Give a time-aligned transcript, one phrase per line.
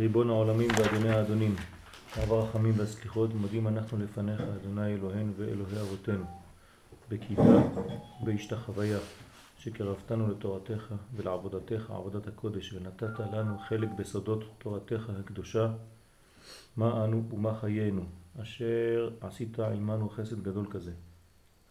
[0.00, 1.54] ריבון העולמים ואדוני האדונים,
[2.22, 6.24] אב הרחמים והסליחות, מודים אנחנו לפניך, אדוני אלוהינו ואלוהי אבותינו,
[7.08, 7.42] בקידה,
[8.20, 8.98] בהשתחוויה,
[9.58, 15.72] שקרבתנו לתורתך ולעבודתך, עבודת הקודש, ונתת לנו חלק בסודות תורתך הקדושה,
[16.76, 18.02] מה אנו ומה חיינו,
[18.42, 20.92] אשר עשית עמנו חסד גדול כזה.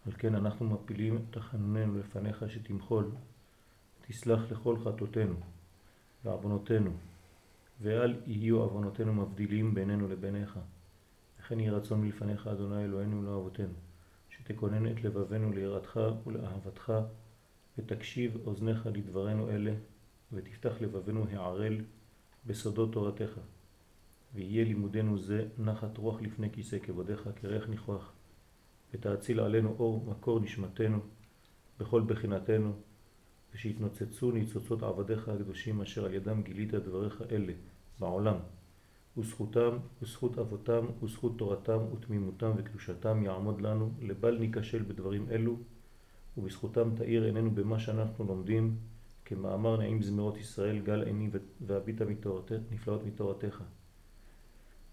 [0.06, 3.10] על כן אנחנו מפילים תחנוננו לפניך שתמחול,
[4.08, 5.34] תסלח לכל חטאותינו
[6.24, 6.90] ועוונותינו,
[7.80, 10.58] ואל יהיו עוונותינו מבדילים בינינו לביניך.
[11.40, 13.74] וכן יהי רצון מלפניך, אדוני אלוהינו ולאבותינו,
[14.30, 16.92] שתכונן את לבבנו ליראתך ולאהבתך,
[17.78, 19.74] ותקשיב אוזניך לדברנו אלה,
[20.32, 21.80] ותפתח לבבנו הערל
[22.46, 23.40] בסודות תורתך.
[24.34, 28.12] ויהיה לימודנו זה נחת רוח לפני כיסא כבודיך כריח ניחוח,
[28.94, 30.98] ותאציל עלינו אור מקור נשמתנו
[31.78, 32.72] בכל בחינתנו,
[33.54, 37.52] ושיתנוצצו ניצוצות עבדיך הקדושים אשר על ידם גילית דבריך אלה
[38.00, 38.36] בעולם,
[39.16, 45.56] וזכותם וזכות אבותם וזכות תורתם ותמימותם וקדושתם יעמוד לנו לבל ניכשל בדברים אלו,
[46.36, 48.76] ובזכותם תאיר עינינו במה שאנחנו לומדים,
[49.24, 52.04] כמאמר נעים זמירות ישראל גל עיני והביטה
[52.70, 53.62] נפלאות מתורתך.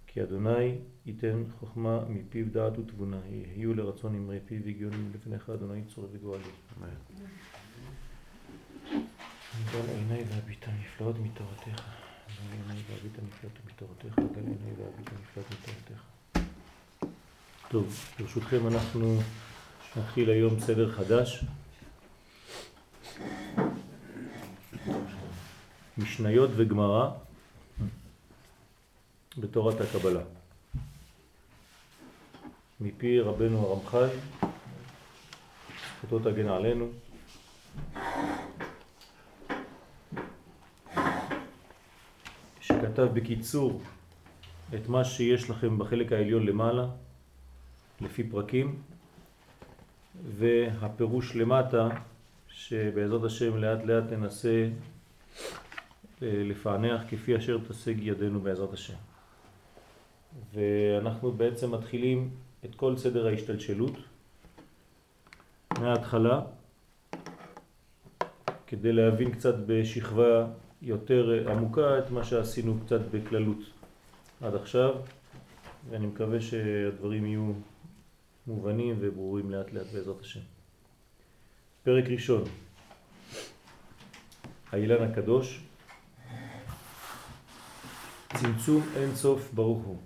[0.08, 6.08] כי אדוני ייתן חוכמה מפיו דעת ותבונה, יהיו לרצון אמרי פיו והגיונים לפניך אדוני צור
[6.12, 6.44] וגואלי.
[6.78, 6.90] אמן.
[9.72, 12.07] גל עיני והביטה נפלאות מתורתך.
[12.38, 14.20] גל עיני והביטה נפלאות מתורתך.
[14.36, 16.04] גל עיני והביטה נפלאות מתורתך.
[17.70, 19.20] טוב, ברשותכם אנחנו
[19.98, 21.44] נתחיל היום סדר חדש.
[25.98, 27.10] משניות וגמרא
[29.38, 30.22] בתורת הקבלה.
[32.82, 34.10] מפי רבנו הרמח"ל,
[35.98, 36.88] זכותו תגן עלינו.
[42.98, 43.82] שכתב בקיצור
[44.76, 46.88] את מה שיש לכם בחלק העליון למעלה,
[48.02, 48.82] לפי פרקים,
[50.30, 51.90] והפירוש למטה,
[52.48, 54.70] שבעזרת השם לאט לאט ננסה
[56.22, 58.98] אה, לפענח כפי אשר תשיג ידינו בעזרת השם.
[60.54, 62.30] ואנחנו בעצם מתחילים
[62.66, 63.98] את כל סדר ההשתלשלות
[65.80, 66.42] מההתחלה
[68.68, 70.48] כדי להבין קצת בשכבה
[70.82, 73.58] יותר עמוקה את מה שעשינו קצת בכללות
[74.42, 74.96] עד עכשיו
[75.90, 77.54] ואני מקווה שהדברים יהיו
[78.48, 80.40] מובנים וברורים לאט לאט בעזרת השם.
[81.84, 82.44] פרק ראשון,
[84.72, 85.62] האילן הקדוש,
[88.34, 89.98] צמצום אין סוף ברוך הוא.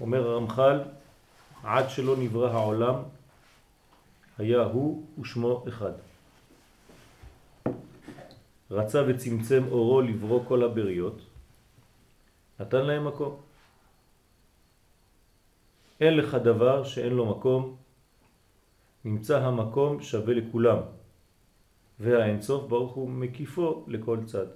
[0.00, 0.80] אומר הרמח"ל,
[1.62, 2.94] עד שלא נברא העולם,
[4.38, 5.92] היה הוא ושמו אחד.
[8.70, 11.20] רצה וצמצם אורו לברוא כל הבריות,
[12.60, 13.40] נתן להם מקום.
[16.00, 17.76] אין לך דבר שאין לו מקום,
[19.04, 20.78] נמצא המקום שווה לכולם,
[22.00, 24.46] והאינסוף ברוך הוא מקיפו לכל צד.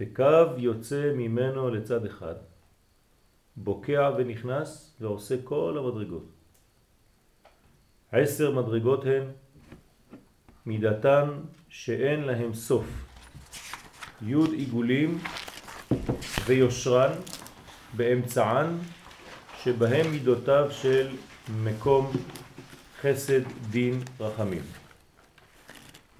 [0.00, 2.34] וקו יוצא ממנו לצד אחד,
[3.56, 6.24] בוקע ונכנס ועושה כל המדרגות.
[8.12, 9.24] עשר מדרגות הן
[10.66, 11.28] מידתן
[11.74, 12.84] שאין להם סוף,
[14.22, 15.18] י' עיגולים
[16.46, 17.12] ויושרן
[17.96, 18.66] באמצען
[19.62, 21.08] שבהם מידותיו של
[21.64, 22.12] מקום
[23.00, 23.40] חסד
[23.70, 24.62] דין רחמים.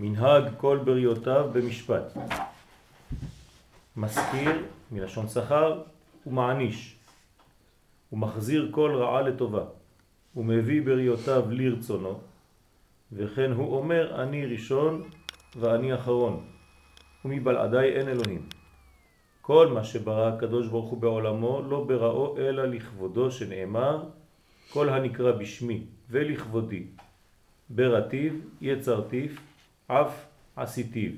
[0.01, 2.17] מנהג כל בריאותיו במשפט.
[3.97, 5.83] מזכיר מלשון שכר
[6.27, 6.97] ומעניש
[8.11, 9.65] הוא מחזיר כל רעה לטובה,
[10.35, 12.21] הוא מביא בריאותיו לרצונו,
[13.13, 15.03] וכן הוא אומר אני ראשון
[15.57, 16.45] ואני אחרון,
[17.25, 18.49] ומבלעדיי אין אלוהים.
[19.43, 24.05] כל מה שברא הקדוש ברוך הוא בעולמו לא בראו אלא לכבודו שנאמר
[24.73, 26.85] כל הנקרא בשמי ולכבודי
[27.71, 29.41] ברטיב יצרתיף
[29.87, 30.25] אף
[30.57, 31.11] עשיתיו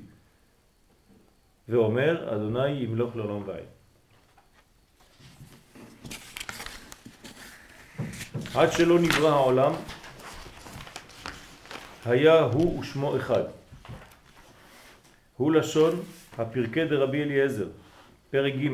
[1.69, 3.65] ואומר אדוני ימלוך לעולם ועד
[8.55, 9.73] עד שלא נברא העולם
[12.05, 13.64] היה הוא ושמו אחד.
[15.37, 16.01] הוא לשון
[16.39, 17.69] הפרקי דרבי אליעזר,
[18.31, 18.69] פרק ג'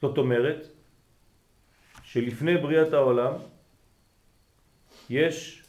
[0.00, 0.66] זאת אומרת
[2.02, 3.32] שלפני בריאת העולם
[5.10, 5.64] יש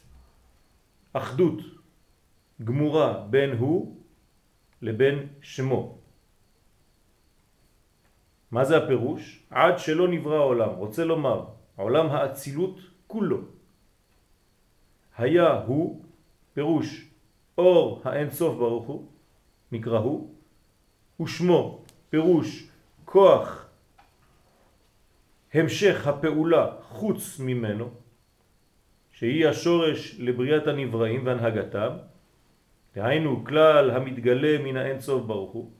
[1.12, 1.60] אחדות
[2.64, 3.96] גמורה בין הוא
[4.82, 5.98] לבין שמו.
[8.50, 9.42] מה זה הפירוש?
[9.50, 11.44] עד שלא נברא העולם, רוצה לומר,
[11.76, 13.40] עולם האצילות כולו.
[15.16, 16.04] היה הוא,
[16.54, 17.05] פירוש,
[17.58, 19.06] אור האין סוף ברוך הוא,
[19.72, 20.30] נקרא הוא,
[21.20, 22.68] ושמו פירוש
[23.04, 23.68] כוח
[25.54, 27.90] המשך הפעולה חוץ ממנו,
[29.12, 31.92] שהיא השורש לבריאת הנבראים והנהגתם,
[32.94, 35.70] דהיינו כלל המתגלה מן האין סוף ברוך הוא,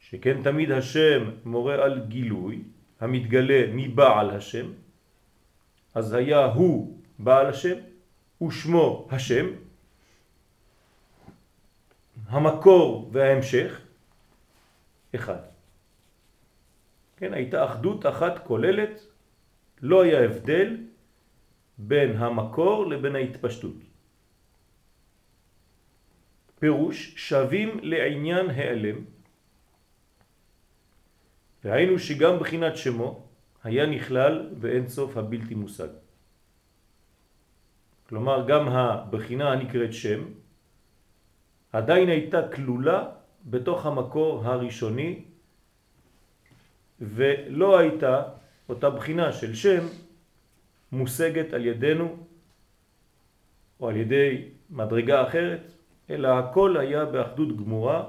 [0.00, 2.62] שכן תמיד השם מורה על גילוי,
[3.00, 4.66] המתגלה מבעל השם,
[5.94, 7.74] אז היה הוא בעל השם
[8.42, 9.46] ושמו השם,
[12.28, 13.80] המקור וההמשך
[15.14, 15.40] אחד.
[17.16, 19.06] כן, הייתה אחדות אחת כוללת,
[19.82, 20.76] לא היה הבדל
[21.78, 23.76] בין המקור לבין ההתפשטות.
[26.58, 29.04] פירוש שווים לעניין העלם,
[31.64, 33.26] והיינו שגם בחינת שמו
[33.64, 35.88] היה נכלל באין סוף הבלתי מושג.
[38.08, 40.20] כלומר גם הבחינה הנקראת שם
[41.72, 43.04] עדיין הייתה כלולה
[43.44, 45.24] בתוך המקור הראשוני
[47.00, 48.22] ולא הייתה
[48.68, 49.86] אותה בחינה של שם
[50.92, 52.16] מושגת על ידינו
[53.80, 55.60] או על ידי מדרגה אחרת,
[56.10, 58.04] אלא הכל היה באחדות גמורה,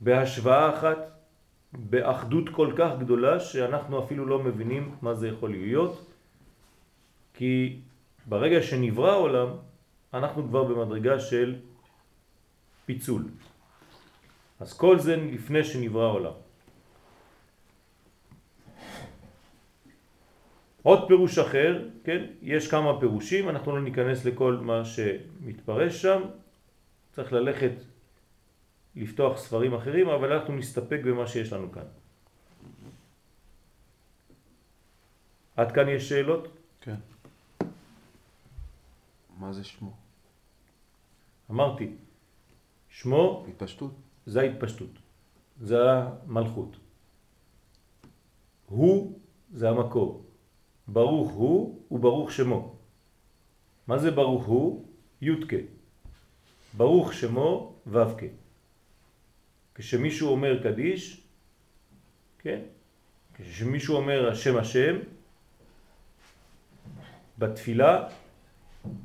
[0.00, 0.98] בהשוואה אחת,
[1.72, 6.12] באחדות כל כך גדולה שאנחנו אפילו לא מבינים מה זה יכול להיות,
[7.34, 7.80] כי
[8.26, 9.48] ברגע שנברא העולם
[10.14, 11.60] אנחנו כבר במדרגה של
[12.86, 13.24] פיצול.
[14.60, 16.32] אז כל זה לפני שנברא העולם.
[20.82, 26.22] עוד פירוש אחר, כן, יש כמה פירושים, אנחנו לא ניכנס לכל מה שמתפרש שם,
[27.12, 27.72] צריך ללכת
[28.96, 31.86] לפתוח ספרים אחרים, אבל אנחנו נסתפק במה שיש לנו כאן.
[35.56, 36.48] עד כאן יש שאלות?
[36.80, 36.94] כן.
[39.38, 40.01] מה זה שמו?
[41.52, 41.90] אמרתי,
[42.88, 43.92] שמו התפשטות.
[44.26, 44.90] זה ההתפשטות,
[45.60, 46.76] זה המלכות.
[48.66, 49.18] הוא
[49.52, 50.24] זה המקור.
[50.88, 52.76] ברוך הוא וברוך שמו.
[53.86, 54.86] מה זה ברוך הוא?
[55.22, 55.56] יודקה.
[56.76, 58.22] ברוך שמו ו"ק.
[59.74, 61.26] כשמישהו אומר קדיש,
[62.38, 62.60] כן?
[63.34, 64.96] כשמישהו אומר השם השם
[67.38, 68.08] בתפילה,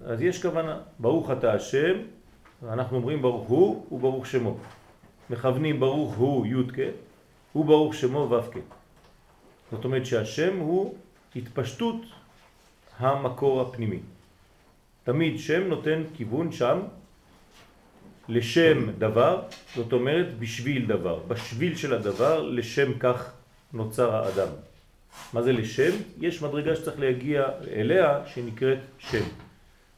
[0.01, 0.81] אז יש כוונה.
[0.99, 2.16] ברוך אתה השם,
[2.63, 4.57] אנחנו אומרים ברוך הוא וברוך שמו.
[5.29, 6.89] מכוונים ברוך הוא יודקה
[7.55, 8.57] וברוך שמו ו"ק.
[9.71, 10.95] זאת אומרת שהשם הוא
[11.35, 12.01] התפשטות
[12.99, 13.99] המקור הפנימי.
[15.03, 16.79] תמיד שם נותן כיוון שם
[18.29, 19.41] לשם דבר,
[19.75, 23.31] זאת אומרת בשביל דבר, בשביל של הדבר, לשם כך
[23.73, 24.49] נוצר האדם.
[25.33, 25.91] מה זה לשם?
[26.19, 29.23] יש מדרגה שצריך להגיע אליה שנקראת שם.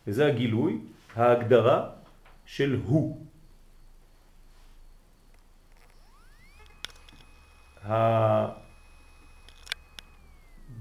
[0.07, 0.77] וזה הגילוי,
[1.15, 1.98] ההגדרה
[2.49, 3.25] של הוא.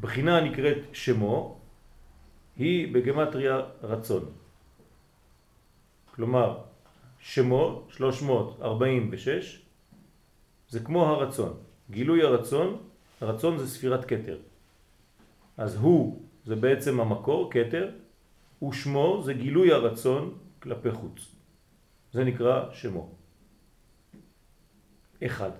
[0.00, 1.60] הבחינה הנקראת שמו
[2.56, 4.24] היא בגמטריה רצון.
[6.14, 6.58] כלומר,
[7.20, 9.62] שמו 346
[10.68, 11.56] זה כמו הרצון.
[11.90, 12.76] גילוי הרצון,
[13.20, 14.38] הרצון זה ספירת קטר.
[15.56, 17.90] אז הוא זה בעצם המקור, קטר,
[18.62, 21.37] ושמו זה גילוי הרצון כלפי חוץ.
[22.12, 23.10] זה נקרא שמו.
[25.26, 25.50] אחד.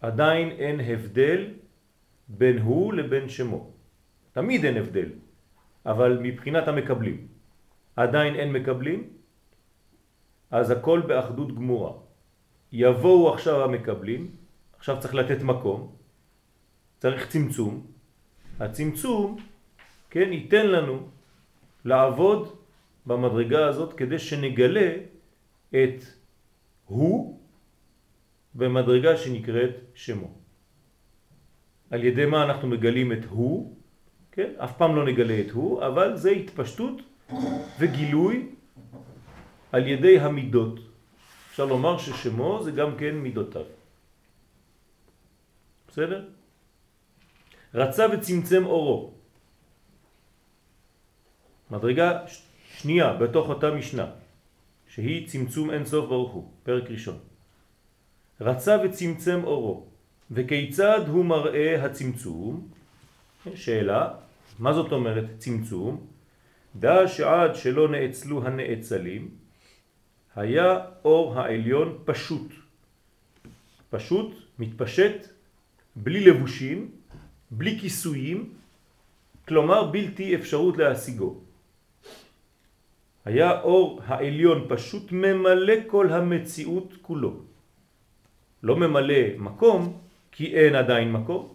[0.00, 1.54] עדיין אין הבדל
[2.28, 3.70] בין הוא לבין שמו.
[4.32, 5.10] תמיד אין הבדל,
[5.86, 7.26] אבל מבחינת המקבלים.
[7.96, 9.10] עדיין אין מקבלים,
[10.50, 11.92] אז הכל באחדות גמורה.
[12.72, 14.30] יבואו עכשיו המקבלים,
[14.76, 15.96] עכשיו צריך לתת מקום,
[16.98, 17.86] צריך צמצום.
[18.60, 19.36] הצמצום,
[20.10, 21.08] כן, ייתן לנו
[21.84, 22.56] לעבוד
[23.06, 25.15] במדרגה הזאת כדי שנגלה
[25.70, 26.00] את
[26.86, 27.40] הוא
[28.54, 30.30] במדרגה שנקראת שמו.
[31.90, 33.76] על ידי מה אנחנו מגלים את הוא,
[34.32, 34.50] כן?
[34.58, 37.02] אף פעם לא נגלה את הוא, אבל זה התפשטות
[37.78, 38.48] וגילוי
[39.72, 40.80] על ידי המידות.
[41.50, 43.64] אפשר לומר ששמו זה גם כן מידותיו.
[45.88, 46.28] בסדר?
[47.74, 49.14] רצה וצמצם אורו.
[51.70, 52.26] מדרגה
[52.76, 54.06] שנייה בתוך אותה משנה,
[54.96, 57.18] שהיא צמצום אין סוף ברוך הוא, פרק ראשון.
[58.40, 59.86] רצה וצמצם אורו,
[60.30, 62.68] וכיצד הוא מראה הצמצום?
[63.54, 64.08] שאלה,
[64.58, 66.06] מה זאת אומרת צמצום?
[66.76, 69.28] דע שעד שלא נאצלו הנאצלים,
[70.36, 72.52] היה אור העליון פשוט.
[73.90, 75.28] פשוט, מתפשט,
[75.96, 76.90] בלי לבושים,
[77.50, 78.52] בלי כיסויים,
[79.48, 81.45] כלומר בלתי אפשרות להשיגו.
[83.26, 87.32] היה אור העליון פשוט ממלא כל המציאות כולו.
[88.62, 89.98] לא ממלא מקום,
[90.32, 91.54] כי אין עדיין מקום,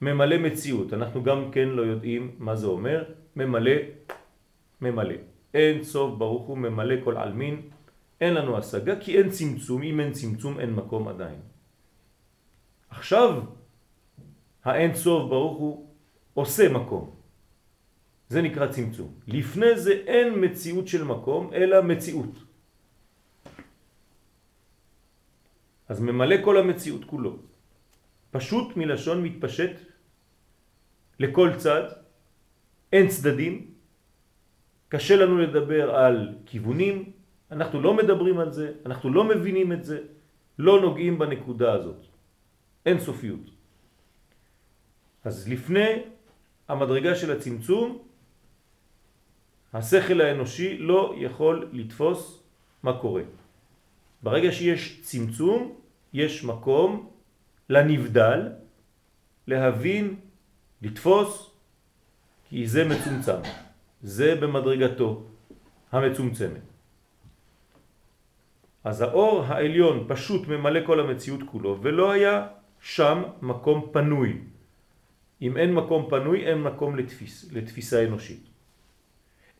[0.00, 0.94] ממלא מציאות.
[0.94, 3.04] אנחנו גם כן לא יודעים מה זה אומר,
[3.36, 3.72] ממלא,
[4.80, 5.14] ממלא.
[5.54, 7.60] אין סוף ברוך הוא ממלא כל עלמין,
[8.20, 11.40] אין לנו השגה כי אין צמצום, אם אין צמצום אין מקום עדיין.
[12.90, 13.40] עכשיו
[14.64, 15.86] האין סוף ברוך הוא
[16.34, 17.21] עושה מקום.
[18.32, 19.10] זה נקרא צמצום.
[19.28, 22.32] לפני זה אין מציאות של מקום, אלא מציאות.
[25.88, 27.32] אז ממלא כל המציאות כולו.
[28.32, 29.74] פשוט מלשון מתפשט
[31.20, 32.00] לכל צד,
[32.92, 33.54] אין צדדים,
[34.88, 36.16] קשה לנו לדבר על
[36.48, 37.12] כיוונים,
[37.52, 39.98] אנחנו לא מדברים על זה, אנחנו לא מבינים את זה,
[40.56, 42.00] לא נוגעים בנקודה הזאת.
[42.88, 43.44] אין סופיות.
[45.24, 46.08] אז לפני
[46.68, 48.11] המדרגה של הצמצום,
[49.72, 52.42] השכל האנושי לא יכול לתפוס
[52.82, 53.22] מה קורה.
[54.22, 55.74] ברגע שיש צמצום,
[56.12, 57.10] יש מקום
[57.70, 58.52] לנבדל
[59.46, 60.16] להבין,
[60.82, 61.50] לתפוס,
[62.48, 63.40] כי זה מצומצם.
[64.02, 65.22] זה במדרגתו
[65.92, 66.62] המצומצמת.
[68.84, 72.46] אז האור העליון פשוט ממלא כל המציאות כולו, ולא היה
[72.80, 74.38] שם מקום פנוי.
[75.42, 78.51] אם אין מקום פנוי, אין מקום לתפיס, לתפיסה אנושית.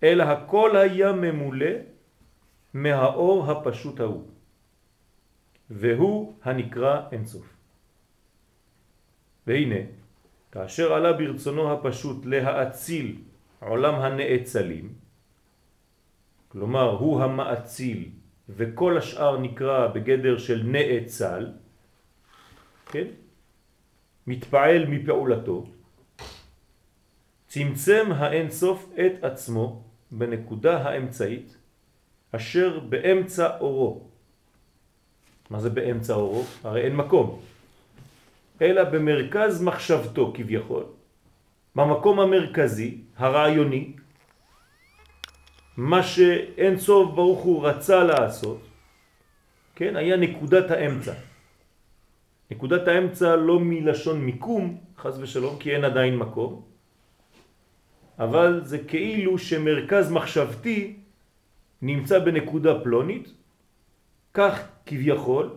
[0.02, 1.74] אלא הכל היה ממולא
[2.74, 4.26] מהאור הפשוט ההוא,
[5.70, 7.46] והוא הנקרא אינסוף.
[9.46, 9.80] והנה,
[10.52, 13.16] כאשר עלה ברצונו הפשוט להאציל
[13.60, 14.92] עולם הנאצלים,
[16.48, 18.08] כלומר הוא המאציל
[18.48, 21.52] וכל השאר נקרא בגדר של נאצל,
[22.90, 23.06] כן?
[24.26, 25.66] מתפעל מפעולתו,
[27.48, 31.56] צמצם האין סוף את עצמו בנקודה האמצעית
[32.32, 34.00] אשר באמצע אורו.
[35.50, 36.44] מה זה באמצע אורו?
[36.64, 37.40] הרי אין מקום.
[38.62, 40.84] אלא במרכז מחשבתו כביכול,
[41.76, 43.92] במקום המרכזי, הרעיוני,
[45.76, 48.60] מה שאין סוף ברוך הוא רצה לעשות,
[49.74, 51.12] כן, היה נקודת האמצע.
[52.50, 56.71] נקודת האמצע לא מלשון מיקום, חז ושלום, כי אין עדיין מקום,
[58.18, 60.96] אבל זה כאילו שמרכז מחשבתי
[61.82, 63.32] נמצא בנקודה פלונית,
[64.34, 65.56] כך כביכול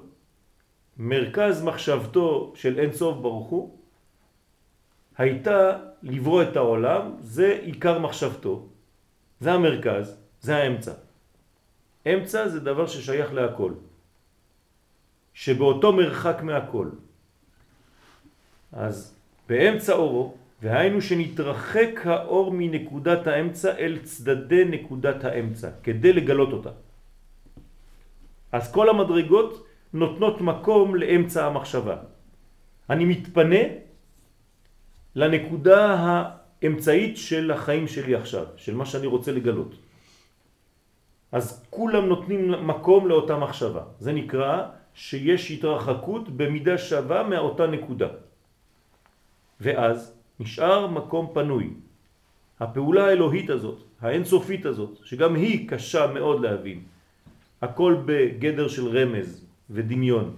[0.97, 3.77] מרכז מחשבתו של אין סוף ברוך הוא
[5.17, 8.67] הייתה לברוא את העולם, זה עיקר מחשבתו,
[9.39, 10.93] זה המרכז, זה האמצע.
[12.05, 13.73] אמצע זה דבר ששייך להכל,
[15.33, 16.89] שבאותו מרחק מהכל.
[18.71, 19.15] אז
[19.47, 26.69] באמצע אורו, והיינו שנתרחק האור מנקודת האמצע אל צדדי נקודת האמצע, כדי לגלות אותה.
[28.51, 31.95] אז כל המדרגות נותנות מקום לאמצע המחשבה.
[32.89, 33.63] אני מתפנה
[35.15, 39.75] לנקודה האמצעית של החיים שלי עכשיו, של מה שאני רוצה לגלות.
[41.31, 43.83] אז כולם נותנים מקום לאותה מחשבה.
[43.99, 48.07] זה נקרא שיש התרחקות במידה שווה מאותה נקודה.
[49.61, 51.69] ואז נשאר מקום פנוי.
[52.59, 56.83] הפעולה האלוהית הזאת, האינסופית הזאת, שגם היא קשה מאוד להבין,
[57.61, 60.35] הכל בגדר של רמז ודמיון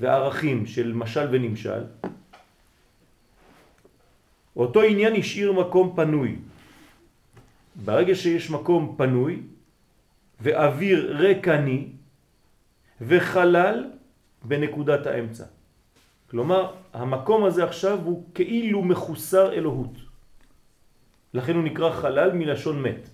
[0.00, 1.82] וערכים של משל ונמשל,
[4.56, 6.36] אותו עניין השאיר מקום פנוי.
[7.84, 9.42] ברגע שיש מקום פנוי
[10.40, 11.88] ואוויר רקני
[13.00, 13.90] וחלל
[14.44, 15.44] בנקודת האמצע.
[16.30, 19.98] כלומר, המקום הזה עכשיו הוא כאילו מחוסר אלוהות.
[21.34, 23.08] לכן הוא נקרא חלל מלשון מת.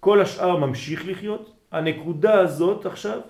[0.00, 3.20] כל השאר ממשיך לחיות, הנקודה הזאת עכשיו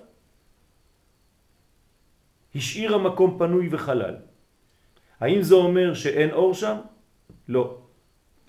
[2.55, 4.15] השאירה מקום פנוי וחלל.
[5.19, 6.77] האם זה אומר שאין אור שם?
[7.47, 7.77] לא.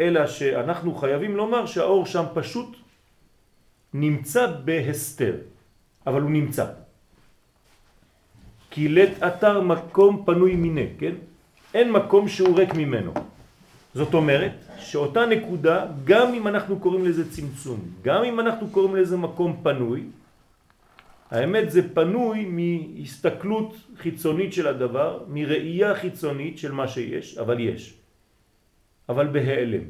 [0.00, 2.76] אלא שאנחנו חייבים לומר שהאור שם פשוט
[3.94, 5.34] נמצא בהסתר,
[6.06, 6.66] אבל הוא נמצא.
[8.78, 11.14] כי לית אתר מקום פנוי מיני, כן?
[11.74, 13.12] אין מקום שהוא ריק ממנו.
[13.94, 19.16] זאת אומרת שאותה נקודה, גם אם אנחנו קוראים לזה צמצום, גם אם אנחנו קוראים לזה
[19.16, 20.02] מקום פנוי,
[21.30, 27.98] האמת זה פנוי מהסתכלות חיצונית של הדבר, מראייה חיצונית של מה שיש, אבל יש.
[29.08, 29.84] אבל בהיעלם.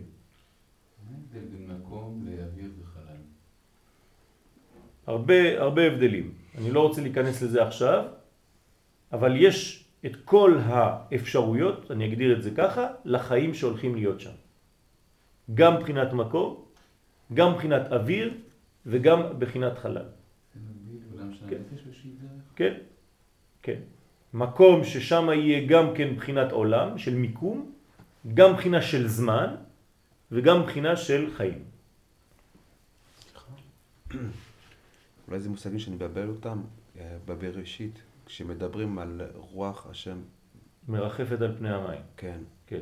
[5.07, 6.27] הרבה, הרבה הבדלים.
[6.59, 8.18] אני לא רוצה להיכנס לזה עכשיו,
[9.13, 14.37] אבל יש את כל האפשרויות, אני אגדיר את זה ככה, לחיים שהולכים להיות שם.
[15.55, 16.69] גם מבחינת מקום
[17.35, 18.35] גם מבחינת אוויר
[18.87, 20.05] וגם מבחינת חלל.
[21.49, 21.63] כן.
[22.57, 22.75] כן,
[23.63, 23.81] כן.
[24.35, 27.73] מקום ששם יהיה גם כן בחינת עולם, של מיקום,
[28.35, 29.55] גם בחינה של זמן
[30.33, 31.65] וגם בחינה של חיים.
[35.29, 36.63] אולי זה מושגים שאני מבלבל אותם
[36.99, 40.19] אה, בבראשית, כשמדברים על רוח השם.
[40.89, 42.01] מרחפת על פני המים.
[42.17, 42.41] כן.
[42.67, 42.81] כן.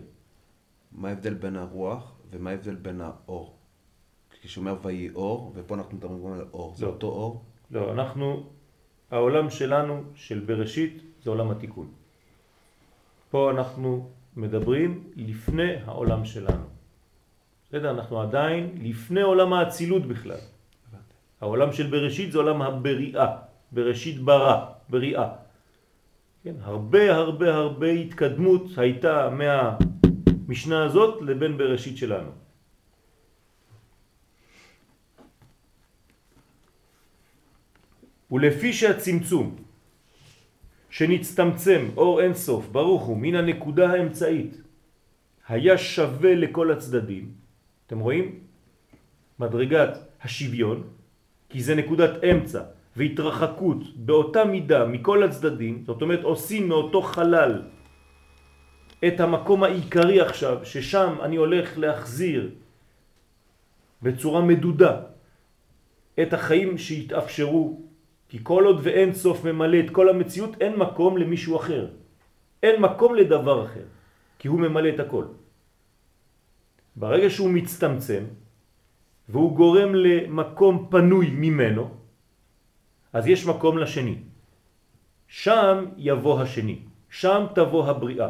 [0.93, 3.57] מה ההבדל בין הרוח ומה ההבדל בין האור?
[4.43, 6.77] כשאומר ויהי אור, ופה אנחנו מדברים על אור, לא.
[6.77, 7.45] זה אותו אור?
[7.71, 8.51] לא, אנחנו,
[9.11, 11.89] העולם שלנו, של בראשית, זה עולם התיקון.
[13.31, 16.65] פה אנחנו מדברים לפני העולם שלנו.
[17.69, 17.91] בסדר?
[17.91, 20.41] אנחנו עדיין לפני עולם האצילות בכלל.
[21.41, 23.37] העולם של בראשית זה עולם הבריאה,
[23.73, 25.29] בראשית ברא, בריאה.
[26.43, 26.55] כן?
[26.61, 32.31] הרבה הרבה הרבה התקדמות הייתה מהמשנה הזאת לבין בראשית שלנו.
[38.31, 39.57] ולפי שהצמצום
[40.91, 44.63] שנצטמצם אור אין סוף, ברוך הוא, מן הנקודה האמצעית,
[45.49, 47.33] היה שווה לכל הצדדים,
[47.87, 48.41] אתם רואים?
[49.39, 50.83] מדרגת השוויון,
[51.49, 57.63] כי זה נקודת אמצע והתרחקות באותה מידה מכל הצדדים, זאת אומרת עושים מאותו חלל
[59.07, 62.51] את המקום העיקרי עכשיו, ששם אני הולך להחזיר
[64.03, 64.93] בצורה מדודה
[66.23, 67.81] את החיים שהתאפשרו
[68.29, 71.89] כי כל עוד ואין סוף ממלא את כל המציאות, אין מקום למישהו אחר.
[72.63, 73.87] אין מקום לדבר אחר,
[74.39, 75.25] כי הוא ממלא את הכל.
[76.97, 78.25] ברגע שהוא מצטמצם,
[79.29, 81.96] והוא גורם למקום פנוי ממנו,
[83.17, 84.17] אז יש מקום לשני.
[85.29, 86.79] שם יבוא השני,
[87.11, 88.29] שם תבוא הבריאה.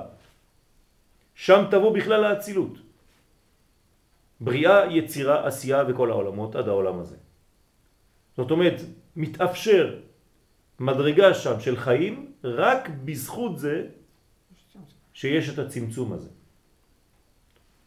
[1.34, 2.78] שם תבוא בכלל האצילות.
[4.40, 7.16] בריאה, יצירה, עשייה וכל העולמות עד העולם הזה.
[8.36, 8.78] זאת אומרת,
[9.16, 9.98] מתאפשר
[10.78, 13.90] מדרגה שם של חיים רק בזכות זה
[15.12, 16.30] שיש את הצמצום הזה.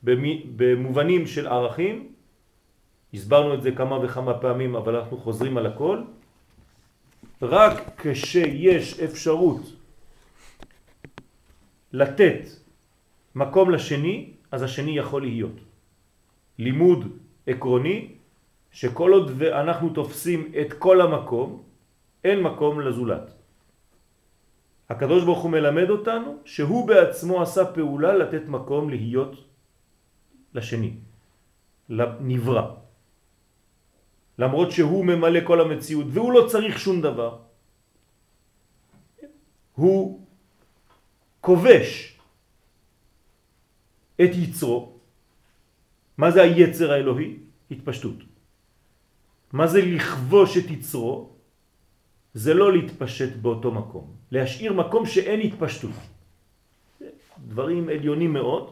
[0.04, 2.12] במובנים של ערכים,
[3.14, 6.19] הסברנו את זה כמה וכמה פעמים אבל אנחנו חוזרים על הכל,
[7.42, 9.62] רק כשיש אפשרות
[11.94, 12.42] לתת
[13.36, 15.56] מקום לשני, אז השני יכול להיות.
[16.60, 18.16] לימוד עקרוני
[18.72, 21.64] שכל עוד ואנחנו תופסים את כל המקום,
[22.24, 23.32] אין מקום לזולת.
[24.90, 29.34] הקדוש ברוך הוא מלמד אותנו שהוא בעצמו עשה פעולה לתת מקום להיות
[30.54, 30.94] לשני,
[31.90, 32.89] לנברא.
[34.40, 37.38] למרות שהוא ממלא כל המציאות והוא לא צריך שום דבר.
[39.76, 40.00] הוא
[41.42, 42.18] כובש
[44.16, 44.96] את יצרו.
[46.18, 47.36] מה זה היצר האלוהי?
[47.72, 48.16] התפשטות.
[49.54, 51.30] מה זה לכבוש את יצרו?
[52.34, 55.96] זה לא להתפשט באותו מקום, להשאיר מקום שאין התפשטות.
[57.48, 58.66] דברים עליונים מאוד,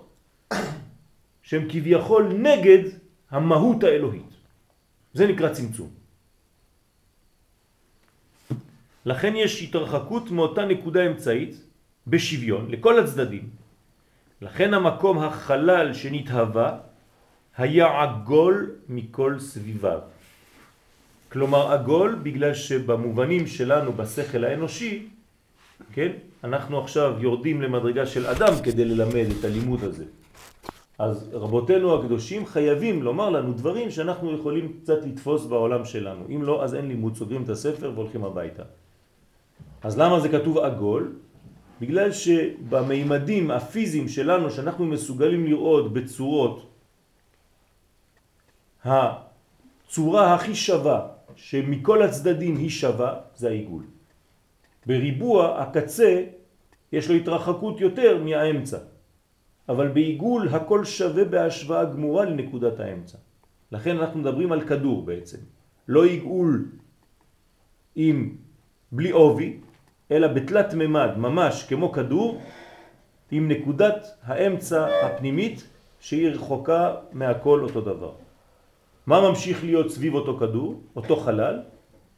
[1.41, 2.83] שהם כביכול נגד
[3.31, 4.26] המהות האלוהית.
[5.17, 5.89] זה נקרא צמצום.
[9.05, 11.53] לכן יש התרחקות מאותה נקודה אמצעית
[12.07, 13.49] בשוויון לכל הצדדים.
[14.41, 16.69] לכן המקום החלל שנתהווה
[17.57, 19.99] היה עגול מכל סביביו.
[21.33, 25.09] כלומר עגול בגלל שבמובנים שלנו בשכל האנושי,
[25.93, 26.11] כן,
[26.43, 30.05] אנחנו עכשיו יורדים למדרגה של אדם כדי ללמד את הלימוד הזה.
[30.97, 36.25] אז רבותינו הקדושים חייבים לומר לנו דברים שאנחנו יכולים קצת לתפוס בעולם שלנו.
[36.29, 38.63] אם לא, אז אין לימוד, סוגרים את הספר והולכים הביתה.
[39.83, 41.13] אז למה זה כתוב עגול?
[41.81, 46.57] בגלל שבמימדים הפיזיים שלנו, שאנחנו מסוגלים לראות בצורות,
[48.85, 53.83] הצורה הכי שווה שמכל הצדדים היא שווה, זה העיגול.
[54.85, 56.23] בריבוע הקצה
[56.91, 58.77] יש לו התרחקות יותר מהאמצע,
[59.69, 63.17] אבל בעיגול הכל שווה בהשוואה גמורה לנקודת האמצע.
[63.71, 65.37] לכן אנחנו מדברים על כדור בעצם.
[65.87, 66.65] לא עיגול
[67.95, 68.35] עם
[68.91, 69.59] בלי עובי,
[70.11, 72.41] אלא בתלת ממד, ממש כמו כדור,
[73.31, 75.67] עם נקודת האמצע הפנימית
[75.99, 78.11] שהיא רחוקה מהכל אותו דבר.
[79.05, 81.61] מה ממשיך להיות סביב אותו כדור, אותו חלל?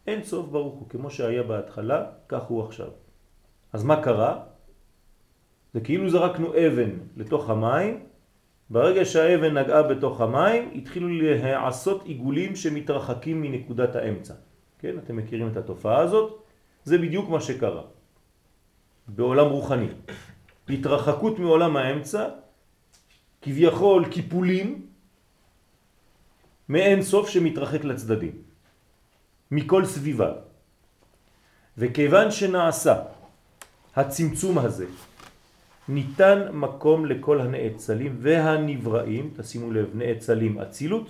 [0.07, 2.89] אין סוף ברוך הוא, כמו שהיה בהתחלה, כך הוא עכשיו.
[3.73, 4.39] אז מה קרה?
[5.73, 7.99] זה כאילו זרקנו אבן לתוך המים,
[8.69, 14.34] ברגע שהאבן נגעה בתוך המים, התחילו להעשות עיגולים שמתרחקים מנקודת האמצע.
[14.79, 16.43] כן, אתם מכירים את התופעה הזאת?
[16.84, 17.82] זה בדיוק מה שקרה.
[19.08, 19.88] בעולם רוחני.
[20.69, 22.27] התרחקות מעולם האמצע,
[23.41, 24.86] כביכול קיפולים,
[26.69, 28.41] מאין סוף שמתרחק לצדדים,
[29.51, 30.32] מכל סביבה.
[31.77, 32.95] וכיוון שנעשה
[33.95, 34.86] הצמצום הזה,
[35.89, 41.10] ניתן מקום לכל הנאצלים והנבראים, תשימו לב, נאצלים אצילות,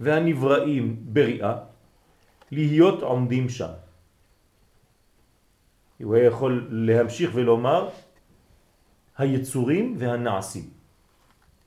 [0.00, 1.54] והנבראים בריאה,
[2.50, 3.74] להיות עומדים שם.
[6.02, 7.88] הוא היה יכול להמשיך ולומר
[9.18, 10.70] היצורים והנעשים,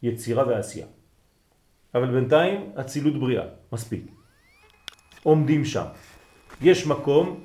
[0.03, 0.87] יצירה ועשייה.
[1.95, 4.03] אבל בינתיים אצילות בריאה, מספיק.
[5.23, 5.85] עומדים שם.
[6.61, 7.43] יש מקום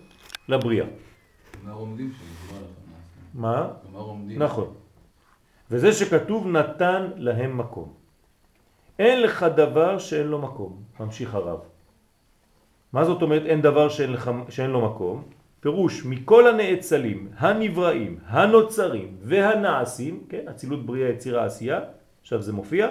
[0.48, 0.86] לבריאה.
[1.64, 2.54] מה עומדים שם?
[3.34, 3.68] מה?
[3.92, 4.42] מה עומדים?
[4.42, 4.87] נכון.
[5.70, 7.92] וזה שכתוב נתן להם מקום.
[8.98, 11.60] אין לך דבר שאין לו מקום, ממשיך הרב.
[12.92, 15.22] מה זאת אומרת אין דבר שאין, לך, שאין לו מקום?
[15.60, 21.80] פירוש מכל הנאצלים, הנבראים, הנוצרים והנעשים, כן, אצילות בריאה, יצירה, עשייה,
[22.22, 22.88] עכשיו זה מופיע,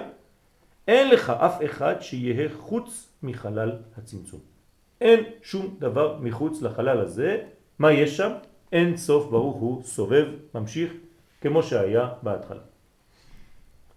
[0.88, 4.40] אין לך אף אחד שיהיה חוץ מחלל הצמצום.
[5.00, 7.38] אין שום דבר מחוץ לחלל הזה.
[7.78, 8.32] מה יש שם?
[8.72, 10.92] אין סוף ברוך הוא סובב, ממשיך,
[11.40, 12.67] כמו שהיה בהתחלה.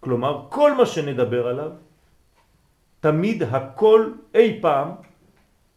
[0.02, 1.72] כלומר, כל מה שנדבר עליו,
[3.00, 4.90] תמיד הכל אי פעם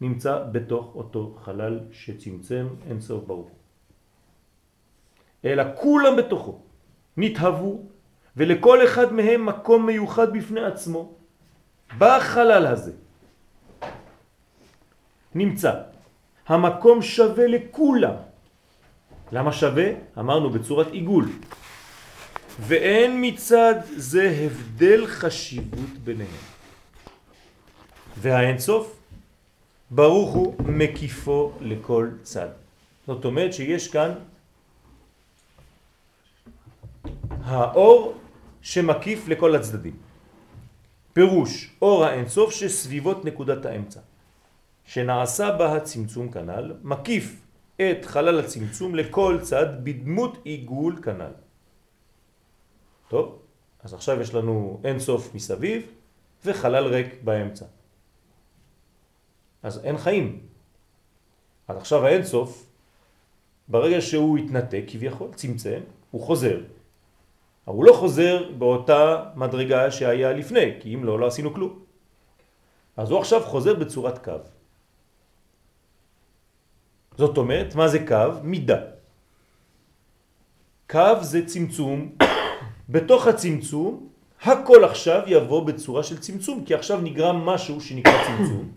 [0.00, 3.50] נמצא בתוך אותו חלל שצמצם אין סוף ברוך.
[5.44, 6.58] אלא כולם בתוכו
[7.16, 7.82] נתהוו
[8.36, 11.12] ולכל אחד מהם מקום מיוחד בפני עצמו
[11.98, 12.92] בחלל הזה.
[15.34, 15.72] נמצא.
[16.46, 18.14] המקום שווה לכולם.
[19.32, 19.88] למה שווה?
[20.18, 21.24] אמרנו בצורת עיגול.
[22.60, 26.44] ואין מצד זה הבדל חשיבות ביניהם.
[28.18, 28.96] והאינסוף
[29.90, 32.48] ברוך הוא מקיפו לכל צד.
[33.06, 34.12] זאת אומרת שיש כאן
[37.44, 38.14] האור
[38.62, 39.96] שמקיף לכל הצדדים.
[41.12, 44.00] פירוש אור האינסוף שסביבות נקודת האמצע,
[44.84, 47.40] שנעשה בה הצמצום כנל, מקיף
[47.76, 51.43] את חלל הצמצום לכל צד בדמות עיגול כנל.
[53.08, 53.38] טוב,
[53.82, 55.86] אז עכשיו יש לנו אינסוף מסביב
[56.44, 57.64] וחלל ריק באמצע.
[59.62, 60.40] אז אין חיים.
[61.68, 62.66] אז עכשיו האינסוף,
[63.68, 66.60] ברגע שהוא התנתק כביכול, צמצם, הוא חוזר.
[67.66, 71.84] אבל הוא לא חוזר באותה מדרגה שהיה לפני, כי אם לא, לא עשינו כלום.
[72.96, 74.38] אז הוא עכשיו חוזר בצורת קו.
[77.16, 78.42] זאת אומרת, מה זה קו?
[78.42, 78.80] מידה.
[80.90, 82.16] קו זה צמצום,
[82.88, 84.08] בתוך הצמצום
[84.42, 88.72] הכל עכשיו יבוא בצורה של צמצום, כי עכשיו נגרם משהו שנקרא צמצום.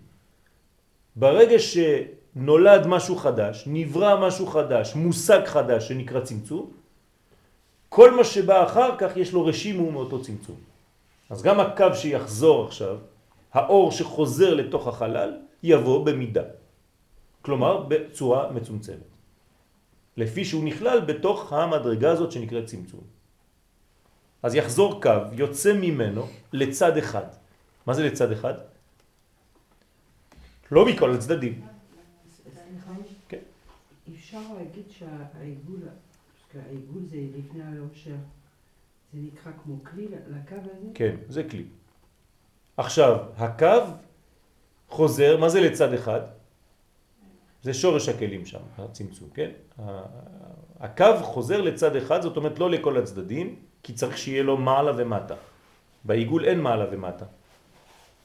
[1.15, 6.71] ברגע שנולד משהו חדש, נברא משהו חדש, מושג חדש שנקרא צמצום,
[7.89, 10.55] כל מה שבא אחר כך יש לו רשימו מאותו צמצום.
[11.29, 12.97] אז גם הקו שיחזור עכשיו,
[13.53, 16.43] האור שחוזר לתוך החלל, יבוא במידה.
[17.41, 19.07] כלומר בצורה מצומצמת.
[20.17, 23.16] לפי שהוא נכלל בתוך המדרגה הזאת שנקראת צמצום.
[24.43, 27.25] אז יחזור קו, יוצא ממנו לצד אחד.
[27.85, 28.53] מה זה לצד אחד?
[30.71, 31.65] לא מכל הצדדים.
[33.29, 33.37] כן.
[34.15, 35.79] אפשר להגיד שהעיגול,
[36.65, 38.15] העיגול זה לפני היושר,
[39.13, 40.87] זה נקרא כמו כלי לקו הזה?
[40.93, 41.65] כן, זה כלי.
[42.77, 43.83] עכשיו, הקו
[44.89, 46.21] חוזר, מה זה לצד אחד?
[47.63, 49.51] זה שורש הכלים שם, הצמצום, כן?
[50.79, 55.35] הקו חוזר לצד אחד, זאת אומרת לא לכל הצדדים, כי צריך שיהיה לו מעלה ומטה.
[56.03, 57.25] בעיגול אין מעלה ומטה.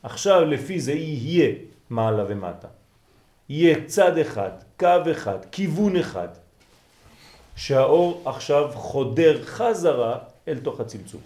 [0.02, 1.54] עכשיו לפי זה יהיה
[1.90, 2.68] מעלה ומטה.
[3.48, 6.28] יהיה צד אחד, קו אחד, כיוון אחד,
[7.56, 11.20] שהאור עכשיו חודר חזרה אל תוך הצמצום.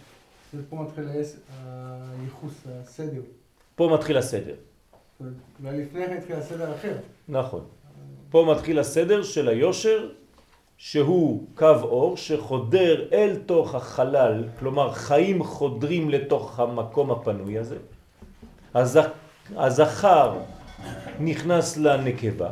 [0.54, 3.20] ופה מתחיל הייחוס, הסדר.
[3.74, 4.54] פה מתחיל הסדר.
[5.20, 6.96] אולי לפני כן התחיל הסדר אחר.
[7.28, 7.64] נכון.
[8.30, 10.08] פה מתחיל הסדר של היושר,
[10.76, 17.78] שהוא קו אור שחודר אל תוך החלל, כלומר חיים חודרים לתוך המקום הפנוי הזה.
[19.56, 20.38] הזכר
[21.20, 22.50] נכנס לנקבה,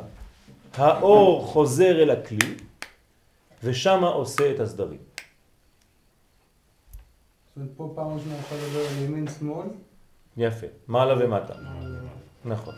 [0.74, 2.54] האור חוזר אל הכלי,
[3.64, 4.98] ושם עושה את הסדרים.
[7.46, 9.66] זאת אומרת, פה פעם ראשונה אפשר לדבר על ימין שמאל.
[10.36, 11.54] יפה, מעלה ומטה.
[12.44, 12.74] נכון.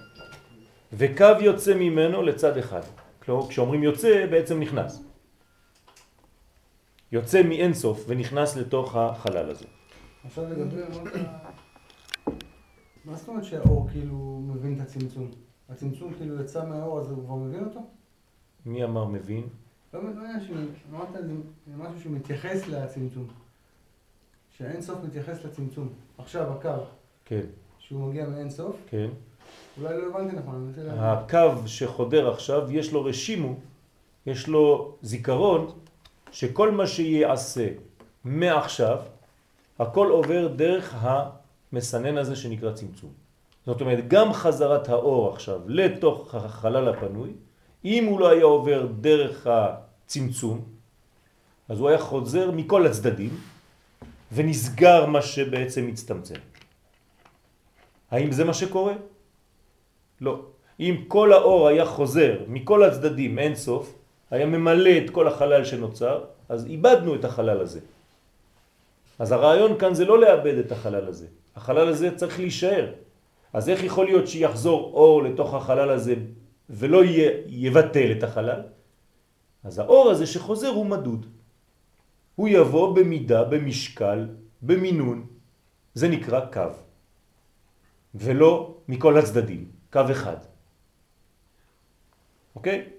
[0.93, 2.81] וקו יוצא ממנו לצד אחד.
[3.23, 5.06] כלומר, כשאומרים יוצא, בעצם נכנס.
[7.13, 9.67] יוצא מאין סוף ונכנס לתוך החלל הזה.
[10.25, 10.81] עכשיו לגבי
[13.05, 15.31] מה זאת אומרת שהאור כאילו מבין את הצמצום?
[15.69, 17.81] הצמצום כאילו יצא מהאור אז הוא כבר מבין אותו?
[18.67, 19.47] מי אמר מבין?
[19.95, 21.09] לא מבין, אמרת
[21.67, 23.27] זה משהו שמתייחס לצמצום.
[24.51, 25.89] שהאין סוף מתייחס לצמצום.
[26.19, 26.85] עכשיו הקו.
[27.25, 27.41] כן.
[27.79, 28.77] שהוא מגיע מאין סוף.
[28.87, 29.09] כן.
[29.81, 30.73] אולי לא הבנתי נכון.
[30.99, 33.55] הקו שחודר עכשיו, יש לו רשימו,
[34.27, 35.73] יש לו זיכרון,
[36.33, 37.69] שכל מה שיעשה
[38.25, 38.99] מעכשיו,
[39.79, 43.11] הכל עובר דרך המסנן הזה שנקרא צמצום.
[43.67, 47.31] זאת אומרת, גם חזרת האור עכשיו לתוך החלל הפנוי,
[47.85, 50.65] אם הוא לא היה עובר דרך הצמצום,
[51.69, 53.31] אז הוא היה חוזר מכל הצדדים,
[54.33, 56.41] ונסגר מה שבעצם מצטמצם.
[58.11, 58.95] האם זה מה שקורה?
[60.21, 60.41] לא.
[60.81, 63.95] אם כל האור היה חוזר מכל הצדדים אין סוף,
[64.31, 67.81] היה ממלא את כל החלל שנוצר, אז איבדנו את החלל הזה.
[69.19, 71.27] אז הרעיון כאן זה לא לאבד את החלל הזה.
[71.57, 72.93] החלל הזה צריך להישאר.
[73.53, 76.15] אז איך יכול להיות שיחזור אור לתוך החלל הזה
[76.71, 77.01] ולא
[77.47, 78.63] יבטל את החלל?
[79.65, 81.27] אז האור הזה שחוזר הוא מדוד.
[82.35, 84.29] הוא יבוא במידה, במשקל,
[84.63, 85.27] במינון.
[85.95, 86.73] זה נקרא קו.
[88.15, 89.65] ולא מכל הצדדים.
[89.93, 90.37] קו אחד.
[92.55, 92.96] אוקיי?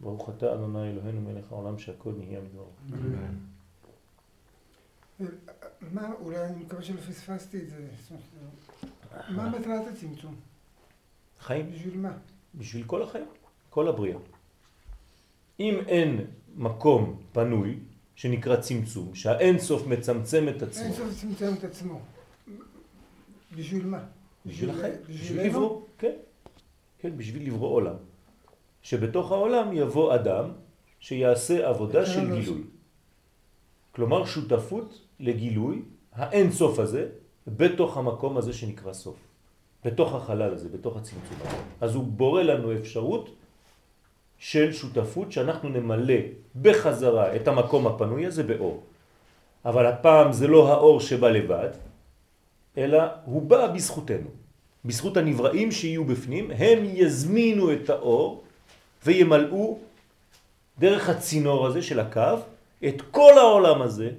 [0.00, 2.70] ברוך אתה אדוני אלוהינו מלך העולם שהכל נהיה מדברו.
[5.92, 7.88] מה, אולי אני מקווה שלא פספסתי את זה.
[9.28, 10.34] מה מטרת הצמצום?
[11.40, 11.72] חיים.
[11.72, 12.12] בשביל מה?
[12.54, 13.26] בשביל כל החיים,
[13.70, 14.18] כל הבריאה.
[15.60, 17.78] אם אין מקום פנוי,
[18.14, 22.00] שנקרא צמצום, שהאין סוף מצמצם את עצמו, אין סוף צמצם את עצמו.
[23.56, 24.04] בשביל מה?
[24.46, 25.46] בשביל החיים, בשביל?
[25.46, 26.16] לברוא, כן,
[26.98, 27.94] כן, בשביל לברוא עולם.
[28.82, 30.50] שבתוך העולם יבוא אדם
[31.00, 32.62] שיעשה עבודה של גילוי.
[33.92, 37.08] כלומר שותפות לגילוי האין סוף הזה
[37.46, 39.16] בתוך המקום הזה שנקרא סוף.
[39.84, 41.56] בתוך החלל הזה, בתוך הצמצום הזה.
[41.80, 43.30] אז הוא בורא לנו אפשרות
[44.38, 46.20] של שותפות שאנחנו נמלא
[46.62, 48.82] בחזרה את המקום הפנוי הזה באור.
[49.64, 51.68] אבל הפעם זה לא האור שבא לבד,
[52.78, 54.28] אלא הוא בא בזכותנו.
[54.84, 58.44] בזכות הנבראים שיהיו בפנים, הם יזמינו את האור
[59.04, 59.78] וימלאו
[60.78, 62.36] דרך הצינור הזה של הקו
[62.88, 64.10] את כל העולם הזה,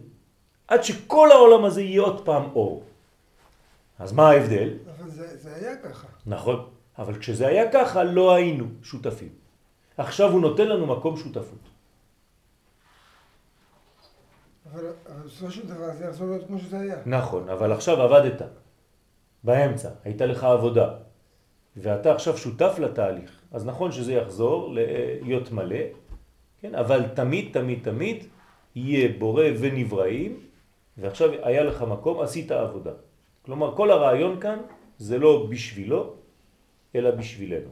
[0.67, 2.83] עד שכל העולם הזה יהיה עוד פעם אור.
[3.99, 4.77] אז מה ההבדל?
[4.99, 6.07] אבל זה, זה היה ככה.
[6.25, 9.29] נכון, אבל כשזה היה ככה לא היינו שותפים.
[9.97, 11.59] עכשיו הוא נותן לנו מקום שותפות.
[14.73, 16.95] אבל אבל בסופו של דבר זה יחזור להיות כמו שזה היה.
[17.05, 18.41] נכון, אבל עכשיו עבדת
[19.43, 20.89] באמצע, הייתה לך עבודה,
[21.77, 23.41] ואתה עכשיו שותף לתהליך.
[23.51, 24.75] אז נכון שזה יחזור
[25.21, 25.84] להיות מלא,
[26.62, 26.75] כן?
[26.75, 28.25] אבל תמיד, תמיד, תמיד
[28.75, 30.39] יהיה בורא ונבראים,
[30.97, 32.91] ועכשיו היה לך מקום, עשית עבודה.
[33.41, 34.60] כלומר, כל הרעיון כאן
[34.97, 36.15] זה לא בשבילו,
[36.95, 37.69] אלא בשבילנו.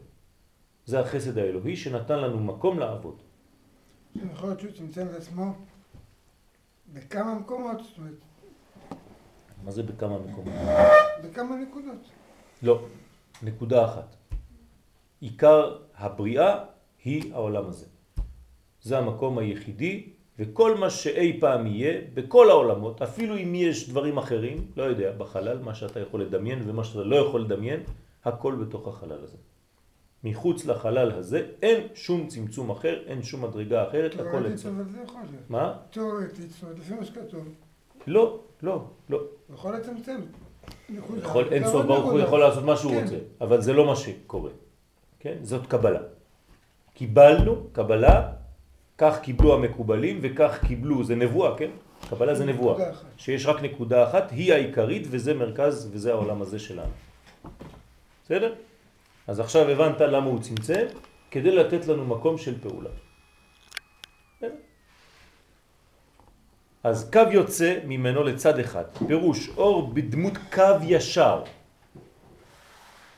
[0.86, 3.22] זה החסד האלוהי שנתן לנו מקום לעבוד.
[4.16, 5.54] יכול להיות שהוא צמצם את עצמו
[6.94, 8.14] בכמה מקומות, זאת אומרת,
[9.64, 10.54] מה זה בכמה מקומות?
[11.24, 12.10] בכמה נקודות.
[12.64, 12.82] לא,
[13.44, 14.16] נקודה אחת.
[15.20, 16.66] עיקר הבריאה
[17.04, 17.86] היא העולם הזה.
[18.82, 24.58] זה המקום היחידי, וכל מה שאי פעם יהיה, בכל העולמות, אפילו אם יש דברים אחרים,
[24.76, 27.80] לא יודע, בחלל, מה שאתה יכול לדמיין ומה שאתה לא יכול לדמיין,
[28.26, 29.38] הכל בתוך החלל הזה.
[30.24, 34.72] מחוץ לחלל הזה אין שום צמצום אחר, אין שום מדרגה אחרת, הכל תיאורטית, אצלו.
[34.72, 35.50] אבל זה יכול להיות.
[35.50, 35.78] מה?
[35.90, 37.48] תיאורטית, זאת אומרת, לפי מה שכתוב,
[38.08, 39.22] לא, לא, לא.
[39.54, 40.22] יכול לצמצם.
[41.18, 42.20] יכול, אין סוף ברוך הוא.
[42.20, 43.04] יכול לעשות מה שהוא כן.
[43.04, 44.52] רוצה, אבל זה לא מה שקורה.
[45.20, 45.36] כן?
[45.42, 46.00] זאת קבלה.
[46.94, 48.32] קיבלנו, קבלה,
[48.98, 51.70] כך קיבלו המקובלים וכך קיבלו, זה נבואה, כן?
[52.10, 52.74] קבלה זה נבואה.
[52.74, 53.06] נקודה אחת.
[53.18, 56.92] שיש רק נקודה אחת, היא העיקרית וזה מרכז וזה העולם הזה שלנו.
[58.26, 58.54] בסדר?
[59.28, 60.86] אז עכשיו הבנת למה הוא צמצם,
[61.32, 62.90] כדי לתת לנו מקום של פעולה.
[66.84, 71.44] אז קו יוצא ממנו לצד אחד, פירוש אור בדמות קו ישר.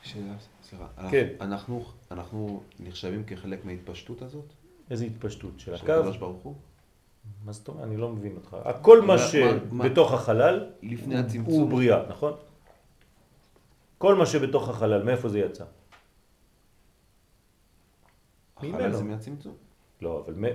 [0.03, 0.85] שאלה, סליחה.
[1.11, 1.27] כן.
[1.41, 4.45] אנחנו, אנחנו נחשבים כחלק מההתפשטות הזאת?
[4.91, 5.93] איזה התפשטות של של הקו?
[5.93, 6.55] הקדוש ברוך הוא?
[7.45, 7.83] מה זאת אומרת?
[7.83, 8.57] אני לא מבין אותך.
[8.65, 11.69] הכל מה שבתוך החלל לפני הוא הצמצום.
[11.69, 12.33] בריאה, נכון?
[13.97, 15.65] כל מה שבתוך החלל, מאיפה זה יצא?
[18.57, 18.91] החלל.
[18.93, 19.53] זה מהצמצום.
[20.01, 20.49] לא, אבל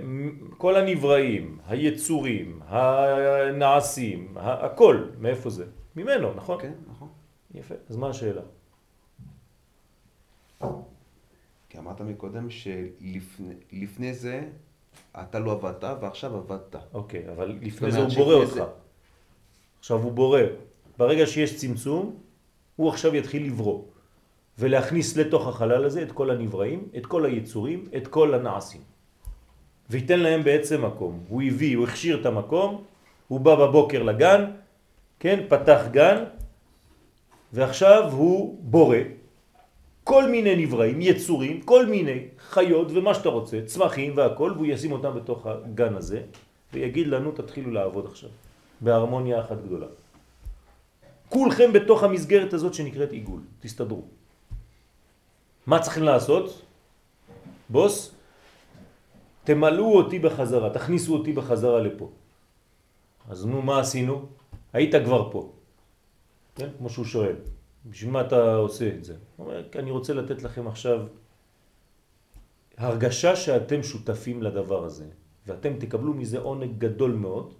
[0.57, 5.65] כל הנבראים, היצורים, הנעשים, הכל, מאיפה זה?
[5.95, 6.61] ממנו, נכון?
[6.61, 7.07] כן, נכון.
[7.53, 7.75] יפה.
[7.89, 8.41] אז מה השאלה?
[11.69, 14.49] כי אמרת מקודם שלפני לפני זה
[15.21, 16.75] אתה לא עבדת ועכשיו עבדת.
[16.93, 18.63] אוקיי, אבל לפני זה הוא בורא אותך.
[19.79, 20.41] עכשיו הוא בורא.
[20.97, 22.15] ברגע שיש צמצום,
[22.75, 23.83] הוא עכשיו יתחיל לברוא.
[24.59, 28.81] ולהכניס לתוך החלל הזה את כל הנבראים, את כל היצורים, את כל הנעשים.
[29.89, 31.23] וייתן להם בעצם מקום.
[31.27, 32.83] הוא הביא, הוא הכשיר את המקום,
[33.27, 34.51] הוא בא בבוקר לגן,
[35.19, 36.23] כן, פתח גן,
[37.53, 38.97] ועכשיו הוא בורא,
[40.03, 45.15] כל מיני נבראים, יצורים, כל מיני חיות ומה שאתה רוצה, צמחים והכל, והוא ישים אותם
[45.15, 46.21] בתוך הגן הזה,
[46.73, 48.29] ויגיד לנו תתחילו לעבוד עכשיו,
[48.81, 49.87] בהרמוניה אחת גדולה.
[51.29, 54.03] כולכם בתוך המסגרת הזאת שנקראת עיגול, תסתדרו.
[55.67, 56.61] מה צריכים לעשות?
[57.69, 58.16] בוס,
[59.47, 62.11] תמלאו אותי בחזרה, תכניסו אותי בחזרה לפה.
[63.29, 64.25] אז נו, מה עשינו?
[64.73, 65.51] היית כבר פה.
[66.55, 66.69] כן?
[66.77, 67.35] כמו שהוא שואל.
[67.85, 69.15] בשביל מה אתה עושה את זה?
[69.35, 71.07] הוא אומר, אני רוצה לתת לכם עכשיו
[72.77, 75.05] הרגשה שאתם שותפים לדבר הזה,
[75.47, 77.53] ואתם תקבלו מזה עונג גדול מאוד,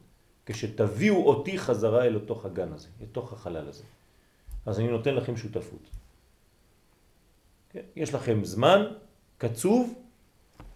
[0.45, 3.84] כשתביאו אותי חזרה אל אותו הגן הזה, לתוך החלל הזה.
[4.65, 5.89] אז אני נותן לכם שותפות.
[7.69, 7.82] כן?
[7.95, 8.84] יש לכם זמן
[9.38, 9.93] קצוב,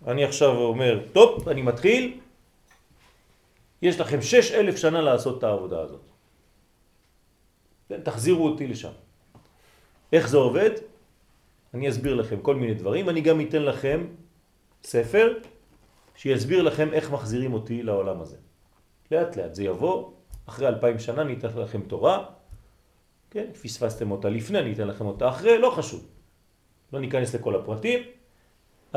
[0.07, 2.19] אני עכשיו אומר, טוב, אני מתחיל,
[3.81, 6.01] יש לכם שש אלף שנה לעשות את העבודה הזאת.
[7.89, 8.91] כן, תחזירו אותי לשם.
[10.13, 10.71] איך זה עובד?
[11.73, 14.07] אני אסביר לכם כל מיני דברים, אני גם אתן לכם
[14.83, 15.33] ספר
[16.15, 18.37] שיסביר לכם איך מחזירים אותי לעולם הזה.
[19.11, 20.11] לאט לאט זה יבוא,
[20.45, 22.25] אחרי אלפיים שנה אני אתן לכם תורה,
[23.31, 26.07] כן, פספסתם אותה לפני, אני אתן לכם אותה אחרי, לא חשוב.
[26.93, 27.99] לא ניכנס לכל הפרטים.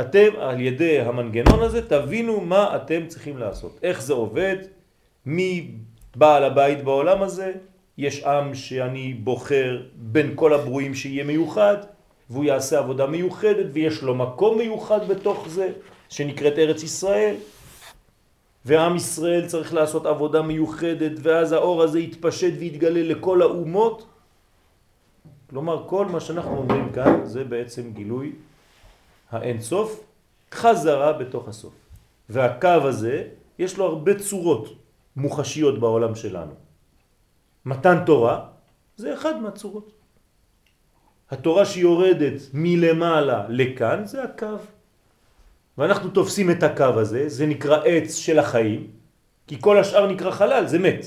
[0.00, 4.56] אתם על ידי המנגנון הזה תבינו מה אתם צריכים לעשות, איך זה עובד,
[5.26, 5.70] מי
[6.16, 7.52] בעל הבית בעולם הזה,
[7.98, 11.76] יש עם שאני בוחר בין כל הברואים שיהיה מיוחד,
[12.30, 15.72] והוא יעשה עבודה מיוחדת ויש לו מקום מיוחד בתוך זה,
[16.08, 17.34] שנקראת ארץ ישראל.
[18.64, 24.06] ועם ישראל צריך לעשות עבודה מיוחדת, ואז האור הזה יתפשט ויתגלה לכל האומות.
[25.50, 28.32] כלומר, כל מה שאנחנו אומרים כאן זה בעצם גילוי
[29.30, 30.04] האין סוף,
[30.52, 31.74] חזרה בתוך הסוף.
[32.28, 34.68] והקו הזה, יש לו הרבה צורות
[35.16, 36.54] מוחשיות בעולם שלנו.
[37.64, 38.46] מתן תורה
[38.96, 39.92] זה אחד מהצורות.
[41.30, 44.56] התורה שיורדת מלמעלה לכאן זה הקו.
[45.78, 48.90] ואנחנו תופסים את הקו הזה, זה נקרא עץ של החיים,
[49.46, 51.06] כי כל השאר נקרא חלל, זה מת.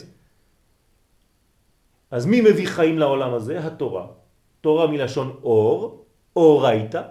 [2.11, 3.67] אז מי מביא חיים לעולם הזה?
[3.67, 4.07] התורה.
[4.61, 7.01] תורה מלשון אור, אורייתא,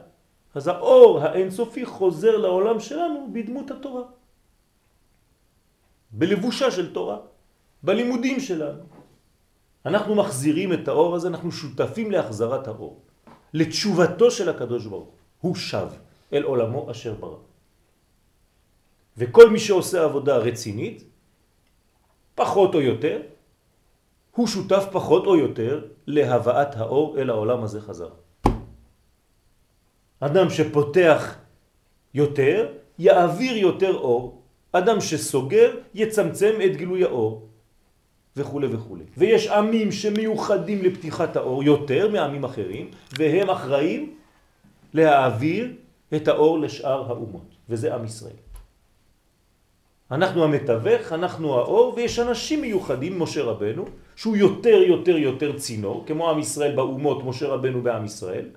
[0.56, 4.02] אז האור האינסופי חוזר לעולם שלנו בדמות התורה.
[6.10, 7.18] בלבושה של תורה,
[7.82, 8.82] בלימודים שלנו.
[9.86, 13.04] אנחנו מחזירים את האור הזה, אנחנו שותפים להחזרת האור,
[13.52, 15.08] לתשובתו של הקדוש ברוך
[15.40, 15.88] הוא שב
[16.32, 17.38] אל עולמו אשר ברא.
[19.16, 21.04] וכל מי שעושה עבודה רצינית,
[22.34, 23.22] פחות או יותר,
[24.32, 28.25] הוא שותף פחות או יותר להבאת האור אל העולם הזה חזרה.
[30.20, 31.36] אדם שפותח
[32.14, 34.42] יותר, יעביר יותר אור.
[34.72, 37.48] אדם שסוגר, יצמצם את גילוי האור.
[38.36, 38.96] וכו' וכו'.
[39.16, 44.14] ויש עמים שמיוחדים לפתיחת האור יותר מעמים אחרים, והם אחראים
[44.94, 45.72] להעביר
[46.16, 48.40] את האור לשאר האומות, וזה עם ישראל.
[50.10, 53.84] אנחנו המתווך, אנחנו האור, ויש אנשים מיוחדים, משה רבנו,
[54.16, 58.48] שהוא יותר יותר יותר צינור, כמו עם ישראל באומות, משה רבנו בעם ישראל,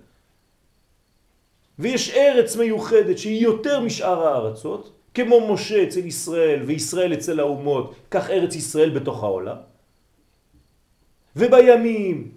[1.79, 8.29] ויש ארץ מיוחדת שהיא יותר משאר הארצות, כמו משה אצל ישראל וישראל אצל האומות, כך
[8.29, 9.57] ארץ ישראל בתוך העולם.
[11.35, 12.31] ובימים,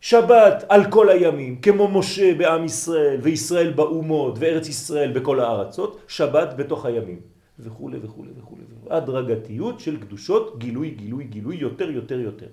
[0.00, 6.48] שבת על כל הימים, כמו משה בעם ישראל וישראל באומות וארץ ישראל בכל הארצות, שבת
[6.56, 7.20] בתוך הימים,
[7.58, 8.56] וכו' וכו' וכו'.
[8.90, 12.48] הדרגתיות של קדושות, גילוי, גילוי, גילוי, יותר, יותר, יותר.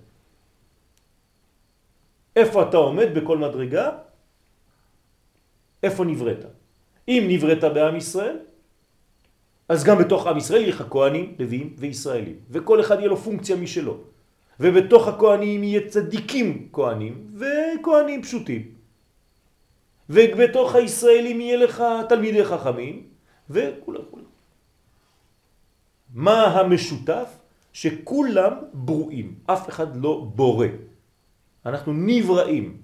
[2.35, 3.89] איפה אתה עומד בכל מדרגה?
[5.83, 6.45] איפה נבראת?
[7.07, 8.37] אם נבראת בעם ישראל,
[9.69, 13.55] אז גם בתוך עם ישראל יהיה לך כהנים, לוויים וישראלים, וכל אחד יהיה לו פונקציה
[13.55, 13.97] משלו.
[14.59, 18.61] ובתוך הכהנים יהיה צדיקים כהנים וכהנים פשוטים.
[20.09, 23.03] ובתוך הישראלים יהיה לך תלמידי חכמים
[23.49, 24.31] וכולם כולם.
[26.13, 27.37] מה המשותף?
[27.73, 30.67] שכולם ברואים, אף אחד לא בורא.
[31.65, 32.80] אנחנו נבראים.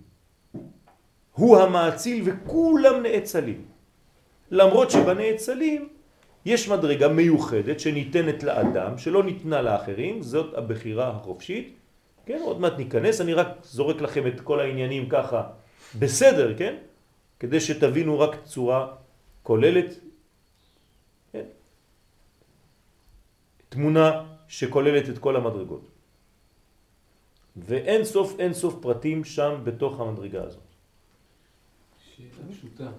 [1.37, 3.65] הוא המעציל וכולם נאצלים.
[4.51, 5.89] למרות שבנאצלים
[6.45, 11.73] יש מדרגה מיוחדת שניתנת לאדם, שלא ניתנה לאחרים, זאת הבחירה החופשית.
[12.25, 15.43] כן, עוד מעט ניכנס, אני רק זורק לכם את כל העניינים ככה
[15.99, 16.75] בסדר, כן?
[17.39, 18.87] כדי שתבינו רק צורה
[19.43, 19.93] כוללת,
[21.31, 21.45] כן?
[23.69, 25.85] תמונה שכוללת את כל המדרגות.
[27.55, 30.66] ואין סוף אין סוף פרטים שם בתוך המדרגה הזאת.
[32.17, 32.91] שאלה פשוטה.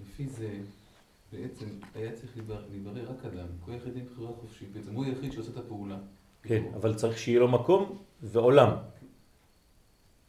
[0.00, 0.58] לפי זה,
[1.32, 2.32] בעצם היה צריך
[2.70, 5.98] להיברר רק אדם, כל יחיד עם בחירה חופשית, בעצם הוא היחיד שעושה את הפעולה.
[6.42, 8.76] כן, אבל צריך שיהיה לו מקום ועולם.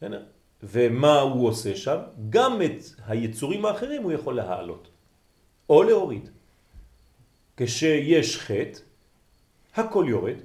[0.00, 0.12] כן.
[0.62, 1.98] ומה הוא עושה שם?
[2.30, 4.88] גם את היצורים האחרים הוא יכול להעלות,
[5.68, 6.28] או להוריד.
[7.56, 8.78] כשיש חטא,
[9.74, 10.36] הכל יורד.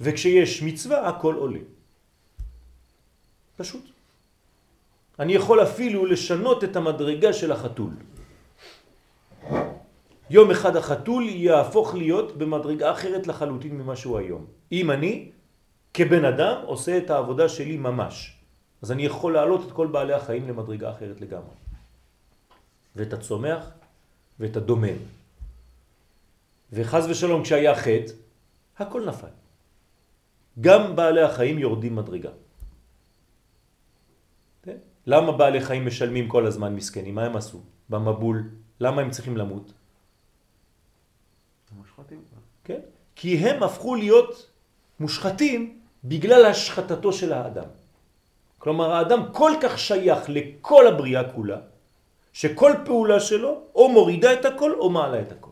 [0.00, 1.60] וכשיש מצווה, הכל עולה.
[3.56, 3.97] פשוט.
[5.18, 7.90] אני יכול אפילו לשנות את המדרגה של החתול.
[10.30, 14.46] יום אחד החתול יהפוך להיות במדרגה אחרת לחלוטין ממה שהוא היום.
[14.72, 15.30] אם אני,
[15.94, 18.36] כבן אדם, עושה את העבודה שלי ממש,
[18.82, 21.56] אז אני יכול להעלות את כל בעלי החיים למדרגה אחרת לגמרי.
[22.96, 23.70] ואת הצומח
[24.40, 24.98] ואת הדומם.
[26.72, 28.12] וחז ושלום כשהיה חטא,
[28.78, 29.34] הכל נפל.
[30.60, 32.30] גם בעלי החיים יורדים מדרגה.
[35.08, 35.14] כן?
[35.14, 37.14] למה בעלי חיים משלמים כל הזמן מסכנים?
[37.14, 37.60] מה הם עשו?
[37.88, 38.50] במבול.
[38.80, 39.72] למה הם צריכים למות?
[41.76, 42.22] מושחתים.
[42.64, 42.80] כן?
[43.16, 44.50] כי הם הפכו להיות
[45.00, 47.68] מושחתים בגלל השחתתו של האדם.
[48.58, 51.60] כלומר, האדם כל כך שייך לכל הבריאה כולה,
[52.32, 55.50] שכל פעולה שלו או מורידה את הכל או מעלה את הכל.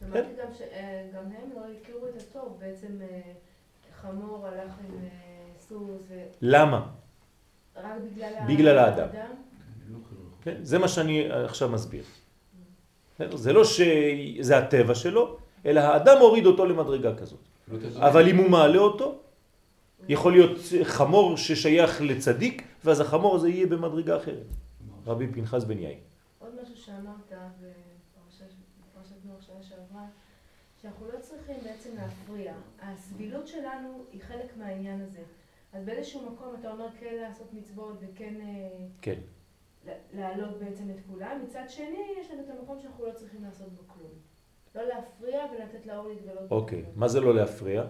[0.00, 3.20] שמעתי גם שגם הם לא הכירו את הטוב, בעצם אה,
[4.00, 5.08] חמור הלך עם אה,
[5.68, 6.02] סוס,
[6.40, 6.95] למה?
[7.90, 9.08] ורק בגלל בגלל האדם.
[10.42, 10.56] כן?
[10.62, 12.04] זה מה שאני עכשיו מסביר.
[13.34, 17.40] זה לא שזה הטבע שלו, אלא האדם הוריד אותו למדרגה כזאת.
[17.96, 19.18] אבל אם הוא מעלה אותו,
[20.08, 24.46] יכול להיות חמור ששייך לצדיק, ואז החמור הזה יהיה במדרגה אחרת.
[25.06, 25.98] רבי פנחס בן יאיר.
[26.38, 30.04] עוד משהו שאמרת בפרשת נוח שנה שעברה,
[30.82, 32.52] שאנחנו לא צריכים בעצם להפריע.
[32.82, 35.20] הסבילות שלנו היא חלק מהעניין הזה.
[35.76, 38.68] אז באיזשהו מקום אתה אומר כן לעשות מצוות וכן אה,
[39.00, 39.20] כן.
[40.12, 41.40] להעלות בעצם את כולם.
[41.44, 44.10] מצד שני, יש לנו את המקום שאנחנו לא צריכים לעשות בו כלום.
[44.74, 46.50] לא להפריע ולתת לאור להתגלות.
[46.50, 47.00] אוקיי, בתוכנו.
[47.00, 47.84] מה זה לא להפריע?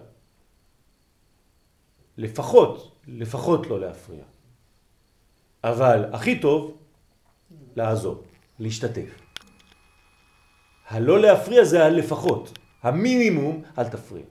[2.17, 4.23] לפחות, לפחות לא להפריע.
[5.63, 6.77] אבל הכי טוב,
[7.75, 8.23] לעזור,
[8.59, 9.21] להשתתף.
[10.87, 12.57] הלא להפריע זה הלפחות.
[12.81, 14.25] המינימום, אל תפריע.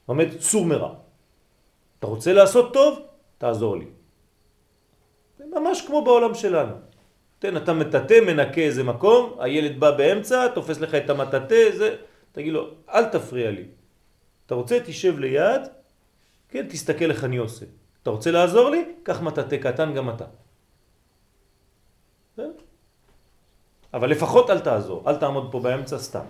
[0.00, 1.01] זאת אומרת, סור מרע.
[2.02, 2.98] אתה רוצה לעשות טוב?
[3.38, 3.86] תעזור לי.
[5.38, 6.74] זה ממש כמו בעולם שלנו.
[7.38, 11.96] תן, אתה מטאטא, מנקה איזה מקום, הילד בא באמצע, תופס לך את המטאטא, זה,
[12.32, 13.66] תגיד לו, אל תפריע לי.
[14.46, 15.62] אתה רוצה, תשב ליד,
[16.48, 17.66] כן, תסתכל איך אני עושה.
[18.02, 18.94] אתה רוצה לעזור לי?
[19.02, 20.26] קח מטאטא קטן גם אתה.
[22.32, 22.52] בסדר?
[23.94, 26.26] אבל לפחות אל תעזור, אל תעמוד פה באמצע סתם.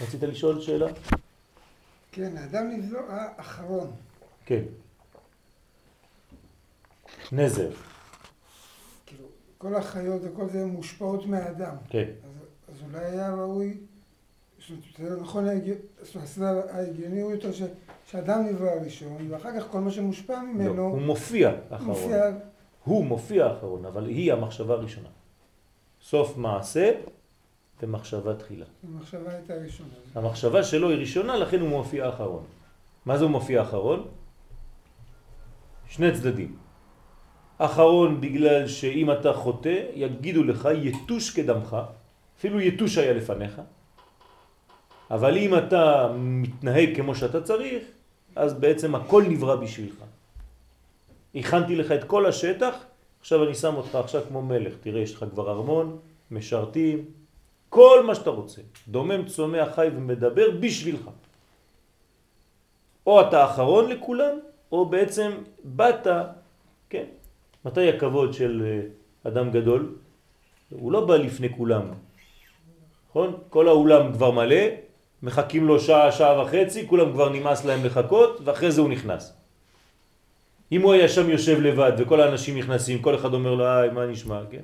[0.00, 0.86] רצית לשאול שאלה?
[2.18, 3.90] כן, האדם נברא אחרון.
[4.46, 4.62] כן.
[7.32, 7.70] נזר,
[9.06, 9.24] כאילו,
[9.58, 11.74] כל החיות וכל זה מושפעות מהאדם.
[11.88, 12.04] כן.
[12.24, 12.30] אז,
[12.74, 13.76] אז אולי היה ראוי,
[14.98, 15.44] זה לא נכון,
[16.70, 17.62] ההגיוני, הוא יותר ש,
[18.06, 21.88] שאדם נברא ראשון, ואחר כך כל מה שמושפע לא, ממנו הוא מופיע אחרון.
[21.88, 22.24] מופיע,
[22.84, 25.08] הוא מופיע אחרון, אבל היא המחשבה הראשונה.
[26.02, 26.92] סוף מעשה
[27.82, 28.66] ומחשבה תחילה.
[28.84, 29.88] המחשבה הייתה ראשונה.
[30.14, 32.44] המחשבה שלו היא ראשונה, לכן הוא מופיע אחרון.
[33.06, 34.08] מה זה הוא מופיע אחרון?
[35.88, 36.56] שני צדדים.
[37.58, 41.76] אחרון בגלל שאם אתה חוטא, יגידו לך יתוש כדמך,
[42.38, 43.60] אפילו יתוש היה לפניך,
[45.10, 47.84] אבל אם אתה מתנהג כמו שאתה צריך,
[48.36, 50.04] אז בעצם הכל נברא בשבילך.
[51.34, 52.74] הכנתי לך את כל השטח,
[53.20, 55.98] עכשיו אני שם אותך עכשיו כמו מלך, תראה יש לך כבר ארמון,
[56.30, 57.04] משרתים,
[57.68, 61.10] כל מה שאתה רוצה, דומם, צומח, חי ומדבר בשבילך.
[63.06, 64.38] או אתה אחרון לכולם,
[64.72, 65.32] או בעצם
[65.64, 66.06] באת,
[66.90, 67.04] כן,
[67.64, 69.94] מתי הכבוד של אה, אדם גדול?
[70.70, 71.82] הוא לא בא לפני כולם,
[73.10, 73.36] נכון?
[73.50, 74.64] כל האולם כבר מלא,
[75.22, 79.32] מחכים לו שעה, שעה וחצי, כולם כבר נמאס להם לחכות, ואחרי זה הוא נכנס.
[80.72, 84.06] אם הוא היה שם יושב לבד וכל האנשים נכנסים, כל אחד אומר לו, היי, מה
[84.06, 84.62] נשמע, כן?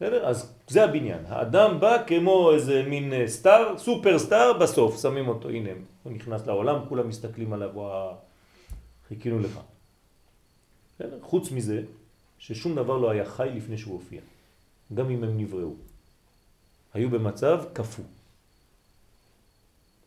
[0.00, 0.26] בסדר?
[0.26, 1.24] אז זה הבניין.
[1.28, 5.70] האדם בא כמו איזה מין אה, סטאר, סופר סטאר, בסוף שמים אותו, הנה,
[6.02, 8.14] הוא נכנס לעולם, כולם מסתכלים עליו, וואו,
[9.08, 9.60] חיכינו לך.
[10.94, 11.18] בסדר?
[11.22, 11.82] חוץ מזה,
[12.38, 14.20] ששום דבר לא היה חי לפני שהוא הופיע,
[14.94, 15.74] גם אם הם נבראו.
[16.94, 18.04] היו במצב קפוא.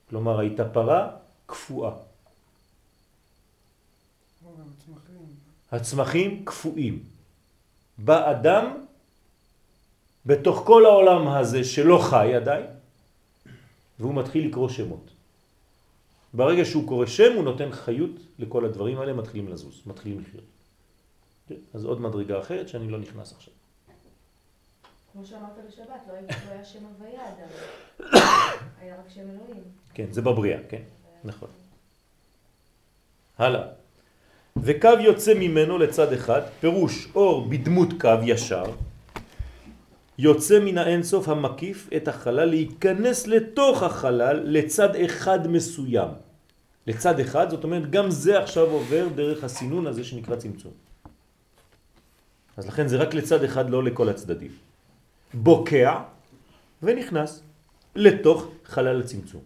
[0.10, 1.12] כלומר, הייתה פרה
[1.46, 1.92] קפואה.
[5.72, 7.04] הצמחים קפואים.
[7.98, 8.84] בא אדם
[10.26, 12.66] בתוך כל העולם הזה שלא חי עדיין,
[14.00, 15.10] והוא מתחיל לקרוא שמות.
[16.34, 20.44] ברגע שהוא קורא שם הוא נותן חיות לכל הדברים האלה, מתחילים לזוז, מתחילים לחיות.
[21.48, 21.56] כן?
[21.74, 23.54] אז עוד מדרגה אחרת שאני לא נכנס עכשיו.
[25.14, 27.50] כמו שאמרת בשבת, לא היה לא שם הוויה עדיין.
[28.80, 29.64] היה רק שם אלוהים.
[29.94, 30.82] כן, זה בבריאה, כן,
[31.24, 31.50] נכון.
[33.38, 33.68] הלאה.
[34.58, 38.64] וקו יוצא ממנו לצד אחד, פירוש אור בדמות קו ישר,
[40.18, 46.10] יוצא מן האינסוף המקיף את החלל להיכנס לתוך החלל לצד אחד מסוים.
[46.88, 50.72] לצד אחד, זאת אומרת גם זה עכשיו עובר דרך הסינון הזה שנקרא צמצום.
[52.58, 54.52] אז לכן זה רק לצד אחד, לא לכל הצדדים.
[55.34, 56.02] בוקע
[56.84, 57.44] ונכנס
[57.96, 59.42] לתוך חלל הצמצום.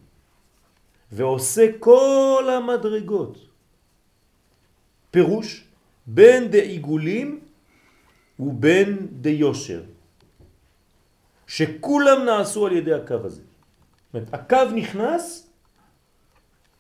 [1.11, 3.37] ועושה כל המדרגות.
[5.11, 5.63] פירוש
[6.07, 7.39] בין דעיגולים
[8.39, 9.81] ובין דיושר.
[11.47, 13.41] שכולם נעשו על ידי הקו הזה.
[13.41, 15.47] זאת אומרת, הקו נכנס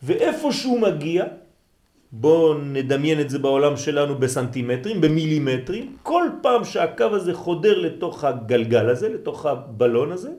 [0.03, 1.25] ואיפה שהוא מגיע,
[2.11, 8.89] בואו נדמיין את זה בעולם שלנו בסנטימטרים, במילימטרים, כל פעם שהקו הזה חודר לתוך הגלגל
[8.89, 10.31] הזה, לתוך הבלון הזה,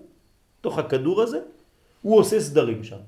[0.61, 1.41] לתוך הכדור הזה,
[2.03, 3.03] הוא עושה סדרים שם.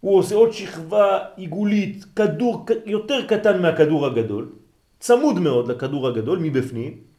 [0.00, 4.52] הוא עושה עוד שכבה עיגולית, כדור יותר קטן מהכדור הגדול,
[5.00, 7.11] צמוד מאוד לכדור הגדול מבפנים,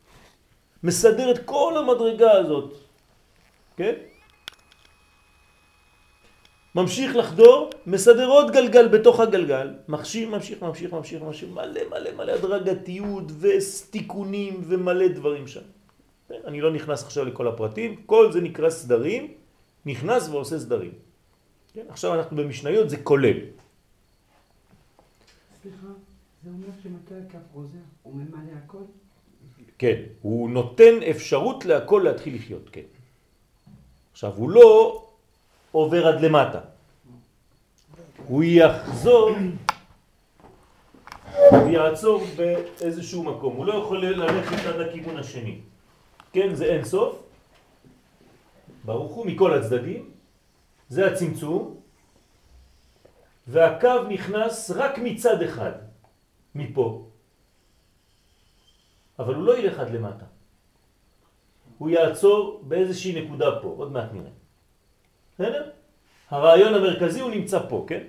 [0.84, 2.74] מסדר את כל המדרגה הזאת,
[3.78, 3.94] כן?
[6.76, 12.32] ממשיך לחדור, מסדר עוד גלגל בתוך הגלגל, ממשיך, ממשיך, ממשיך, ממשיך, ממשיך, מלא מלא מלא
[12.32, 15.62] הדרגתיות ותיקונים ומלא דברים שם.
[16.28, 16.42] כן?
[16.46, 19.34] אני לא נכנס עכשיו לכל הפרטים, כל זה נקרא סדרים,
[19.86, 20.94] נכנס ועושה סדרים.
[21.74, 21.86] כן?
[21.90, 23.38] עכשיו אנחנו במשניות, זה כולל.
[25.62, 25.88] סליחה,
[26.44, 28.84] זה אומר שמתי הקו חוזר, הוא ממלא הכל?
[29.78, 32.88] כן, הוא נותן אפשרות להכל להתחיל לחיות, כן.
[34.12, 35.04] עכשיו, הוא לא
[35.72, 36.60] עובר עד למטה.
[38.28, 39.30] הוא יחזור
[41.52, 43.56] ויעצור באיזשהו מקום.
[43.56, 45.60] הוא לא יכול ללכת עד הכיוון השני.
[46.34, 47.24] כן, זה אין סוף.
[48.86, 50.10] ברוך הוא מכל הצדדים.
[50.90, 51.76] זה הצמצום.
[53.48, 55.72] והקו נכנס רק מצד אחד,
[56.56, 57.06] מפה.
[59.20, 60.26] אבל הוא לא ילך עד למטה.
[61.78, 64.32] הוא יעצור באיזושהי נקודה פה, עוד מעט נראה.
[65.34, 65.70] בסדר?
[66.30, 68.04] הרעיון המרכזי הוא נמצא פה, כן?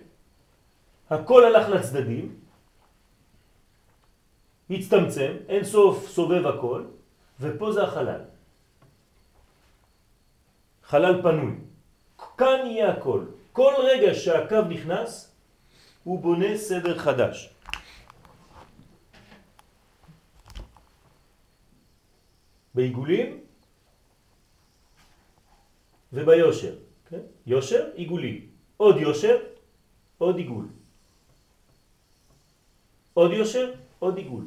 [1.11, 2.37] הכל הלך לצדדים,
[4.71, 6.85] הצטמצם, אין סוף סובב הכל,
[7.41, 8.21] ופה זה החלל.
[10.85, 11.53] חלל פנוי.
[12.39, 13.25] כאן יהיה הכל.
[13.53, 15.35] כל רגע שהקו נכנס,
[16.05, 17.54] הוא בונה סדר חדש.
[22.75, 23.39] בעיגולים
[26.13, 26.75] וביושר.
[27.11, 27.19] כן?
[27.47, 28.41] יושר, עיגולי.
[28.77, 29.37] עוד יושר,
[30.19, 30.67] עוד עיגול.
[33.15, 34.45] עוד יושר, עוד עיגול.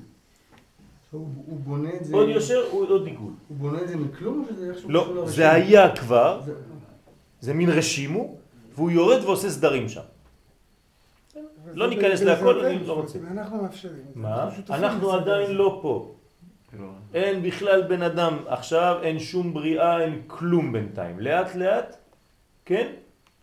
[1.11, 2.15] הוא הוא בונה את זה...
[2.15, 3.33] עוד יושר, עוד עיגול.
[3.47, 5.23] הוא בונה את זה מכלום או שזה איכשהו לא?
[5.27, 6.53] זה היה כבר, זה-
[7.41, 8.35] זה מין רשימו,
[8.75, 10.01] והוא יורד ועושה סדרים שם.
[11.73, 13.31] לא וזה ניכנס להכל, אני לא שותפים, רוצה.
[13.31, 14.05] אנחנו מאפשרים.
[14.15, 14.49] מה?
[14.69, 15.51] אנחנו עדיין.
[15.51, 16.15] לא פה.
[17.13, 21.19] אין בכלל בן אדם, עכשיו אין שום בריאה, אין כלום בינתיים.
[21.19, 21.95] לאט לאט,
[22.65, 22.93] כן?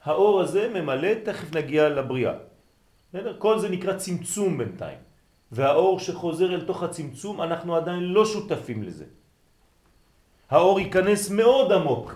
[0.05, 2.35] האור הזה ממלא, תכף נגיע לבריאה.
[3.39, 4.99] כל זה נקרא צמצום בינתיים.
[5.53, 9.05] והאור שחוזר אל תוך הצמצום, אנחנו עדיין לא שותפים לזה.
[10.51, 12.15] האור ייכנס מאוד עמוק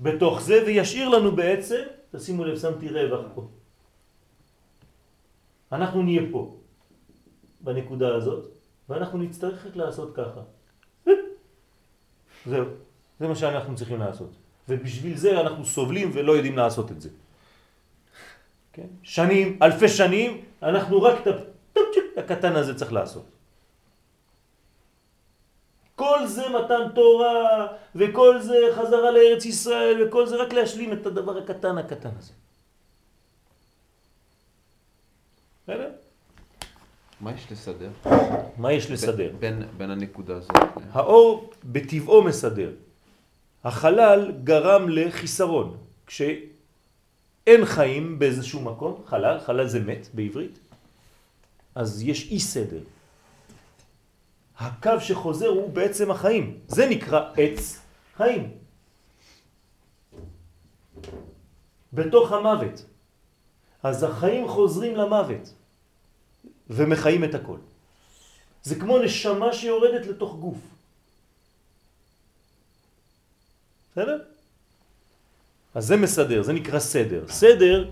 [0.00, 3.48] בתוך זה וישאיר לנו בעצם, תשימו לב, שמתי רווח פה.
[5.72, 6.56] אנחנו נהיה פה,
[7.60, 8.48] בנקודה הזאת,
[8.92, 10.40] ואנחנו נצטרך רק לעשות ככה.
[12.46, 12.66] זהו,
[13.20, 14.30] זה מה שאנחנו צריכים לעשות.
[14.68, 17.08] ובשביל זה אנחנו סובלים ולא יודעים לעשות את זה.
[18.72, 18.86] כן?
[19.02, 23.24] שנים, אלפי שנים, אנחנו רק את הטופצ'יק הקטן הזה צריך לעשות.
[25.96, 31.38] כל זה מתן תורה, וכל זה חזרה לארץ ישראל, וכל זה רק להשלים את הדבר
[31.38, 32.32] הקטן הקטן הזה.
[35.62, 35.90] בסדר?
[37.22, 37.90] מה יש לסדר?
[38.56, 39.32] מה יש לסדר?
[39.38, 40.50] בין, בין הנקודה הזאת.
[40.92, 42.70] האור בטבעו מסדר.
[43.64, 45.76] החלל גרם לחיסרון.
[46.06, 50.58] כשאין חיים באיזשהו מקום, חלל, חלל זה מת בעברית,
[51.74, 52.80] אז יש אי סדר.
[54.58, 56.58] הקו שחוזר הוא בעצם החיים.
[56.68, 57.80] זה נקרא עץ
[58.16, 58.50] חיים.
[61.92, 62.84] בתוך המוות.
[63.82, 65.61] אז החיים חוזרים למוות
[66.72, 67.58] ומחיים את הכל.
[68.62, 70.58] זה כמו נשמה שיורדת לתוך גוף.
[73.92, 74.18] בסדר?
[75.74, 77.24] אז זה מסדר, זה נקרא סדר.
[77.28, 77.90] סדר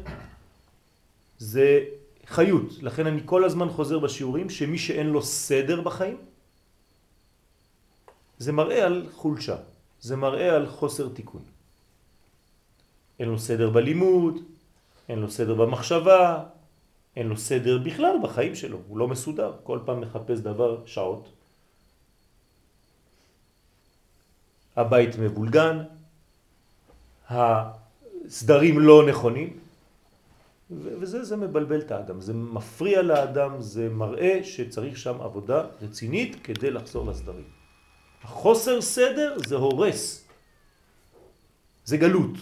[1.38, 1.84] זה
[2.26, 6.18] חיות, לכן אני כל הזמן חוזר בשיעורים שמי שאין לו סדר בחיים,
[8.38, 9.56] זה מראה על חולשה,
[10.00, 11.42] זה מראה על חוסר תיקון.
[13.18, 14.34] אין לו סדר בלימוד,
[15.08, 16.44] אין לו סדר במחשבה,
[17.16, 21.28] אין לו סדר בכלל בחיים שלו, הוא לא מסודר, כל פעם מחפש דבר שעות.
[24.76, 25.82] הבית מבולגן,
[27.28, 29.58] הסדרים לא נכונים,
[30.70, 36.70] וזה זה מבלבל את האדם, זה מפריע לאדם, זה מראה שצריך שם עבודה רצינית כדי
[36.70, 37.48] לחזור לסדרים.
[38.22, 40.24] החוסר סדר זה הורס,
[41.84, 42.36] זה גלות.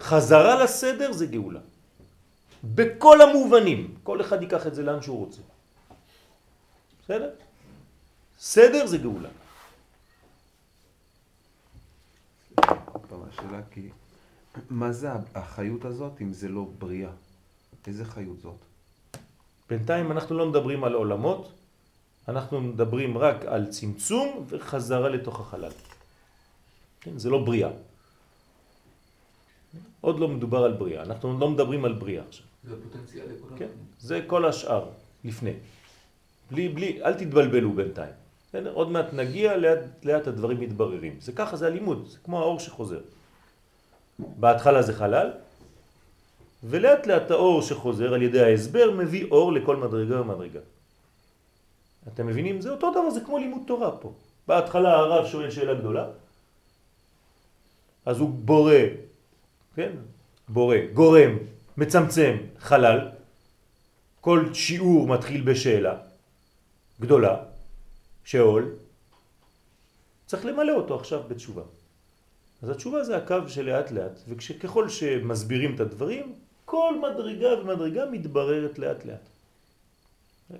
[0.00, 1.60] חזרה לסדר זה גאולה.
[2.64, 5.40] בכל המובנים, כל אחד ייקח את זה לאן שהוא רוצה.
[7.04, 7.30] בסדר?
[8.38, 9.28] סדר זה גאולה.
[13.38, 13.88] השאלה כי,
[14.70, 17.10] מה זה החיות הזאת אם זה לא בריאה?
[17.86, 18.60] איזה חיות זאת?
[19.70, 21.52] בינתיים אנחנו לא מדברים על עולמות,
[22.28, 25.72] אנחנו מדברים רק על צמצום וחזרה לתוך החלל.
[27.00, 27.18] כן?
[27.18, 27.70] זה לא בריאה.
[30.00, 32.46] עוד לא מדובר על בריאה, אנחנו לא מדברים על בריאה עכשיו.
[32.64, 33.68] זה הפוטנציאל לכל כן?
[33.98, 34.90] זה כל השאר,
[35.24, 35.52] לפני.
[36.50, 38.12] בלי, בלי, אל תתבלבלו בינתיים.
[38.48, 38.72] בסדר?
[38.72, 41.16] עוד מעט נגיע, לאט, לאט הדברים מתבררים.
[41.20, 43.00] זה ככה, זה הלימוד, זה כמו האור שחוזר.
[44.18, 45.30] בהתחלה זה חלל,
[46.64, 50.60] ולאט לאט האור שחוזר על ידי ההסבר מביא אור לכל מדרגה ומדרגה.
[52.08, 52.60] אתם מבינים?
[52.60, 54.12] זה אותו דבר, זה כמו לימוד תורה פה.
[54.48, 56.06] בהתחלה הרב שואל שאלה גדולה,
[58.06, 58.80] אז הוא בורא,
[59.76, 59.92] כן?
[60.48, 61.36] בורא, גורם,
[61.78, 63.08] מצמצם חלל,
[64.20, 65.94] כל שיעור מתחיל בשאלה
[67.00, 67.36] גדולה,
[68.24, 68.74] שאול,
[70.26, 71.62] צריך למלא אותו עכשיו בתשובה.
[72.62, 79.04] אז התשובה זה הקו שלאט לאט, וככל שמסבירים את הדברים, כל מדרגה ומדרגה מתבררת לאט
[79.04, 79.28] לאט.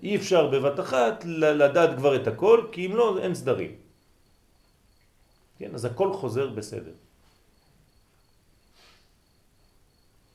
[0.02, 3.72] אי אפשר בבת אחת לדעת כבר את הכל, כי אם לא, אין סדרים.
[5.58, 7.07] כן, אז הכל חוזר בסדר.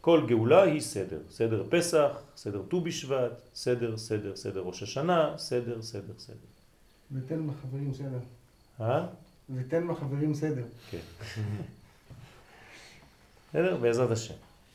[0.03, 1.19] כל גאולה היא סדר.
[1.31, 6.35] סדר פסח, סדר ט"ו בשבט, סדר, סדר, סדר ראש השנה, סדר, סדר, סדר.
[7.11, 8.19] ותן בחברים סדר.
[8.81, 9.05] אה?
[9.55, 10.63] ותן בחברים סדר.
[10.89, 10.99] כן.
[13.49, 13.77] בסדר?
[13.77, 14.33] בעזרת השם.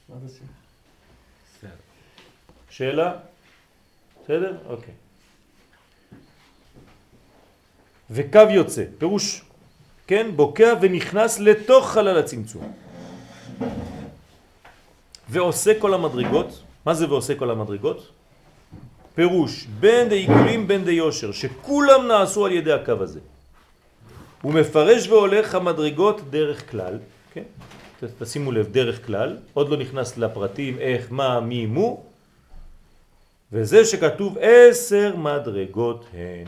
[0.08, 1.68] בעזרת השם.
[2.70, 3.18] שאלה?
[4.24, 4.58] בסדר?
[4.66, 4.94] אוקיי.
[8.10, 9.44] וקו יוצא, פירוש,
[10.06, 12.72] כן, בוקע ונכנס לתוך חלל הצמצום.
[15.28, 18.08] ועושה כל המדרגות, מה זה ועושה כל המדרגות?
[19.14, 23.20] פירוש, בין דעיגולים בין דיושר, שכולם נעשו על ידי הקו הזה.
[24.42, 26.98] הוא מפרש והולך המדרגות דרך כלל,
[27.32, 27.42] כן?
[28.18, 32.02] תשימו לב, דרך כלל, עוד לא נכנס לפרטים איך, מה, מי, מו,
[33.52, 36.46] וזה שכתוב עשר מדרגות הן.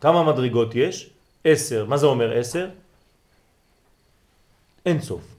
[0.00, 1.10] כמה מדרגות יש?
[1.44, 1.84] עשר.
[1.84, 2.68] מה זה אומר עשר?
[4.86, 5.31] אין סוף.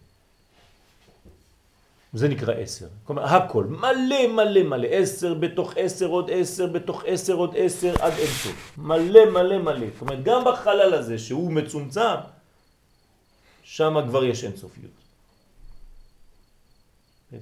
[2.14, 2.88] זה נקרא עשר.
[3.04, 8.14] כלומר, הכל, מלא מלא מלא, עשר בתוך עשר עוד עשר בתוך עשר עוד עשר עד
[8.14, 8.56] אין.
[8.78, 9.88] מלא מלא מלא.
[10.02, 12.22] אומרת, גם בחלל הזה שהוא מצומצם,
[13.64, 14.92] שם כבר יש אין סופיות.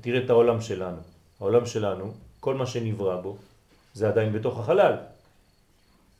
[0.02, 1.02] תראה את העולם שלנו.
[1.40, 3.38] העולם שלנו, כל מה שנברא בו,
[3.94, 4.96] זה עדיין בתוך החלל.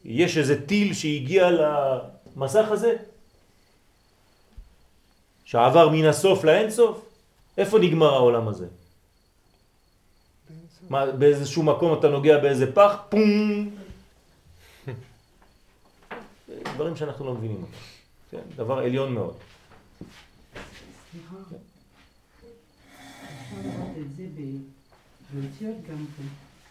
[0.06, 2.96] יש איזה טיל שהגיע למסך הזה,
[5.46, 7.11] שעבר מן הסוף לאין סוף,
[7.58, 8.68] איפה נגמר העולם הזה?
[10.90, 13.70] מה, באיזשהו מקום אתה נוגע באיזה פח, פום!
[16.76, 17.72] דברים שאנחנו לא מבינים אותם.
[18.32, 18.42] כן?
[18.56, 19.34] דבר עליון מאוד.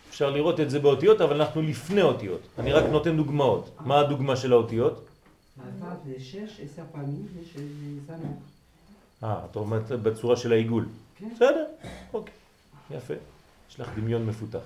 [0.09, 2.41] אפשר לראות את זה באותיות, אבל אנחנו לפני אותיות.
[2.59, 3.71] אני רק נותן דוגמאות.
[3.81, 5.07] מה הדוגמה של האותיות?
[9.25, 10.89] אה, את אומרת בצורה של העיגול.
[11.19, 11.29] כן.
[11.35, 11.65] בסדר,
[12.13, 12.35] אוקיי.
[12.91, 13.15] יפה.
[13.71, 14.59] יש לך דמיון מפותח.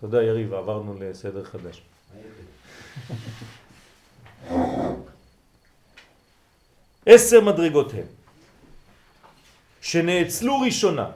[0.00, 1.82] תודה יריב, עברנו לסדר חדש.
[7.06, 8.06] עשר מדרגות הן,
[9.80, 11.10] שנאצלו ראשונה,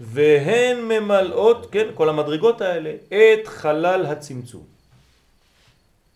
[0.00, 4.64] והן ממלאות, כן, כל המדרגות האלה, את חלל הצמצום.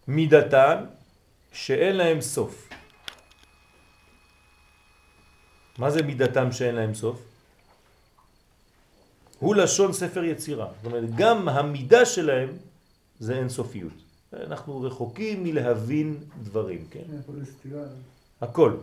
[0.09, 0.85] מידתן
[1.53, 2.69] שאין להם סוף.
[5.79, 7.23] מה זה מידתם שאין להם סוף?
[9.39, 10.69] הוא לשון ספר יצירה.
[10.77, 12.49] זאת אומרת, גם המידה שלהם
[13.21, 13.93] זה אינסופיות.
[14.33, 17.03] אנחנו רחוקים מלהבין דברים, כן?
[17.63, 17.79] כן.
[18.41, 18.77] הכל.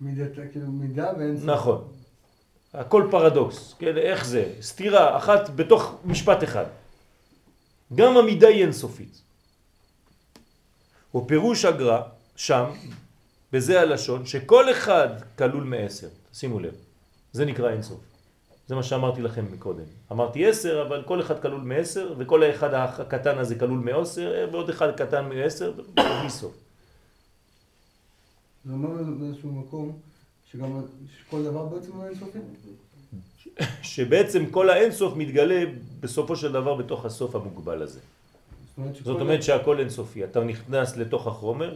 [0.00, 1.46] מידת, כאילו מידה ואין סוף.
[1.46, 1.88] נכון.
[2.74, 3.96] הכל פרדוקס, כן?
[3.96, 4.52] איך זה?
[4.60, 6.66] סתירה אחת בתוך משפט אחד.
[7.94, 9.25] גם המידה היא אינסופית.
[11.16, 12.00] ופירוש הגר"א
[12.36, 12.64] שם,
[13.52, 15.08] בזה הלשון, שכל אחד
[15.38, 16.08] כלול מעשר.
[16.32, 16.74] שימו לב,
[17.32, 18.00] זה נקרא אינסוף.
[18.66, 19.84] זה מה שאמרתי לכם מקודם.
[20.12, 24.96] אמרתי עשר, אבל כל אחד כלול מעשר, וכל אחד הקטן הזה כלול מעשר, ועוד אחד
[24.96, 26.52] קטן מעשר, בלי סוף.
[28.64, 29.98] זה אומר באיזשהו מקום
[30.52, 30.80] שגם
[31.30, 32.38] כל דבר בעצם הוא אינסופי?
[33.82, 35.64] שבעצם כל האינסוף מתגלה
[36.00, 38.00] בסופו של דבר בתוך הסוף המוגבל הזה.
[39.04, 40.24] זאת אומרת שהכל אינסופי.
[40.24, 41.74] אתה נכנס לתוך החומר,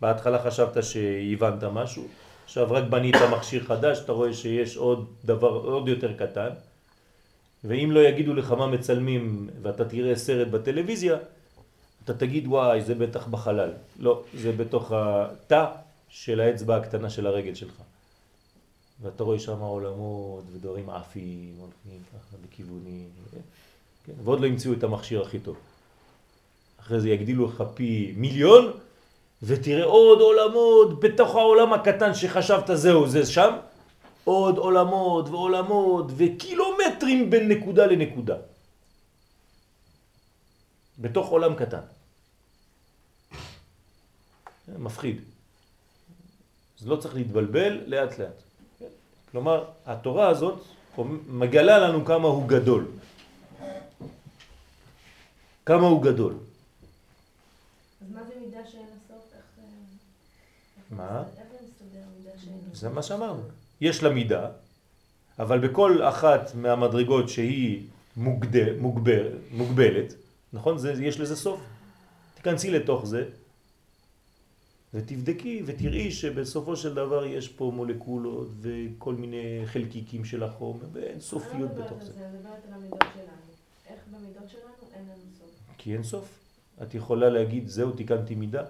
[0.00, 2.06] בהתחלה חשבת שהבנת משהו,
[2.44, 6.50] עכשיו רק בנית מכשיר חדש, אתה רואה שיש עוד דבר עוד יותר קטן,
[7.64, 11.16] ואם לא יגידו לך מה מצלמים ואתה תראה סרט בטלוויזיה,
[12.04, 13.72] אתה תגיד וואי זה בטח בחלל.
[13.98, 15.66] לא, זה בתוך התא
[16.08, 17.74] של האצבע הקטנה של הרגל שלך.
[19.02, 23.08] ואתה רואה שם עולמות ודברים עפים, הולכים ככה בכיוונים,
[24.06, 24.12] כן?
[24.24, 25.56] ועוד לא המציאו את המכשיר הכי טוב.
[26.84, 28.72] אחרי זה יגדילו לך פי מיליון,
[29.42, 33.56] ותראה עוד עולמות בתוך העולם הקטן שחשבת זהו, זה שם,
[34.24, 38.36] עוד עולמות ועולמות וקילומטרים בין נקודה לנקודה.
[40.98, 41.80] בתוך עולם קטן.
[44.78, 45.20] מפחיד.
[46.80, 48.42] אז לא צריך להתבלבל לאט לאט.
[49.30, 50.64] כלומר, התורה הזאת
[51.28, 52.86] מגלה לנו כמה הוא גדול.
[55.66, 56.34] כמה הוא גדול.
[58.00, 58.53] אז מה זה מידה שאין לה סוף?
[58.53, 58.53] איך...
[58.53, 58.53] אה, איך מה?
[58.53, 58.86] זה- איך זה מסתדר מידה שאין
[62.60, 62.92] לה זה סוף?
[62.94, 63.42] מה שאמרנו.
[63.80, 64.50] יש לה מידה,
[65.38, 67.86] אבל בכל אחת מהמדרגות שהיא
[68.16, 70.14] מוגדר, מוגבר, מוגבלת,
[70.52, 70.78] נכון?
[70.78, 71.60] זה, יש לזה סוף.
[72.34, 73.24] תיכנסי לתוך זה
[74.94, 81.52] ותבדקי ותראי שבסופו של דבר יש פה מולקולות וכל מיני חלקיקים של החומר ואין סופיות
[81.52, 82.12] אני לא מדברת בתוך על זה.
[82.12, 83.26] אני מדברת על המידות שלנו.
[83.86, 85.50] איך במידות שלנו אין לנו סוף.
[85.78, 86.43] כי אין סוף.
[86.82, 88.62] את יכולה להגיד, זהו, תיקנתי מידה.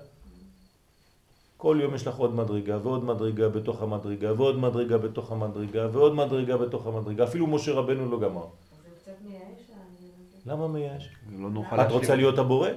[1.57, 6.15] כל יום יש לך עוד מדרגה ועוד מדרגה בתוך המדרגה ועוד מדרגה בתוך המדרגה ועוד
[6.15, 7.25] מדרגה בתוך המדרגה.
[7.25, 8.47] אפילו משה רבנו לא גמר.
[8.47, 10.13] זה קצת מייאש העניין
[10.45, 10.51] הזה.
[10.51, 11.09] למה מייאש?
[11.39, 11.91] לא נוכל את.
[11.91, 12.69] רוצה להיות הבורא?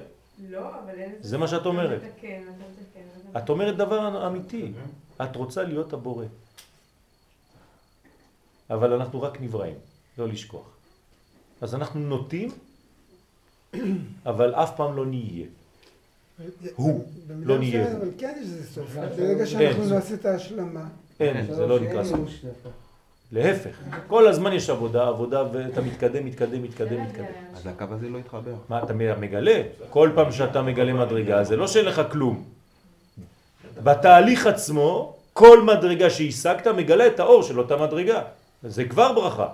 [0.48, 1.12] לא, אבל אין...
[1.20, 1.48] זה מה.
[1.48, 2.00] שאת אומרת.
[3.36, 4.72] את אומרת דבר אמיתי.
[5.22, 6.24] את רוצה להיות הבורא.
[8.70, 9.76] אבל אנחנו רק נבראים,
[10.18, 10.66] לא לשכוח.
[11.60, 12.50] אז אנחנו נוטים,
[14.26, 15.46] אבל אף פעם לא נהיה.
[16.76, 17.04] הוא,
[17.42, 17.96] לא נהיה.
[17.96, 18.96] אבל כן יש לזה סוף.
[19.16, 19.92] ברגע שאנחנו אין.
[19.92, 20.84] נעשה את ההשלמה,
[21.20, 22.28] אין, זה לא נקרא סוף.
[23.32, 27.24] להפך, כל הזמן יש עבודה, עבודה ואתה מתקדם, מתקדם, מתקדם, מתקדם.
[27.54, 28.54] אז הקו הזה לא יתחבר.
[28.68, 29.62] מה אתה מגלה?
[29.90, 32.44] כל פעם שאתה מגלה מדרגה זה לא שאין לך כלום.
[33.82, 38.22] בתהליך עצמו, כל מדרגה שהשגת מגלה את האור של אותה מדרגה.
[38.62, 39.48] זה כבר ברכה.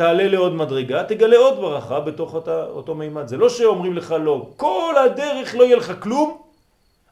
[0.00, 3.28] תעלה לעוד מדרגה, תגלה עוד ברכה בתוך אותה, אותו מימד.
[3.28, 6.42] זה לא שאומרים לך לא, כל הדרך לא יהיה לך כלום,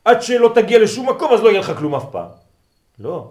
[0.04, 2.28] עד שלא תגיע לשום מקום אז לא יהיה לך כלום אף פעם.
[2.98, 3.30] לא.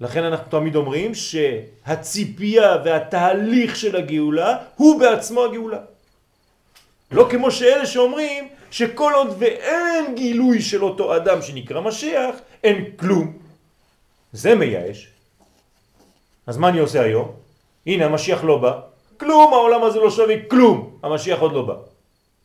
[0.00, 5.80] לכן אנחנו תמיד אומרים שהציפייה והתהליך של הגאולה הוא בעצמו הגאולה.
[7.10, 12.34] לא כמו שאלה שאומרים שכל עוד ואין גילוי של אותו אדם שנקרא משיח,
[12.64, 13.36] אין כלום.
[14.32, 15.08] זה מייאש.
[16.46, 17.41] אז מה אני עושה היום?
[17.86, 18.80] הנה המשיח לא בא,
[19.16, 21.74] כלום העולם הזה לא שווה כלום, המשיח עוד לא בא.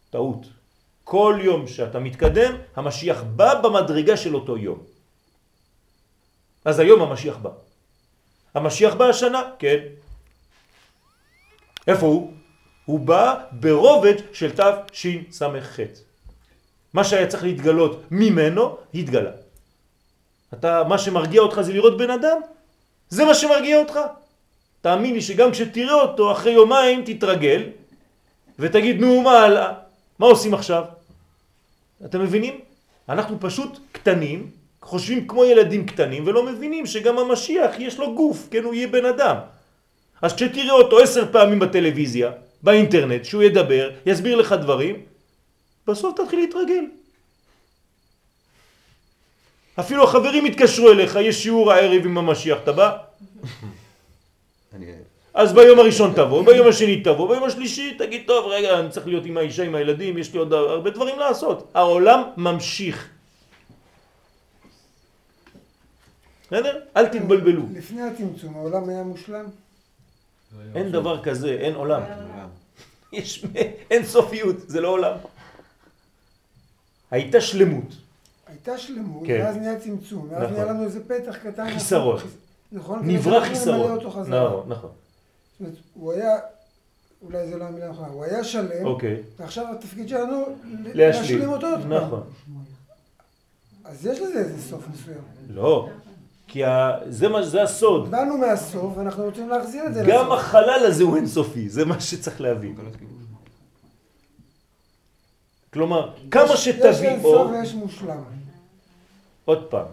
[0.09, 0.45] טעות.
[1.03, 4.79] כל יום שאתה מתקדם, המשיח בא במדרגה של אותו יום.
[6.65, 7.49] אז היום המשיח בא.
[8.53, 9.41] המשיח בא השנה?
[9.59, 9.79] כן.
[11.87, 12.33] איפה הוא?
[12.85, 15.79] הוא בא ברובד של תשס"ח.
[16.93, 19.31] מה שהיה צריך להתגלות ממנו, התגלה.
[20.53, 22.39] אתה, מה שמרגיע אותך זה לראות בן אדם?
[23.09, 23.99] זה מה שמרגיע אותך.
[24.81, 27.63] תאמין לי שגם כשתראה אותו אחרי יומיים תתרגל
[28.59, 29.73] ותגיד נו מה הלאה?
[30.19, 30.83] מה עושים עכשיו?
[32.05, 32.59] אתם מבינים?
[33.09, 34.49] אנחנו פשוט קטנים,
[34.81, 39.05] חושבים כמו ילדים קטנים ולא מבינים שגם המשיח יש לו גוף, כן הוא יהיה בן
[39.05, 39.35] אדם.
[40.21, 42.31] אז כשתראה אותו עשר פעמים בטלוויזיה,
[42.63, 44.95] באינטרנט, שהוא ידבר, יסביר לך דברים,
[45.87, 46.83] בסוף תתחיל להתרגל.
[49.79, 52.97] אפילו החברים יתקשרו אליך, יש שיעור הערב עם המשיח, אתה בא?
[54.73, 54.85] אני...
[55.33, 59.25] אז ביום הראשון תבוא, ביום השני תבוא, ביום השלישי תגיד, טוב, רגע, אני צריך להיות
[59.25, 61.71] עם האישה, עם הילדים, יש לי עוד הרבה דברים לעשות.
[61.73, 63.09] העולם ממשיך.
[66.47, 66.79] בסדר?
[66.97, 67.63] אל תתבלבלו.
[67.73, 69.45] לפני הצמצום, העולם היה מושלם?
[70.75, 72.01] אין דבר כזה, אין עולם.
[72.01, 72.49] עולם.
[73.13, 73.45] יש
[73.91, 75.17] אין סופיות, זה לא עולם.
[77.11, 77.93] הייתה שלמות.
[78.47, 79.41] הייתה שלמות, כן.
[79.43, 80.53] ואז נהיה צמצום, ואז נכון.
[80.53, 81.73] נהיה לנו איזה פתח קטן.
[81.73, 82.19] חיסרון.
[82.71, 82.99] נכון?
[83.03, 83.97] נברא חיסרון.
[84.27, 84.89] נכון, נכון.
[85.51, 86.35] זאת אומרת, הוא היה
[87.21, 90.43] אולי זה לא המילה הנכונה, הוא היה שלם, אוקיי, ועכשיו התפקיד שלנו
[90.93, 90.95] להשלים.
[90.97, 91.93] להשלים אותו עוד פעם.
[91.93, 92.23] נכון.
[93.85, 95.17] אז יש לזה איזה סוף מסוים.
[95.49, 95.89] לא,
[96.47, 98.11] כי ה- זה מה- זה הסוד.
[98.11, 100.39] באנו מהסוף, ואנחנו רוצים להחזיר את זה גם לסוף.
[100.39, 102.75] החלל הזה הוא אינסופי, זה מה שצריך להבין.
[105.73, 108.23] כלומר, כמה יש- יש שתביא אין אור, סוף ויש מושלם.
[109.45, 109.85] עוד פעם,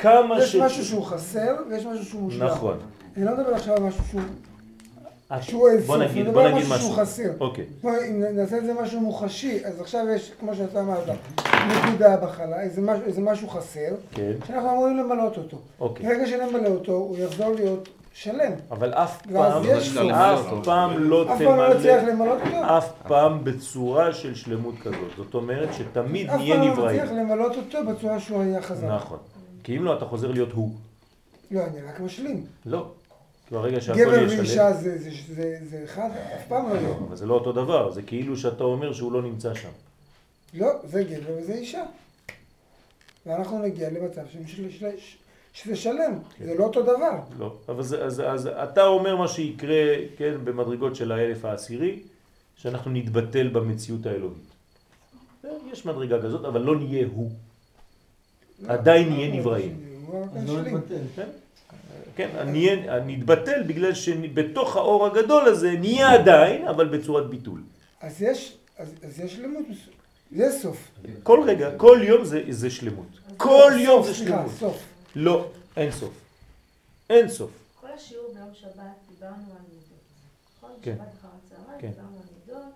[0.00, 0.56] כמה יש ש...
[0.56, 2.46] משהו שהוא חסר, ויש משהו שהוא מושלם.
[2.46, 2.76] נכון.
[3.16, 4.20] אני לא מדבר עכשיו על משהו שהוא-
[5.36, 7.02] את- שהוא אין סוף, בוא נגיד, בוא על נגיד משהו שהוא משהו.
[7.04, 7.30] חסר.
[7.40, 11.04] אוקיי, בוא, אם נעשה את זה משהו מוחשי, אז עכשיו יש, כמו שאתה אמרת,
[11.88, 15.56] נקודה בחלל, איזה משהו, איזה משהו חסר, כן, שאנחנו אמורים למלות אותו.
[15.80, 16.06] אוקיי.
[16.06, 18.52] ברגע שנמלא אותו, הוא יחזור להיות שלם.
[18.70, 19.96] אבל אף פעם, יש.
[19.96, 22.78] אף לא אף פעם לא תמלא, למלות אותו.
[22.78, 24.96] אף פעם בצורה של שלמות כזאת.
[25.16, 27.00] זאת אומרת שתמיד אף נהיה פעם לא נבראים.
[27.02, 28.86] נצליח למלות אותו בצורה שהוא היה חזק.
[28.86, 29.18] נכון.
[29.64, 30.74] כי אם לא, אתה חוזר להיות הוא.
[31.50, 32.46] לא, אני רק משלים.
[32.66, 32.90] לא.
[33.48, 36.74] כי ברגע שהכל גבר יהיה שלם, ואישה זה- זה- זה זה אחד, אף פעם לא
[36.74, 36.94] יהיה.
[37.08, 39.68] אבל זה לא אותו דבר, זה כאילו שאתה אומר שהוא לא נמצא שם.
[40.54, 41.82] לא, זה גבר וזה אישה.
[43.26, 44.22] ואנחנו נגיע למצב
[45.52, 46.44] שזה שלם, כן.
[46.44, 47.18] זה לא אותו דבר.
[47.38, 51.98] לא, אבל זה, אז, אז אתה אומר מה שיקרה, כן, במדרגות של האלף העשירי,
[52.56, 54.50] שאנחנו נתבטל במציאות האלוהית.
[55.72, 57.30] יש מדרגה כזאת, אבל לא נהיה הוא.
[58.68, 59.80] עדיין נהיה נבראים.
[60.36, 60.62] אז לא.
[60.62, 61.22] מתבטל.
[62.16, 62.28] כן,
[63.06, 67.62] נתבטל בגלל שבתוך האור הגדול הזה נהיה עדיין, אבל בצורת ביטול.
[68.00, 69.64] אז יש, אז אז יש שלמות.
[70.36, 70.88] זה סוף.
[71.22, 73.06] כל רגע, כל יום זה, זה שלמות.
[73.36, 74.52] כל יום זה שלמות.
[74.58, 74.82] סוף.
[75.16, 76.12] לא, אין סוף.
[77.10, 77.50] אין סוף.
[77.80, 80.04] כל השיעור ביום שבת דיברנו על מידות.
[80.58, 80.70] נכון?
[80.82, 80.94] כן.
[80.94, 81.88] שבת אחר הצהריים כן.
[81.88, 82.72] דיברנו על מידות,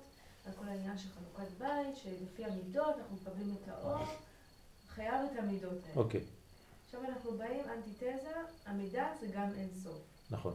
[0.47, 4.05] על כל העניין של חנוכת בית, שלפי המידות אנחנו מקבלים את האור,
[4.95, 5.97] חייב את המידות האלה.
[5.97, 6.21] אוקיי,
[6.87, 8.31] עכשיו אנחנו באים, אנטיתזה,
[8.67, 9.99] המידה זה גם אין סוף.
[10.31, 10.55] נכון.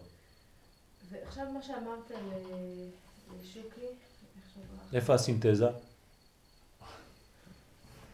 [1.11, 2.11] ועכשיו מה שאמרת
[3.41, 3.85] לשוקי?
[4.93, 5.67] איפה הסינתזה?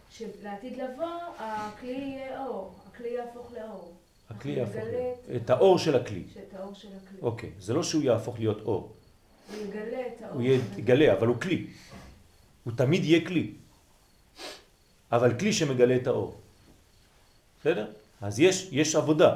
[0.09, 1.05] שלעתיד לבוא,
[1.37, 3.95] הכלי יהיה אור, הכלי יהפוך לאור.
[4.29, 4.75] הכלי יהפוך.
[4.75, 6.23] את- את האור של הכלי.
[6.49, 7.19] את האור של הכלי.
[7.21, 8.95] אוקיי, זה לא שהוא יהפוך להיות אור.
[9.49, 10.33] הוא יגלה את האור.
[10.35, 10.43] הוא.
[10.77, 11.67] יגלה, אבל הוא כלי.
[12.63, 13.53] הוא תמיד יהיה כלי.
[15.15, 16.35] אבל כלי שמגלה את האור.
[17.61, 17.85] בסדר?
[18.21, 19.35] אז יש, יש עבודה.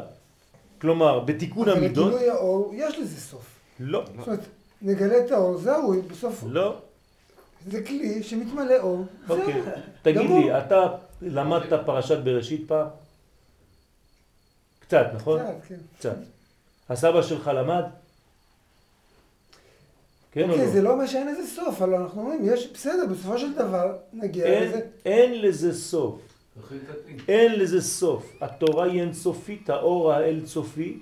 [0.81, 3.59] כלומר, בתיקון אבל המידות, לגילוי האור, יש לזה סוף.
[3.79, 4.39] לא, זאת אומרת,
[4.81, 6.77] נגלה את האור, זהו, בסוף לא,
[7.67, 9.61] זה כלי שמתמלא אור, אוקיי.
[9.61, 9.71] זהו.
[10.01, 10.39] תגיד גמור.
[10.39, 10.87] לי, אתה
[11.21, 12.87] למדת פרשת בראשית פעם?
[14.79, 15.39] קצת, נכון?
[15.39, 15.75] קצת, כן.
[15.97, 16.15] קצת.
[16.89, 17.83] הסבא שלך למד?
[20.31, 20.89] כן או אוקיי, זה לא?
[20.89, 24.63] לא אומר שאין לזה סוף, אבל אנחנו אומרים, יש, בסדר, בסופו של דבר נגיע אין,
[24.69, 24.79] לזה.
[25.05, 26.21] אין לזה סוף.
[27.27, 28.25] אין לזה סוף.
[28.41, 30.97] התורה היא אינסופית, האור האל-סופי.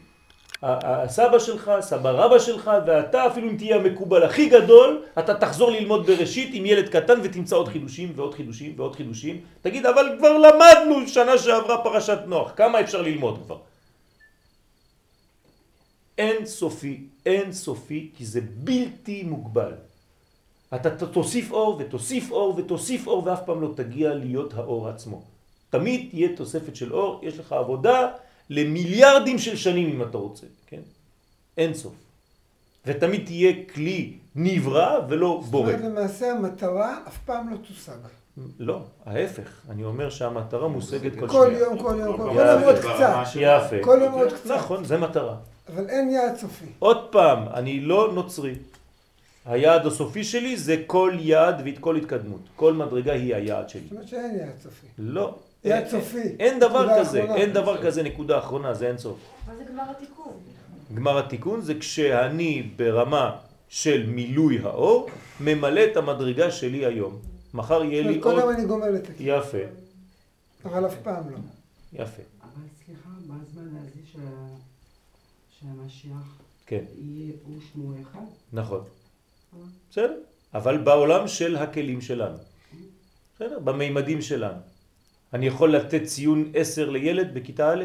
[0.62, 5.72] ה- הסבא שלך, סבא רבא שלך, ואתה אפילו אם תהיה המקובל הכי גדול, אתה תחזור
[5.72, 9.42] ללמוד בראשית עם ילד קטן ותמצא עוד חידושים ועוד חידושים ועוד חידושים.
[9.62, 13.58] תגיד, אבל כבר למדנו שנה שעברה פרשת נוח, כמה אפשר ללמוד כבר?
[16.18, 19.72] אין סופי, אין סופי, כי זה בלתי מוגבל.
[20.76, 25.22] אתה תוסיף אור ותוסיף אור ותוסיף אור ואף פעם לא תגיע להיות האור עצמו.
[25.70, 28.08] תמיד תהיה תוספת של אור, יש לך עבודה
[28.50, 30.82] למיליארדים של שנים אם אתה רוצה, כן?
[31.58, 31.94] אין סוף.
[32.86, 35.74] ותמיד תהיה כלי נברא ולא זאת בורא.
[35.74, 37.98] אומרת, למעשה המטרה אף פעם לא תושג.
[38.60, 39.62] לא, ההפך.
[39.70, 41.60] אני אומר שהמטרה מושגת כל כל שנייה.
[41.60, 42.32] יום, כל יום, כל.
[42.36, 43.26] יום עוד קצת.
[43.36, 43.76] יפה.
[43.84, 44.52] כל יום עוד קצת.
[44.56, 45.36] נכון, זה מטרה.
[45.74, 46.66] אבל אין יעד סופי.
[46.80, 48.56] עוד פעם, אני לא נוצרי.
[49.46, 52.42] היעד הסופי שלי זה כל יעד ואת כל התקדמות.
[52.56, 53.82] כל מדרגה היא היעד שלי.
[53.82, 54.88] זאת אומרת שאין יעד סופי.
[54.98, 55.36] לא.
[55.64, 56.22] יעד אין- סופי.
[56.40, 57.36] אין דבר כזה, אחרונה.
[57.42, 59.18] אין דבר כזה נקודה אחרונה, זה אין סוף.
[59.48, 60.34] מה זה גמר התיקון?
[60.94, 63.36] גמר התיקון זה כשאני ברמה
[63.70, 65.10] של מילוי האור,
[65.40, 67.18] ממלא את המדרגה שלי היום.
[67.54, 68.56] מחר יהיה לי אומרת, כל יום עוד...
[68.56, 69.58] אני גומר לתקן, יפה,
[70.66, 71.38] אבל אף פעם לא.
[71.94, 72.04] יפה.
[72.42, 72.50] אבל
[72.86, 74.20] סליחה, מה הזמן הזה שה-
[75.60, 78.26] שהמשיח כן, יהיה הוא שמו אחד?
[78.54, 78.84] נכון.
[79.90, 80.20] בסדר?
[80.54, 82.38] אבל בעולם של הכלים שלנו.
[83.36, 83.60] בסדר?
[83.60, 84.60] במימדים שלנו.
[85.34, 87.84] אני יכול לתת ציון 10 לילד בכיתה א'?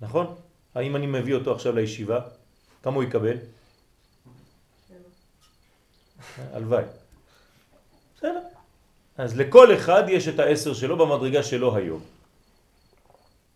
[0.00, 0.34] נכון?
[0.74, 2.20] האם אני מביא אותו עכשיו לישיבה?
[2.82, 3.36] כמה הוא יקבל?
[6.52, 6.84] הלוואי.
[8.16, 8.40] בסדר.
[9.16, 12.00] אז לכל אחד יש את העשר שלו במדרגה שלו היום.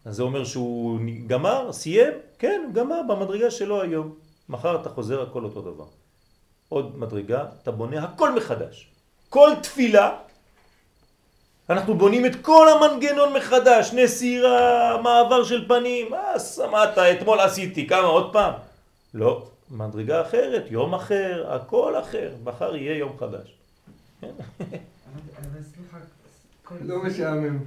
[0.08, 2.12] אז זה אומר שהוא גמר, סיים?
[2.38, 4.14] כן, גמר במדרגה שלו היום.
[4.48, 5.84] מחר אתה חוזר הכל אותו דבר.
[6.68, 8.88] עוד מדרגה, אתה בונה הכל מחדש.
[9.28, 10.16] כל תפילה,
[11.70, 18.06] אנחנו בונים את כל המנגנון מחדש, נסירה, מעבר של פנים, מה שמעת, אתמול עשיתי, כמה
[18.06, 18.52] עוד פעם?
[19.14, 23.48] לא, מדרגה אחרת, יום אחר, הכל אחר, מחר יהיה יום חדש.
[24.22, 24.28] אבל
[25.38, 27.58] אבל סליחה, כל לא משעמם.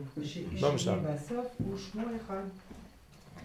[0.62, 1.04] לא משעמם.
[1.04, 2.44] שני בסוף הוא שמו אחד.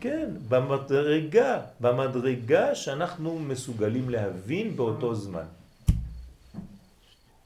[0.00, 5.44] כן, במדרגה, במדרגה שאנחנו מסוגלים להבין באותו זמן.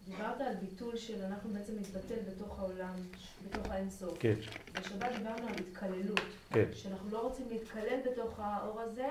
[0.09, 2.95] דיברת על ביטול של אנחנו בעצם נתבטל בתוך העולם,
[3.49, 4.17] בתוך האינסוף.
[4.21, 4.35] כן,
[4.73, 6.21] בשבת דיברנו על התקללות.
[6.51, 6.65] כן.
[6.75, 9.09] שאנחנו לא רוצים להתקלל בתוך האור הזה,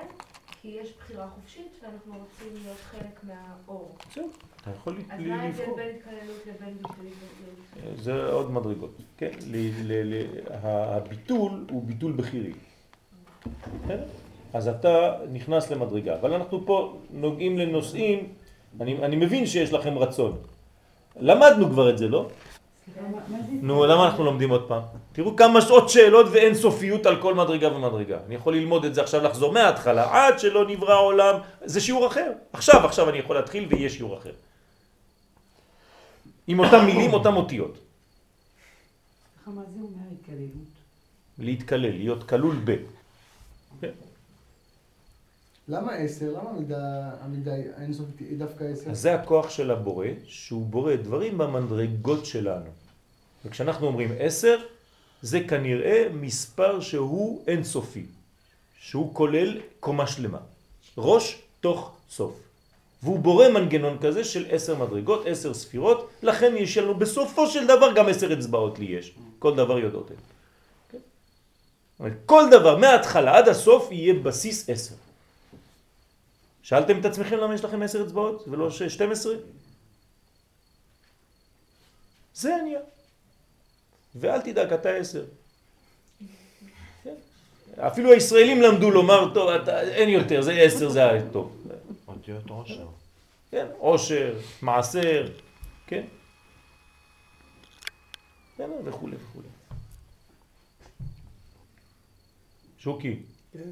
[0.61, 3.97] כי יש בחירה חופשית ואנחנו רוצים להיות חלק מהאור.
[4.15, 4.29] זהו,
[4.61, 5.75] אתה יכול אז ל- מה ההבדל לבחור.
[5.77, 7.05] בין התקללות לבין ביטול?
[7.95, 9.29] זה עוד מדרגות, כן?
[9.47, 10.25] ל- ל- ל-
[10.63, 12.51] הביטול הוא ביטול בחירי.
[13.83, 14.03] בסדר?
[14.53, 18.27] אז אתה נכנס למדרגה, אבל אנחנו פה נוגעים לנושאים,
[18.81, 20.37] אני, אני מבין שיש לכם רצון.
[21.19, 22.27] למדנו כבר את זה, לא?
[23.61, 24.81] נו, למה אנחנו לומדים עוד פעם?
[25.11, 28.17] תראו כמה שעות שאלות ואין סופיות על כל מדרגה ומדרגה.
[28.27, 31.35] אני יכול ללמוד את זה עכשיו, לחזור מההתחלה, עד שלא נברא העולם,
[31.65, 32.31] זה שיעור אחר.
[32.53, 34.31] עכשיו, עכשיו אני יכול להתחיל ויהיה שיעור אחר.
[36.49, 37.77] עם אותם מילים, אותם אותיות.
[39.35, 40.69] סליחה, מה זה אומר התקללות?
[41.37, 42.75] להתקלל, להיות כלול ב.
[45.67, 46.33] למה עשר?
[46.33, 48.89] למה המידה, המידה האינסופית היא דווקא עשר?
[48.91, 52.69] אז זה הכוח של הבורא, שהוא בורא דברים במדרגות שלנו.
[53.45, 54.57] וכשאנחנו אומרים עשר,
[55.21, 58.05] זה כנראה מספר שהוא אינסופי,
[58.79, 60.39] שהוא כולל קומה שלמה.
[60.97, 62.48] ראש תוך סוף.
[63.03, 67.93] והוא בורא מנגנון כזה של עשר מדרגות, עשר ספירות, לכן יש לנו בסופו של דבר
[67.95, 69.15] גם עשר אצבעות לי יש.
[69.39, 70.17] כל דבר יודעות הן.
[70.91, 70.97] כן?
[72.25, 74.95] כל דבר מההתחלה עד הסוף יהיה בסיס עשר.
[76.63, 79.33] שאלתם את עצמכם למה יש לכם עשר אצבעות ולא ש- 12?
[82.33, 82.81] זה עניין.
[84.15, 85.23] ואל תדאג, אתה עשר.
[87.03, 87.13] כן?
[87.77, 91.55] אפילו הישראלים למדו לומר, טוב, אתה, אין יותר, זה עשר, זה הטוב.
[92.31, 92.87] אותיות עושר.
[93.51, 95.27] כן, עושר, מעשר,
[95.87, 96.03] כן?
[98.57, 99.41] כן, וכו' וכו'.
[102.79, 103.15] שוקי,
[103.53, 103.69] כן.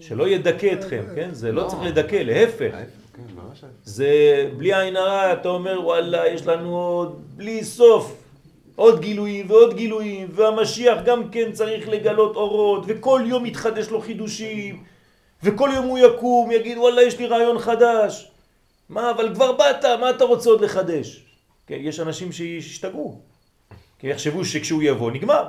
[0.00, 1.34] שלא ידכא אתכם, כן?
[1.34, 2.58] זה לא צריך לדכא, להפך.
[2.58, 3.66] כן, ההפך.
[3.84, 8.22] זה בלי עין הרע, אתה אומר וואלה, יש לנו עוד בלי סוף
[8.76, 14.84] עוד גילויים ועוד גילויים, והמשיח גם כן צריך לגלות אורות, וכל יום יתחדש לו חידושים,
[15.46, 18.30] וכל יום הוא יקום, יגיד וואלה, יש לי רעיון חדש.
[18.88, 21.24] מה, אבל כבר באת, מה אתה רוצה עוד לחדש?
[21.66, 23.20] כן, יש אנשים שישתגעו,
[23.98, 25.48] כי יחשבו שכשהוא יבוא נגמר,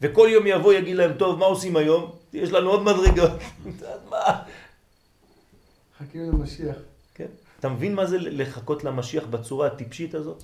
[0.00, 2.12] וכל יום יבוא יגיד להם, טוב, מה עושים היום?
[2.32, 3.30] יש לנו עוד מדרגות.
[4.10, 4.42] מה?
[5.98, 6.76] חכים למשיח.
[7.14, 7.26] כן?
[7.60, 10.42] אתה מבין מה זה לחכות למשיח בצורה הטיפשית הזאת?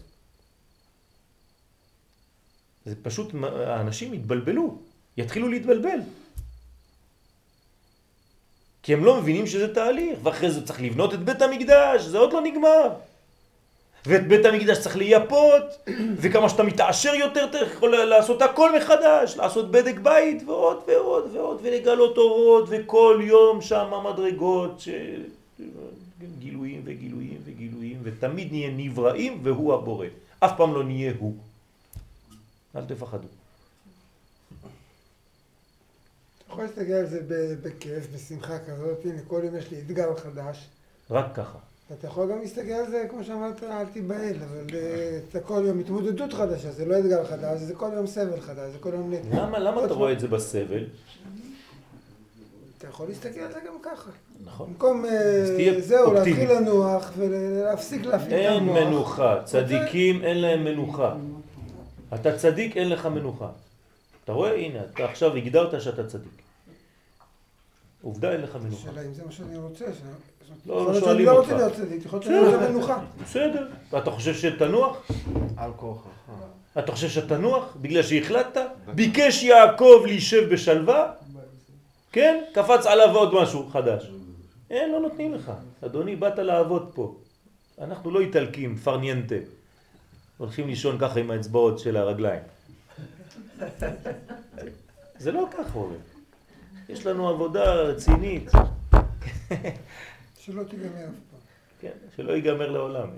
[2.84, 3.34] זה פשוט,
[3.66, 4.78] האנשים יתבלבלו,
[5.16, 5.98] יתחילו להתבלבל.
[8.82, 12.32] כי הם לא מבינים שזה תהליך, ואחרי זה צריך לבנות את בית המקדש, זה עוד
[12.32, 12.88] לא נגמר.
[14.06, 15.62] ואת בית המקדש צריך לייפות,
[16.20, 21.60] וכמה שאתה מתעשר יותר אתה יכול לעשות הכל מחדש, לעשות בדק בית ועוד ועוד ועוד,
[21.62, 24.88] ולגלות אורות, וכל יום שם מדרגות, ש...
[26.38, 30.06] גילויים וגילויים וגילויים, ותמיד נהיה נבראים והוא הבורא.
[30.40, 31.34] אף פעם לא נהיה הוא.
[32.76, 33.28] אל תפחדו.
[36.46, 37.20] אתה יכול להסתכל על זה
[37.62, 40.68] בכיף, בשמחה כזאת, הנה כל יום יש לי אתגר חדש.
[41.10, 41.58] רק ככה.
[41.92, 45.78] אתה יכול גם להסתכל על זה, כמו שאמרת, אל תיבהל, אבל אה, זה כל יום
[45.78, 49.14] התמודדות חדשה, זה לא אתגר חדש, זה כל יום סבל חדש, זה כל יום...
[49.14, 50.84] נ- למה, למה אתה רואה את זה בסבל?
[52.78, 54.10] אתה יכול להסתכל על זה גם ככה.
[54.44, 54.66] נכון.
[54.68, 56.12] במקום אה, זהו.
[56.14, 58.64] להתחיל לנוח ולהפסיק להפעיל את אין.
[58.64, 59.40] מנוחה.
[59.44, 61.16] צדיקים אין להם מנוחה.
[62.14, 63.48] אתה צדיק, אין לך מנוחה.
[64.24, 64.54] אתה רואה?
[64.54, 66.42] הנה, אתה עכשיו הגדרת שאתה צדיק.
[68.02, 68.90] עובדה, אין לך מנוחה.
[68.90, 69.84] השאלה אם זה מה שאני רוצה.
[69.84, 70.00] ש-
[70.66, 71.50] לא, יכול להיות שואלים שאני לא אותך.
[71.50, 73.04] רוצה להיות צדיק, יכול להיות שאני רוצה מנוחה.
[73.24, 73.68] בסדר.
[73.92, 75.10] ואתה חושב שתנוח?
[75.56, 76.08] על כורחך.
[76.78, 77.76] אתה חושב שתנוח?
[77.80, 78.60] בגלל שהחלטת?
[78.94, 81.12] ביקש יעקב להישב בשלווה?
[82.12, 82.40] כן?
[82.54, 84.10] קפץ עליו עוד משהו חדש.
[84.70, 85.52] אין, לא נותנים לך.
[85.84, 87.14] אדוני, באת לעבוד פה.
[87.80, 89.34] אנחנו לא איטלקים, פרניינטה.
[90.38, 92.40] הולכים לישון ככה עם האצבעות של הרגליים.
[95.18, 95.96] זה לא ככה עובד.
[96.88, 98.50] יש לנו עבודה רצינית.
[100.40, 101.40] שלא תיגמר אף פעם.
[101.80, 103.08] כן, שלא ייגמר לעולם.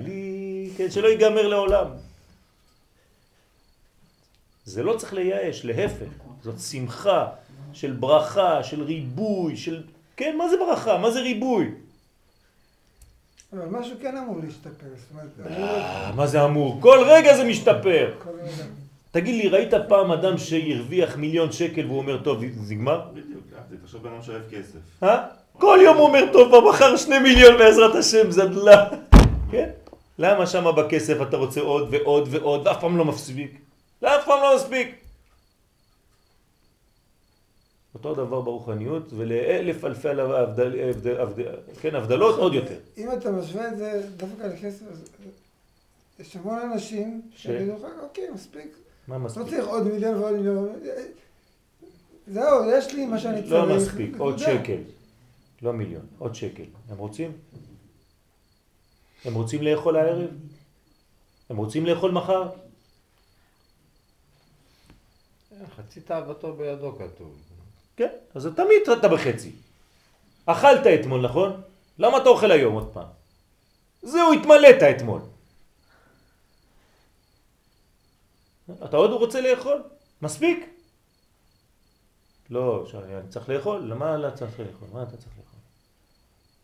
[0.00, 1.86] אלי, כן, שלא ייגמר לעולם.
[4.64, 6.08] זה לא צריך לייאש, להפך.
[6.42, 7.28] זאת שמחה
[7.72, 9.82] של ברכה, של ריבוי, של...
[10.16, 10.98] כן, מה זה ברכה?
[10.98, 11.70] מה זה ריבוי?
[13.52, 16.78] אבל משהו כן אמור להשתפר, זאת אומרת, אה, מה זה אמור?
[16.80, 18.14] כל רגע זה משתפר.
[18.22, 18.64] כל רגע.
[19.10, 23.00] תגיד לי, ראית פעם אדם שהרוויח מיליון שקל והוא אומר, טוב, זה נגמר?
[23.14, 23.78] בדיוק, להבדיל.
[23.84, 25.02] תחשוב בן אדם שאוהב כסף.
[25.02, 25.26] אה?
[25.52, 28.88] כל יום הוא אומר, טוב, במחר שני מיליון בעזרת השם, זדלה.
[29.50, 29.70] כן?
[30.18, 33.58] למה שמה בכסף אתה רוצה עוד ועוד ועוד, ואף פעם לא מפסיק?
[34.02, 34.94] לאף פעם לא מספיק.
[37.94, 40.30] אותו דבר ברוחניות, ולאלף אלפי הבדל,
[40.90, 41.44] הבדל, הבדל,
[41.80, 42.76] כן, הבדלות עוד יותר.
[42.98, 44.84] אם אתה משווה את זה דווקא לכסף,
[46.20, 48.76] יש המון אנשים ש- שיגידו לך, אוקיי, מספיק.
[49.08, 49.42] מה לא מספיק?
[49.46, 50.68] צריך עוד מיליון ועוד מיליון.
[52.26, 53.52] זהו, יש לי מה שאני צריך.
[53.52, 54.38] לא מספיק, עוד.
[54.38, 54.78] שקל.
[55.62, 56.64] לא מיליון, עוד שקל.
[56.88, 57.32] הם רוצים?
[59.24, 60.30] הם רוצים לאכול הערב?
[61.50, 62.48] הם רוצים לאכול מחר?
[65.76, 67.36] חצי תאוותו בידו כתוב.
[67.96, 69.52] כן, אז תמיד אתה בחצי.
[70.46, 71.60] אכלת אתמול, נכון?
[71.98, 73.06] למה אתה אוכל היום עוד פעם?
[74.02, 75.20] זהו, התמלאת אתמול.
[78.84, 79.82] אתה עוד רוצה לאכול?
[80.22, 80.66] מספיק?
[82.50, 84.88] לא, שאני אני צריך לאכול, למה אתה צריך לאכול?
[84.92, 85.60] מה אתה צריך לאכול?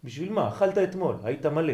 [0.04, 0.48] בשביל מה?
[0.48, 1.72] אכלת אתמול, היית מלא.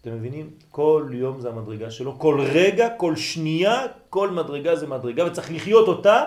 [0.00, 0.50] אתם מבינים?
[0.70, 5.88] כל יום זה המדרגה שלו, כל רגע, כל שנייה, כל מדרגה זה מדרגה, וצריך לחיות
[5.88, 6.24] אותה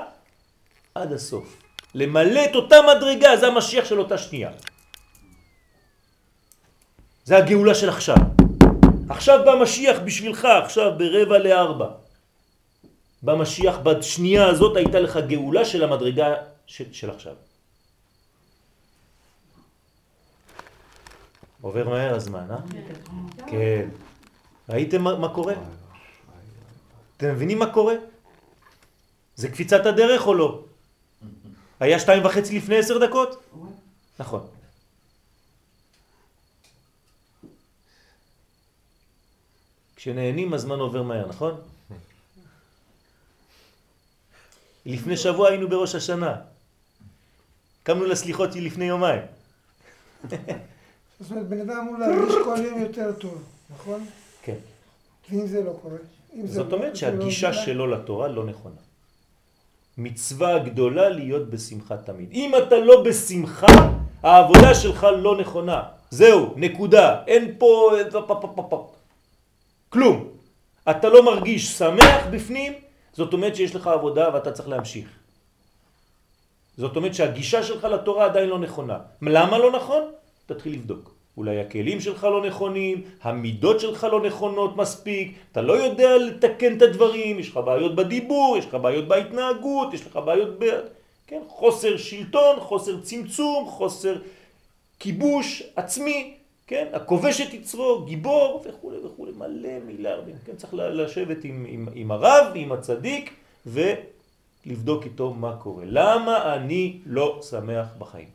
[0.96, 1.62] עד הסוף.
[1.96, 4.52] למלא את אותה מדרגה, זה המשיח של אותה שנייה.
[7.24, 8.18] זה הגאולה של עכשיו.
[9.10, 11.90] עכשיו בא משיח בשבילך, עכשיו ברבע לארבע.
[13.24, 16.34] במשיח, בשנייה הזאת הייתה לך גאולה של המדרגה
[16.68, 17.34] של, של עכשיו.
[21.62, 22.58] עובר מהר הזמן, אה?
[23.48, 23.90] כן.
[24.70, 25.54] ראיתם מה, מה קורה?
[27.18, 27.94] אתם מבינים מה קורה?
[29.36, 30.64] זה קפיצת הדרך או לא?
[31.80, 33.44] היה שתיים וחצי לפני עשר דקות?
[34.20, 34.48] נכון.
[40.00, 41.54] כשנהנים הזמן עובר מהר, נכון?
[44.86, 46.36] לפני שבוע היינו בראש השנה.
[47.84, 49.22] קמנו לסליחות לפני יומיים.
[51.20, 54.06] זאת אומרת, בן אדם אמור להרגיש כל יום יותר טוב, נכון?
[54.44, 54.56] כן.
[55.32, 55.98] ואם זה לא קורה?
[56.46, 58.82] זאת אומרת לא שהגישה שלו לתורה לא נכונה.
[59.98, 62.32] מצווה גדולה להיות בשמחה תמיד.
[62.32, 63.92] אם אתה לא בשמחה,
[64.24, 65.84] העבודה שלך לא נכונה.
[66.12, 67.24] זהו, נקודה.
[67.28, 67.92] אין פה...
[69.90, 70.28] כלום.
[70.90, 72.74] אתה לא מרגיש שמח בפנים,
[73.14, 75.08] זאת אומרת שיש לך עבודה ואתה צריך להמשיך.
[76.78, 78.98] זאת אומרת שהגישה שלך לתורה עדיין לא נכונה.
[79.22, 80.04] למה לא נכון?
[80.46, 81.12] תתחיל לבדוק.
[81.38, 86.82] אולי הכלים שלך לא נכונים, המידות שלך לא נכונות מספיק, אתה לא יודע לתקן את
[86.82, 90.66] הדברים, יש לך בעיות בדיבור, יש לך בעיות בהתנהגות, יש לך בעיות ב...
[91.28, 91.42] כן?
[91.48, 94.16] חוסר שלטון, חוסר צמצום, חוסר
[95.00, 96.34] כיבוש עצמי,
[96.70, 96.88] כן?
[96.94, 100.56] הכובש את יצרו, גיבור וכו' וכו', מלא מיליארדים, כן?
[100.56, 103.34] צריך לשבת עם, עם, עם הרב, עם הצדיק,
[103.66, 105.84] ולבדוק איתו מה קורה.
[105.88, 108.30] למה אני לא שמח בחיים?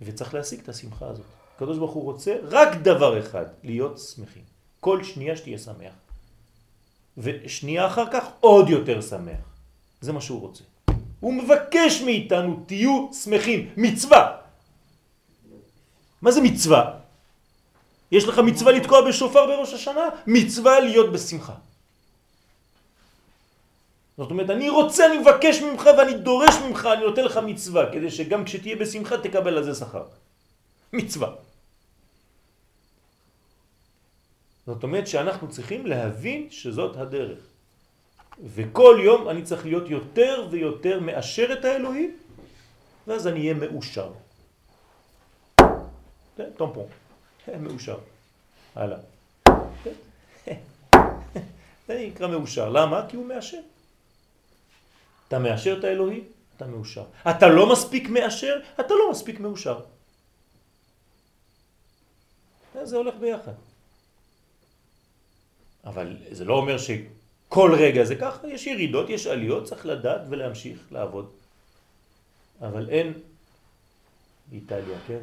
[0.00, 1.26] וצריך להשיג את השמחה הזאת.
[1.56, 4.42] הקדוש ברוך הוא רוצה רק דבר אחד, להיות שמחים.
[4.80, 5.94] כל שנייה שתהיה שמח.
[7.18, 9.44] ושנייה אחר כך עוד יותר שמח.
[10.00, 10.64] זה מה שהוא רוצה.
[11.20, 13.68] הוא מבקש מאיתנו, תהיו שמחים.
[13.76, 14.41] מצווה.
[16.22, 16.98] מה זה מצווה?
[18.12, 20.08] יש לך מצווה לתקוע בשופר בראש השנה?
[20.26, 21.54] מצווה להיות בשמחה.
[24.16, 28.10] זאת אומרת, אני רוצה, אני מבקש ממך ואני דורש ממך, אני נותן לך מצווה, כדי
[28.10, 30.04] שגם כשתהיה בשמחה תקבל על זה שכר.
[30.92, 31.30] מצווה.
[34.66, 37.38] זאת אומרת שאנחנו צריכים להבין שזאת הדרך.
[38.44, 42.16] וכל יום אני צריך להיות יותר ויותר מאשר את האלוהים,
[43.06, 44.10] ואז אני אהיה מאושר.
[46.36, 46.86] כן, טומפון.
[47.60, 47.98] מאושר.
[48.74, 48.98] הלאה.
[51.86, 52.68] זה נקרא מאושר.
[52.68, 53.06] למה?
[53.08, 53.60] כי הוא מאשר.
[55.28, 56.24] אתה מאשר את האלוהים,
[56.56, 57.04] אתה מאושר.
[57.30, 59.80] אתה לא מספיק מאשר, אתה לא מספיק מאושר.
[62.82, 63.52] זה הולך ביחד.
[65.84, 70.78] אבל זה לא אומר שכל רגע זה ככה, יש ירידות, יש עליות, צריך לדעת ולהמשיך
[70.90, 71.30] לעבוד.
[72.60, 73.12] אבל אין
[74.52, 75.18] איטליה, כן?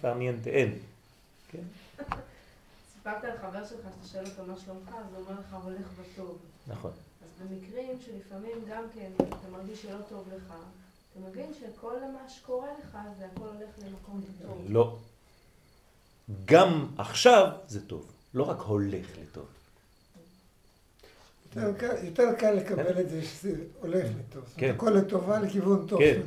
[0.00, 0.78] פרמיינטה, אין.
[1.50, 1.62] כן?
[2.94, 6.38] סיפרת על חבר שלך שאתה שואל אותו מה שלומך, אז הוא אומר לך הולך בטוב.
[6.68, 6.90] נכון.
[7.22, 10.42] אז במקרים שלפעמים גם כן אתה מרגיש שלא טוב לך,
[11.12, 14.64] אתה מבין שכל מה שקורה לך זה הכל הולך למקום טוב.
[14.68, 14.96] לא.
[16.44, 19.46] גם עכשיו זה טוב, לא רק הולך לטוב.
[22.02, 24.44] יותר קל- לקבל את זה שזה הולך לטוב.
[24.48, 24.66] זאת כן.
[24.66, 25.98] אומרת, הכל לטובה לכיוון טוב.
[26.00, 26.20] כן,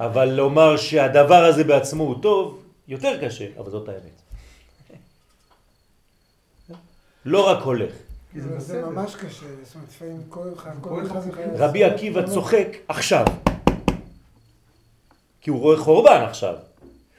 [0.00, 4.18] אבל לומר שהדבר הזה בעצמו הוא טוב, יותר קשה, אבל זאת האמת.
[7.24, 7.92] לא רק הולך.
[8.58, 8.82] זה.
[8.82, 11.48] ממש קשה, זאת אומרת, לפעמים כל אחד, כל כל אחד אחד מחייב...
[11.56, 13.24] רבי עקיבא צוחק עכשיו.
[15.40, 16.54] כי הוא רואה חורבן עכשיו.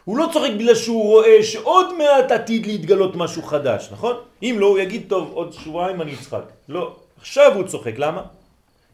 [0.06, 4.16] הוא לא צוחק בגלל שהוא רואה שעוד מעט עתיד להתגלות משהו חדש, נכון?
[4.44, 6.44] אם לא, הוא יגיד, טוב, עוד שבועיים אני אצחק.
[6.70, 8.24] לא, עכשיו הוא צוחק, למה?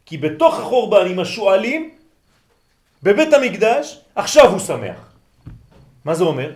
[0.06, 1.90] כי בתוך החורבן עם השואלים,
[3.02, 5.12] בבית המקדש, עכשיו הוא שמח.
[6.04, 6.52] מה זה אומר?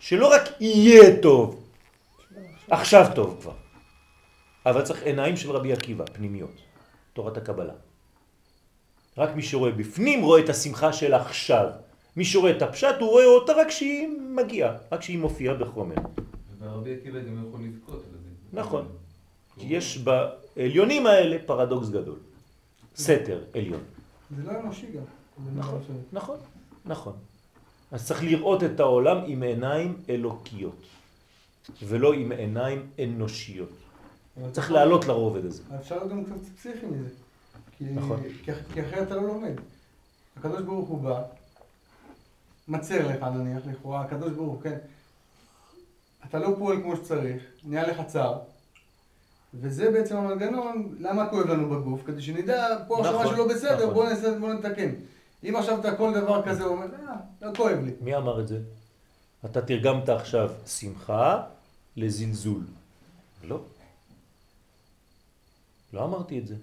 [0.00, 1.62] שלא רק יהיה טוב,
[2.70, 3.52] עכשיו טוב כבר.
[4.66, 6.56] אבל צריך עיניים של רבי עקיבא, פנימיות,
[7.12, 7.72] תורת הקבלה.
[9.18, 11.68] רק מי שרואה בפנים רואה את השמחה של עכשיו.
[12.16, 15.94] מי שרואה את הפשט הוא רואה אותה רק כשהיא מגיעה, רק כשהיא מופיעה בחומר.
[16.58, 18.28] והרבי עקיבא גם יכול לבכות על זה.
[18.52, 18.88] נכון.
[19.58, 22.18] כי יש בעליונים האלה פרדוקס גדול.
[22.96, 23.80] סתר עליון.
[24.36, 25.19] זה לא אנושי גם.
[25.56, 26.36] נכון, ש- נכון,
[26.84, 27.12] נכון.
[27.92, 30.82] אז צריך לראות את העולם עם עיניים אלוקיות,
[31.82, 33.68] ולא עם עיניים אנושיות.
[34.52, 35.62] צריך לעלות לרובד הזה.
[35.80, 37.08] אפשר גם קצת פסיכי מזה.
[37.78, 38.22] כי, נכון.
[38.44, 39.52] כי, אחרת אתה לא לומד.
[40.36, 41.22] הקדוש ברוך הוא בא,
[42.68, 44.78] מצר לך נניח, לכאורה, הקדוש ברוך הוא, כן.
[46.28, 48.38] אתה לא פועל כמו שצריך, נהיה לך צר.
[49.54, 52.00] וזה בעצם המנגנון, למה כואב לנו בגוף?
[52.06, 54.40] כדי שנדע, פה עכשיו נכון, משהו לא בסדר, נכון.
[54.40, 54.90] בוא נתקן.
[55.48, 57.92] אם עכשיו אתה כל דבר כזה אומר, אה, לא כואב לי.
[58.00, 58.58] מי אמר את זה?
[59.44, 61.42] אתה תרגמת עכשיו שמחה
[61.96, 62.62] לזלזול.
[63.44, 63.60] לא.
[65.92, 66.54] לא אמרתי את זה.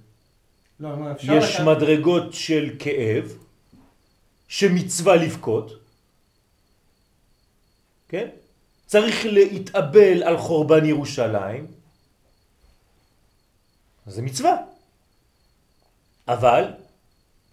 [0.80, 3.32] לא, אומר, אפשר יש לקחת- מדרגות של כאב,
[4.48, 5.72] שמצווה לבכות,
[8.10, 8.28] כן?
[8.86, 11.68] צריך להתאבל על חורבן ירושלים,
[14.08, 14.56] זה מצווה.
[16.28, 16.64] אבל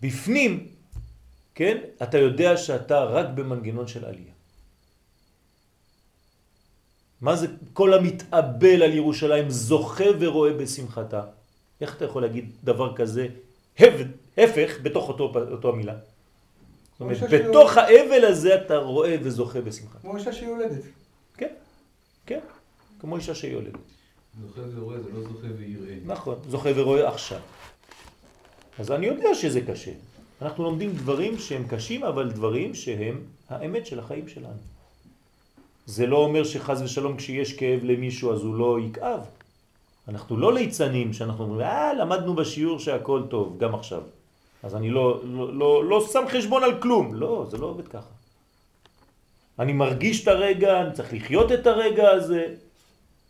[0.02, 0.68] בפנים,
[1.54, 4.32] כן, אתה יודע שאתה רק במנגנון של עלייה.
[7.20, 11.22] מה זה כל המתאבל על ירושלים זוכה ורואה בשמחתה?
[11.80, 13.28] איך אתה יכול להגיד דבר כזה,
[14.38, 15.94] הפך, בתוך אותו, אותו המילה?
[16.92, 19.98] זאת אומרת, בתוך האבל הזה אתה רואה וזוכה בשמחה.
[19.98, 20.82] כמו אישה שיולדת.
[21.36, 21.54] כן,
[22.26, 22.40] כן,
[23.00, 23.78] כמו אישה שיולדת.
[24.40, 25.96] זוכה ורואה זה לא זוכה ויראה.
[26.04, 27.40] נכון, זוכה ורואה עכשיו.
[28.78, 29.92] אז אני יודע שזה קשה.
[30.44, 34.60] אנחנו לומדים דברים שהם קשים, אבל דברים שהם האמת של החיים שלנו.
[35.86, 39.20] זה לא אומר שחז ושלום כשיש כאב למישהו אז הוא לא יכאב.
[40.08, 44.02] אנחנו לא ליצנים שאנחנו אומרים, אה, למדנו בשיעור שהכל טוב, גם עכשיו.
[44.62, 47.14] אז אני לא, לא, לא, לא שם חשבון על כלום.
[47.14, 48.12] לא, זה לא עובד ככה.
[49.58, 52.54] אני מרגיש את הרגע, אני צריך לחיות את הרגע הזה,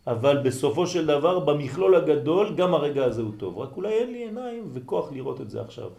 [0.07, 3.57] אבל בסופו של דבר, במכלול הגדול, גם הרגע הזה הוא טוב.
[3.57, 5.89] רק אולי אין לי עיניים וכוח לראות את זה עכשיו.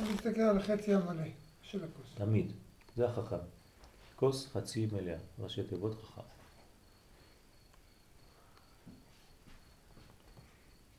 [0.00, 1.22] אני מסתכל על החצי המלא
[1.62, 2.06] של הכוס.
[2.14, 2.52] תמיד.
[2.96, 3.36] זה החכם.
[4.16, 6.22] כוס חצי מלאה, ראשי תיבות חכם.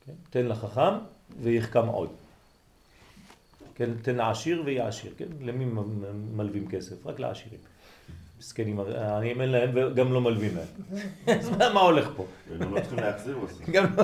[0.05, 0.13] כן?
[0.29, 0.93] תן לחכם
[1.41, 2.09] ויחכם עוד.
[3.75, 3.89] כן?
[4.01, 5.13] תן לעשיר ויהיה עשיר.
[5.17, 5.27] כן?
[5.41, 5.65] למי
[6.35, 7.07] מלווים כסף?
[7.07, 7.59] רק לעשירים.
[8.39, 10.67] מסכנים, העניים אין להם וגם לא מלווים להם.
[11.39, 12.25] אז מה הולך פה?
[12.49, 13.69] וגם לא צריכים להחזיר בסוף.
[13.69, 14.03] גם לא...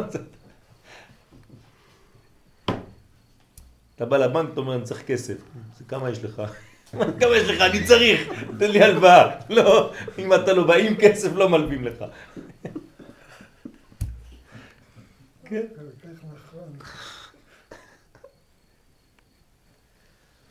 [3.97, 5.37] אתה בא לבנק, אתה אומר, אני צריך כסף.
[5.77, 6.41] זה כמה יש לך?
[7.19, 7.61] כמה יש לך?
[7.61, 8.29] אני צריך,
[8.59, 9.39] תן לי הלוואה.
[9.49, 12.05] לא, אם אתה לא בא עם כסף, לא מלווים לך.
[15.49, 15.65] כן.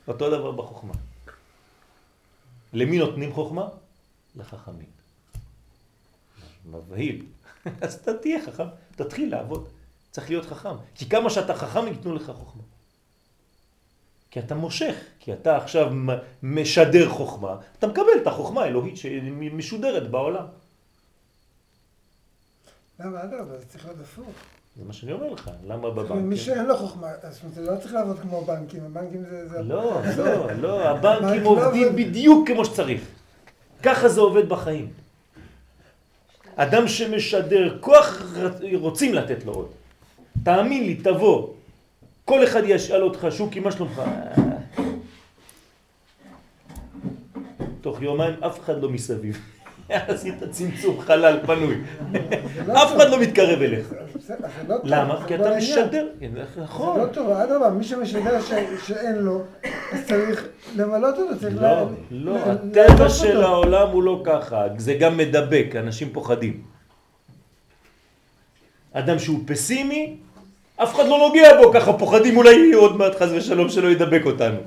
[0.09, 0.94] אותו דבר בחוכמה.
[2.73, 3.68] למי נותנים חוכמה?
[4.36, 4.90] לחכמים.
[6.64, 7.27] מבהיל.
[7.82, 8.66] אז אתה תהיה חכם,
[8.97, 9.68] תתחיל לעבוד.
[10.10, 10.77] צריך להיות חכם.
[10.94, 12.62] כי כמה שאתה חכם, ייתנו לך חוכמה.
[14.31, 15.93] כי אתה מושך, כי אתה עכשיו
[16.43, 20.47] משדר חוכמה, אתה מקבל את החוכמה האלוהית שמשודרת בעולם.
[23.01, 24.27] למה אדרבה, זה צריך להיות הפוך.
[24.77, 26.23] זה מה שאני אומר לך, למה בבנק?
[26.23, 29.62] מי שאין לו חוכמה, זאת אומרת, זה לא צריך לעבוד כמו בנקים, הבנקים זה...
[29.62, 31.97] לא, לא, לא, בנק הבנקים לא עובדים עובד.
[31.97, 33.01] בדיוק כמו שצריך.
[33.82, 34.93] ככה זה עובד בחיים.
[36.57, 38.23] אדם שמשדר כוח,
[38.74, 39.69] רוצים לתת לו עוד.
[40.43, 41.56] תאמין לי, תבוא.
[42.27, 44.03] כל אחד ישאל אותך, שוקי, מה שלומך?
[47.81, 49.40] תוך יומיים אף אחד לא מסביב.
[49.90, 51.77] עשית צמצום חלל פנוי.
[52.12, 52.19] זה
[52.66, 52.97] לא אף.
[52.97, 53.94] אחד לא מתקרב אליך.
[54.19, 54.35] זה
[54.69, 54.77] לא.
[54.85, 55.20] למה?
[55.20, 55.57] זה כי אתה.
[55.57, 56.09] משדר.
[56.20, 57.01] זה נכון.
[57.01, 58.40] לא טוב, אדרבה, מי שמשדר
[58.86, 59.43] שאין לו,
[59.93, 63.43] אז צריך למלות אותו, צריך לא, לא, הטבע של.
[63.43, 66.62] העולם הוא לא ככה, זה גם מדבק, אנשים פוחדים.
[68.93, 70.16] אדם שהוא פסימי,
[70.77, 74.23] אף אחד לא נוגע בו, ככה פוחדים אולי יהיו עוד מעט חס ושלום שלא ידבק
[74.27, 74.61] אותנו.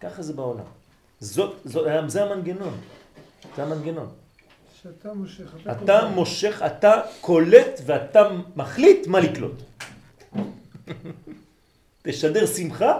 [0.00, 0.64] ככה זה בעולם.
[1.20, 2.80] זאת, זאת, זה המנגנון,
[3.56, 4.08] זה המנגנון.
[4.82, 5.54] שאתה מושך.
[5.62, 6.08] אתה קובע.
[6.08, 9.62] מושך, אתה קולט ואתה מחליט מה לקלוט.
[12.02, 12.98] תשדר שמחה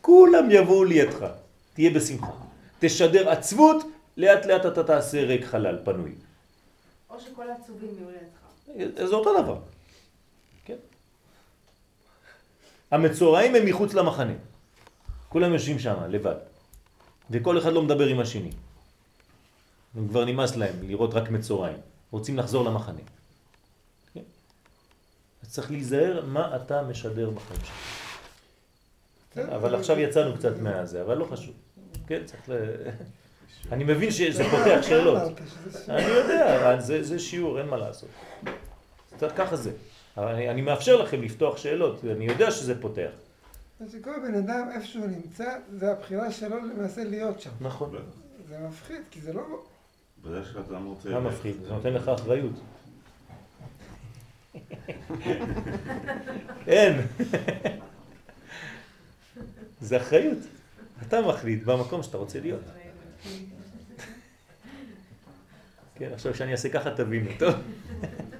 [0.00, 1.26] כולם יבואו לידך,
[1.74, 2.32] תהיה בשמחה.
[2.78, 3.84] תשדר עצבות,
[4.16, 6.10] לאט לאט אתה תעשה ריק חלל פנוי.
[7.10, 9.08] או שכל העצובים יהיו לידך.
[9.08, 9.56] זה אותו דבר.
[10.64, 10.76] כן?
[12.90, 14.32] המצורעים הם מחוץ למחנה.
[15.28, 16.34] כולם יושבים שם, לבד.
[17.30, 18.50] וכל אחד לא מדבר עם השני.
[19.96, 21.78] הם כבר נמאס להם לראות רק מצורעים.
[22.10, 23.00] רוצים לחזור למחנה.
[24.14, 24.20] כן?
[25.42, 27.98] אז צריך להיזהר מה אתה משדר בחיים שלך.
[29.36, 31.54] אבל עכשיו יצאנו קצת מהזה, אבל לא חשוב.
[32.06, 32.52] כן, צריך ל...
[33.72, 35.32] אני מבין שזה פותח שאלות.
[35.88, 38.08] אני יודע, זה, שיעור, אין מה לעשות.
[39.36, 39.70] ככה זה.
[40.18, 43.10] אבל אני, אני מאפשר לכם לפתוח שאלות, אני יודע שזה פותח.
[43.80, 47.50] אז שכל בן אדם איפה שהוא נמצא, זה הבחירה שלו למעשה להיות שם.
[47.60, 47.96] נכון.
[48.48, 49.42] זה מפחיד, כי זה לא...
[50.24, 51.10] בדרך כלל אתה לא רוצה...
[51.10, 51.56] מה מפחיד?
[51.62, 52.52] זה נותן לך אחריות.
[56.66, 57.00] אין.
[59.80, 60.38] זה אחריות.
[61.06, 62.62] אתה מחליט במקום שאתה רוצה להיות.
[65.96, 67.54] כן, עכשיו כשאני אעשה ככה תבינו, טוב?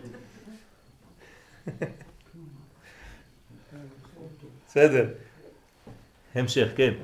[4.67, 5.09] בסדר.
[6.35, 6.95] המשך, כן.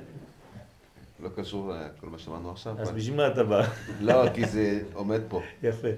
[1.20, 2.80] לא קשור לכל מה שאמרנו עכשיו.
[2.80, 3.66] אז בשביל מה אתה בא?
[4.00, 5.42] לא, כי זה עומד פה.
[5.62, 5.88] יפה.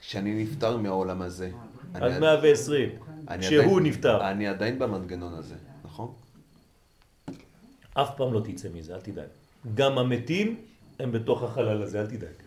[0.00, 1.50] כשאני נפטר מהעולם הזה,
[1.94, 2.88] עד עד- 120.
[3.28, 4.30] אני כשהוא נפטר.
[4.30, 5.54] אני עדיין במנגנון הזה,
[5.84, 6.12] נכון?
[7.94, 9.26] אף פעם לא תצא מזה, אל תדאג.
[9.74, 10.60] גם המתים
[10.98, 12.41] הם בתוך החלל הזה, אל תדאג.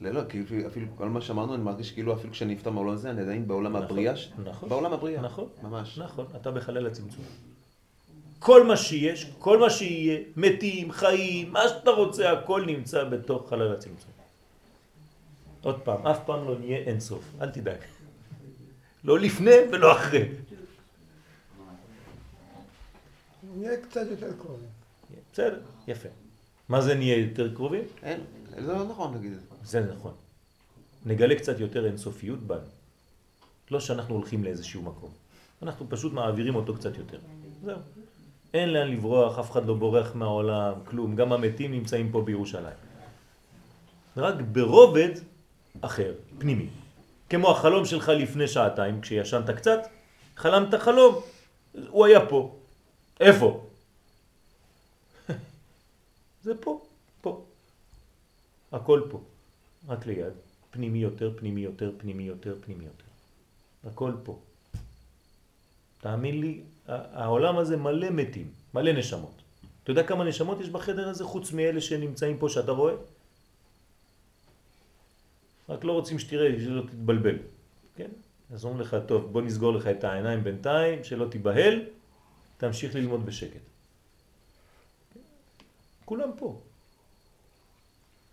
[0.00, 3.10] לא, לא, כי אפילו- כל מה שאמרנו, אני מרגיש כאילו אפילו כשאני נפטר מהעולם הזה,
[3.10, 4.14] אני עדיין בעולם נכון, הבריאה.
[4.44, 4.68] נכון.
[4.68, 5.22] בעולם הבריאה.
[5.22, 5.48] נכון.
[5.62, 5.98] ממש.
[5.98, 7.24] נכון, אתה בחלל הצמצום.
[8.38, 13.72] כל מה שיש, כל מה שיהיה, מתים, חיים, מה שאתה רוצה, הכל נמצא בתוך חלל
[13.72, 14.10] הצמצום.
[15.62, 17.78] עוד פעם, אף פעם לא נהיה אינסוף, אל תדאג.
[19.04, 20.28] לא לפני ולא אחרי.
[23.56, 24.68] נהיה קצת יותר קרובים.
[25.32, 26.08] בסדר, יפה.
[26.68, 27.84] מה זה נהיה יותר קרובים?
[28.02, 28.20] אין,
[28.64, 29.46] זה לא נכון להגיד את זה.
[29.64, 30.14] זה נכון.
[31.06, 32.68] נגלה קצת יותר אינסופיות בנו.
[33.70, 35.10] לא שאנחנו הולכים לאיזשהו מקום.
[35.62, 37.18] אנחנו פשוט מעבירים אותו קצת יותר.
[37.64, 37.78] זהו.
[38.54, 41.16] אין לאן לברוח, אף אחד לא בורח מהעולם, כלום.
[41.16, 42.76] גם המתים נמצאים פה בירושלים.
[44.16, 45.10] רק ברובד
[45.80, 46.68] אחר, פנימי.
[47.30, 49.78] כמו החלום שלך לפני שעתיים, כשישנת קצת,
[50.36, 51.20] חלמת חלום.
[51.88, 52.56] הוא היה פה.
[53.20, 53.66] איפה?
[56.44, 56.80] זה פה,
[57.20, 57.44] פה.
[58.72, 59.20] הכל פה.
[59.88, 60.32] רק ליד.
[60.70, 63.04] פנימי יותר, פנימי יותר, פנימי יותר, פנימי יותר.
[63.84, 64.38] הכל פה.
[66.00, 69.42] תאמין לי, העולם הזה מלא מתים, מלא נשמות.
[69.82, 72.94] אתה יודע כמה נשמות יש בחדר הזה חוץ מאלה שנמצאים פה שאתה רואה?
[75.68, 77.36] רק לא רוצים שתראה, שלא תתבלבל.
[77.96, 78.10] כן?
[78.50, 81.82] אז אומרים לך, טוב, בוא נסגור לך את העיניים בינתיים, שלא תיבהל,
[82.58, 83.60] תמשיך ללמוד בשקט.
[86.04, 86.60] כולם פה.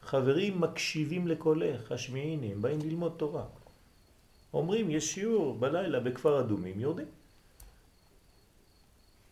[0.06, 3.44] חברים מקשיבים לקולך, השמיעיני, הם באים ללמוד תורה.
[4.54, 7.06] אומרים, יש שיעור בלילה בכפר אדומים, יורדים.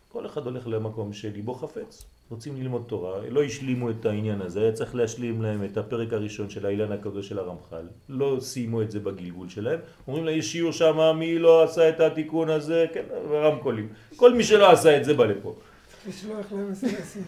[0.10, 2.06] כל אחד הולך למקום שליבו חפץ.
[2.30, 6.50] רוצים ללמוד תורה, לא השלימו את העניין הזה, היה צריך להשלים להם את הפרק הראשון
[6.50, 10.72] של האילן הקדוש של הרמח"ל, לא סיימו את זה בגלגול שלהם, אומרים לה יש שיעור
[10.72, 15.14] שם, מי לא עשה את התיקון הזה, כן, רמקולים, כל מי שלא עשה את זה
[15.14, 15.56] בא לפה.
[16.08, 17.24] לשלוח להם אס.אם.אסים.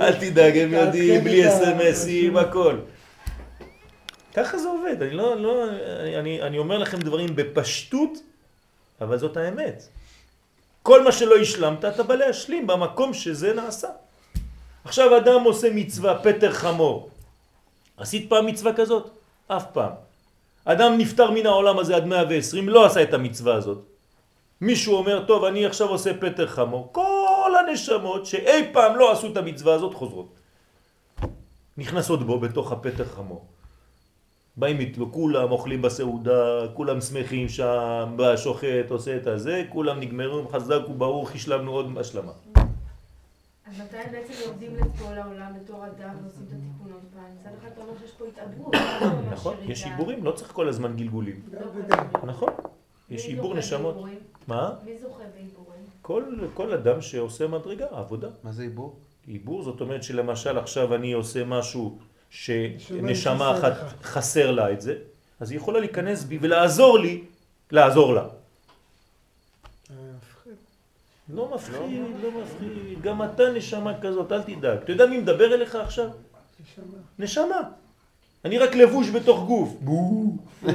[0.00, 2.76] אל תדאג, הם יודעים, בלי תעדכן את ה- אס.אם.אסים, הכל.
[4.34, 5.64] ככה זה עובד, אני לא, לא,
[6.00, 8.10] אני, אני, אני אומר לכם דברים בפשטות,
[9.00, 9.82] אבל זאת האמת.
[10.82, 13.88] כל מה שלא השלמת, אתה בא להשלים במקום שזה נעשה.
[14.84, 17.10] עכשיו אדם עושה מצווה, פטר חמור.
[17.96, 19.10] עשית פעם מצווה כזאת?
[19.48, 19.92] אף פעם.
[20.64, 23.78] אדם נפטר מן העולם הזה עד 120, לא עשה את המצווה הזאת.
[24.60, 26.88] מישהו אומר, טוב, אני עכשיו עושה פטר חמור.
[26.92, 27.17] כל
[27.56, 30.34] הנשמות שאי פעם לא עשו את המצווה הזאת חוזרות.
[31.78, 33.44] נכנסות בו בתוך הפטר חמור.
[34.56, 40.48] באים איתו, כולם אוכלים בסעודה, כולם שמחים שם, בא השוחט, עושה את הזה, כולם נגמרו,
[40.48, 42.32] חזק וברוך, השלמנו עוד השלמה.
[43.66, 47.24] אז מתי בעצם יורדים לכל העולם בתור אדם ועושים את התיקון עוד פעם?
[47.40, 49.56] מצד אחד אתה אומר שיש פה התעברות, לא נכון.
[49.66, 51.42] יש עיבורים, לא צריך כל הזמן גלגולים.
[51.52, 51.94] לא כל.
[51.94, 52.28] הזמן.
[52.28, 52.48] נכון,
[53.10, 53.96] יש עיבור נשמות.
[54.48, 54.72] מה?
[54.84, 55.67] מי זוכה בעיבורים?
[56.08, 56.24] כל,
[56.54, 58.28] כל אדם שעושה מדרגה, עבודה.
[58.44, 58.96] מה זה עיבור?
[59.26, 61.98] עיבור זאת אומרת שלמשל עכשיו אני עושה משהו
[62.32, 63.94] נשמה שנשמה חסר אחת לך.
[64.02, 64.94] חסר לה את זה,
[65.40, 67.24] אז היא יכולה להיכנס בי ולעזור לי
[67.70, 68.20] לעזור לה.
[68.20, 68.26] אה,
[70.16, 70.52] מפחיד.
[71.28, 74.78] לא מפחיד, לא מפחיד, גם אתה נשמה כזאת, אל תדאג.
[74.84, 76.08] אתה יודע מי מדבר אליך עכשיו?
[76.60, 76.84] נשמה.
[77.18, 77.60] נשמה.
[78.44, 79.74] אני רק לבוש בתוך גוף.
[79.80, 80.36] בואו.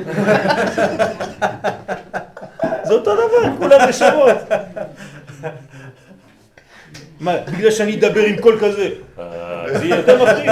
[2.87, 4.37] זה אותו דבר, כולם נשמות.
[7.23, 8.89] מה, בגלל שאני אדבר עם קול כזה,
[9.19, 10.49] אה, זה יהיה יותר מפחיד.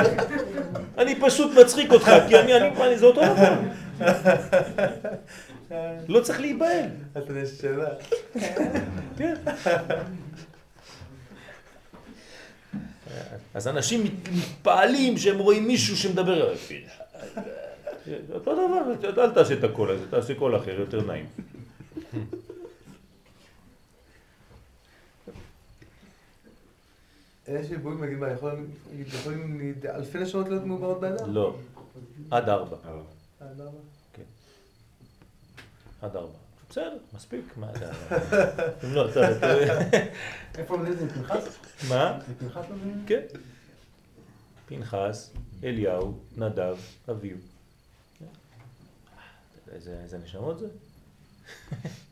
[0.98, 3.54] אני פשוט מצחיק אותך, כי אני, אני, אני זה אותו דבר.
[6.08, 6.86] לא צריך להיבהל.
[7.12, 7.88] אתה יודע שאלה.
[9.18, 9.34] כן.
[13.54, 16.54] אז אנשים מת- מתפעלים שהם רואים מישהו שמדבר...
[18.34, 21.26] אותו דבר, אל תעשה את הקול הזה, תעשה קול אחר, יותר נעים.
[27.60, 28.28] יש ריבועים, נגיד, מה,
[29.08, 31.34] יכולים אלפי נשמות להיות מעוברות באדם?
[31.34, 31.56] לא,
[32.32, 32.78] עד ארבע.
[33.40, 33.80] עד ארבע?
[36.02, 36.38] עד ארבע.
[36.70, 37.46] בסדר, מספיק.
[37.58, 37.92] מה אתה...
[38.84, 39.20] אם לא, אתה...
[40.58, 41.10] איפה לומדים את זה?
[41.10, 41.58] פנחס?
[41.90, 42.20] מה?
[42.40, 43.04] פנחס לומדים?
[43.08, 43.22] כן.
[44.66, 45.34] פנחס,
[45.64, 46.78] אליהו, נדב,
[47.12, 47.38] אביו.
[49.72, 50.68] איזה איזה נשמות זה?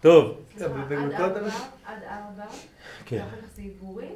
[0.00, 1.48] טוב, עד ארבע,
[1.86, 2.44] ארבע,
[3.04, 3.16] כן.
[3.16, 4.12] ואחר כך זה עיבורים,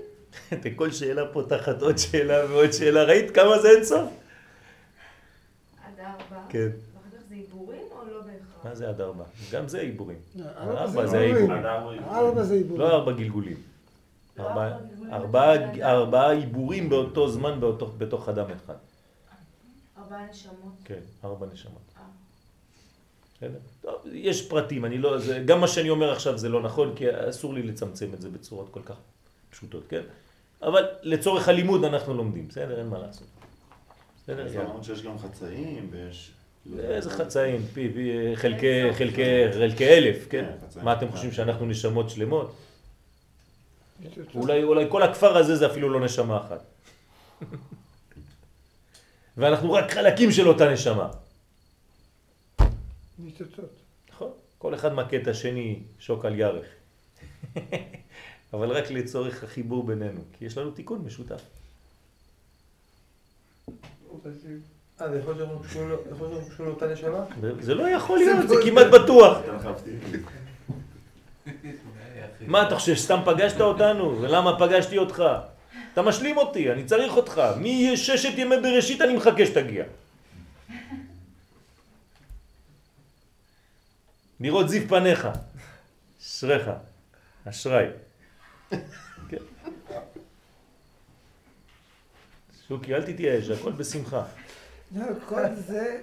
[0.77, 3.03] כל שאלה פותחת עוד שאלה ועוד שאלה.
[3.05, 4.11] ראית כמה זה אין סוף?
[5.85, 6.59] עד ארבע, כן.
[6.59, 8.65] ואחר כך זה עיבורים או לא בהכרח?
[8.65, 9.25] מה זה עד ארבע?
[9.53, 10.19] גם זה עיבורים.
[10.57, 11.51] ארבע ארבע זה עיבורים.
[12.09, 12.81] ארבע זה עיבורים.
[12.81, 13.57] לא ארבע גלגולים.
[14.39, 14.77] לא ארבע-
[15.13, 18.75] ארבע ארבעה- עיבורים באותו זמן באותו- בתוך אדם אחד.
[19.99, 20.55] ארבעה נשמות.
[20.85, 21.91] כן, ארבע נשמות.
[23.43, 23.48] אה.
[23.81, 27.05] טוב, יש פרטים, אני לא, זה, גם מה שאני אומר עכשיו זה לא נכון, כי
[27.28, 28.94] אסור לי לצמצם את זה בצורות כל כך
[29.51, 30.02] פשוטות, כן?
[30.62, 32.78] אבל לצורך הלימוד אנחנו לומדים, בסדר?
[32.78, 33.27] אין מה לעשות.
[34.23, 34.47] בסדר?
[34.47, 34.70] יאללה.
[34.70, 36.31] אמרת שיש גם חצאים ויש...
[36.78, 40.44] איזה חצאים, פי, פי, חלקי, חלקי, חלקי אלף, כן?
[40.74, 40.81] כן.
[40.82, 42.55] מה אתם חושבים שאנחנו נשמות שלמות?
[44.35, 46.62] אולי, אולי כל הכפר הזה זה אפילו לא נשמה אחת.
[49.36, 51.09] ואנחנו רק חלקים של אותה נשמה.
[53.24, 53.70] ניצוצות.
[54.11, 56.66] נכון, כל אחד מכה את השני שוק על ירך.
[58.53, 61.40] אבל רק לצורך החיבור בינינו, כי יש לנו תיקון משותף.
[65.01, 65.90] אה, זה יכול להיות שאנחנו קשורים
[66.61, 67.24] לאותה נשמה?
[67.40, 69.39] זה- זה לא יכול להיות, זה כמעט בטוח.
[72.47, 74.23] מה אתה חושב, סתם פגשת אותנו?
[74.23, 75.23] ולמה פגשתי אותך?
[75.93, 77.43] אתה משלים אותי, אני צריך אותך.
[77.61, 79.85] מששת ימי בראשית אני מחכה שתגיע.
[84.43, 85.28] לראות זיו פניך.
[86.23, 86.70] אשריך.
[87.44, 87.86] אשראי.
[89.28, 89.36] כן.
[92.69, 94.24] שוקי, אל תתייאש, הכל בשמחה.
[94.97, 96.01] לא, כל זה,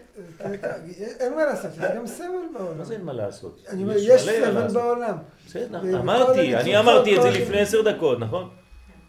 [1.19, 2.77] אין מה לעשות, זה גם סבל בעולם.
[2.77, 3.65] מה זה אין מה לעשות?
[3.69, 4.73] אני אומר, יש יש סבל לעשות.
[4.73, 5.17] בעולם.
[5.47, 8.49] בסדר, אמרתי, אני אמרתי את זה לפני עשר דקות, נכון?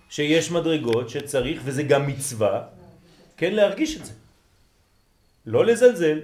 [0.09, 2.63] שיש מדרגות שצריך, וזה גם מצווה,
[3.37, 4.13] כן להרגיש את זה.
[5.47, 6.19] לא לזלזל,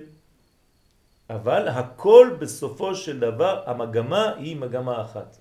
[1.31, 5.37] אבל הכל בסופו של דבר, המגמה היא מגמה אחת.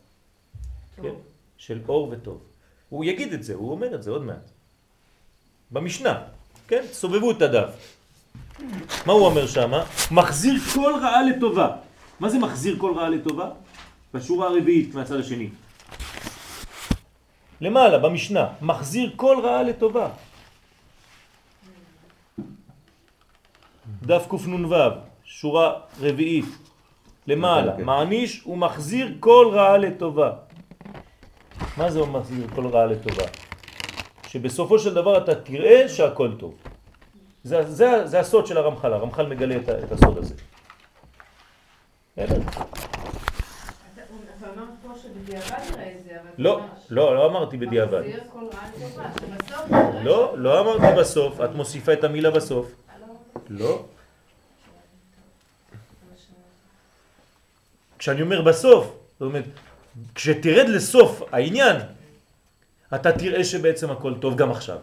[1.01, 1.15] כן?
[1.57, 2.41] של אור וטוב.
[2.89, 4.51] הוא יגיד את זה, הוא אומר את זה עוד מעט.
[5.71, 6.23] במשנה,
[6.67, 6.83] כן?
[6.91, 7.69] סובבו את הדף.
[9.05, 9.71] מה הוא אומר שם?
[10.11, 11.69] מחזיר כל רעה לטובה.
[12.19, 13.49] מה זה מחזיר כל רעה לטובה?
[14.13, 15.49] בשורה הרביעית מהצד השני.
[17.61, 20.09] למעלה, במשנה, מחזיר כל רעה לטובה.
[24.03, 24.75] דף קנ"ו,
[25.25, 26.45] שורה רביעית,
[27.27, 27.85] למעלה, אוקיי.
[27.85, 30.31] מעניש ומחזיר כל רעה לטובה.
[31.77, 33.23] מה זה מחזיר כל רעה לטובה?
[34.27, 36.55] שבסופו של דבר אתה תראה שהכל טוב.
[37.43, 40.35] זה, זה, זה הסוד של הרמח"ל, הרמח"ל מגלה את, את הסוד הזה.
[46.37, 46.61] לא.
[46.89, 48.01] לא, לא אמרתי בדיעבד.
[50.03, 52.71] לא, לא אמרתי בסוף, את מוסיפה את המילה בסוף.
[53.49, 53.85] לא, לא.
[58.05, 58.85] כשאני אומר בסוף,
[59.19, 59.43] זאת אומרת,
[60.15, 61.75] כשתרד לסוף העניין,
[62.95, 64.77] אתה תראה שבעצם הכל טוב גם עכשיו.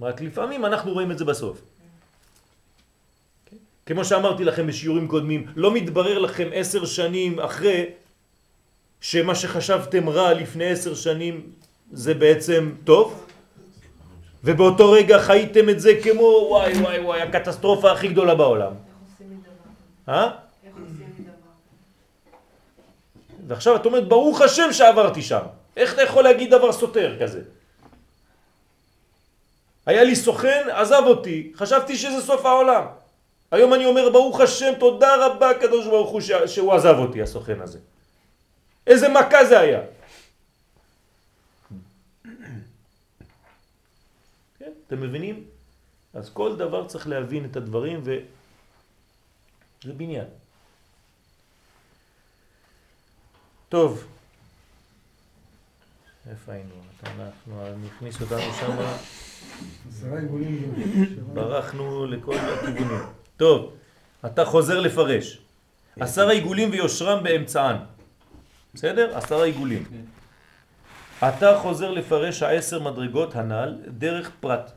[0.00, 1.58] רק לפעמים אנחנו רואים את זה בסוף.
[3.46, 3.56] כן?
[3.86, 7.86] כמו שאמרתי לכם בשיעורים קודמים, לא מתברר לכם עשר שנים אחרי
[9.00, 11.50] שמה שחשבתם רע לפני עשר שנים
[11.92, 13.26] זה בעצם טוב,
[14.44, 18.72] ובאותו רגע חייתם את זה כמו וואי וואי וואי הקטסטרופה הכי גדולה בעולם.
[18.72, 20.14] איך עושים מדבר?
[20.14, 20.30] אה?
[20.64, 21.34] איך עושים מדבר?
[23.46, 25.44] ועכשיו את אומרת, ברוך השם שעברתי שם.
[25.76, 27.40] איך אתה יכול להגיד דבר סותר כזה?
[29.86, 32.84] היה לי סוכן, עזב אותי, חשבתי שזה סוף העולם.
[33.50, 36.20] היום אני אומר, ברוך השם, תודה רבה הקדוש ברוך הוא.
[36.46, 37.78] שהוא עזב אותי, הסוכן הזה.
[38.86, 39.80] איזה מכה זה היה.
[44.58, 45.44] כן, אתם מבינים?
[46.14, 48.16] אז כל דבר צריך להבין את הדברים ו...
[49.84, 50.26] זה בניין.
[53.74, 54.04] טוב.
[56.30, 56.74] איפה היינו?
[57.04, 58.76] אנחנו, הכניס אותנו שם.
[61.34, 62.98] ברחנו לכל הכיוונים.
[63.36, 63.72] טוב,
[64.26, 65.38] אתה חוזר לפרש.
[66.00, 67.76] עשר העיגולים ויושרם באמצען.
[68.74, 69.16] בסדר?
[69.16, 69.84] עשר העיגולים.
[71.28, 74.72] אתה חוזר לפרש העשר מדרגות הנ"ל דרך פרט.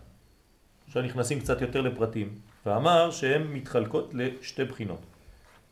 [0.87, 2.39] עכשיו נכנסים קצת יותר לפרטים.
[2.65, 5.01] ואמר שהן מתחלקות לשתי בחינות.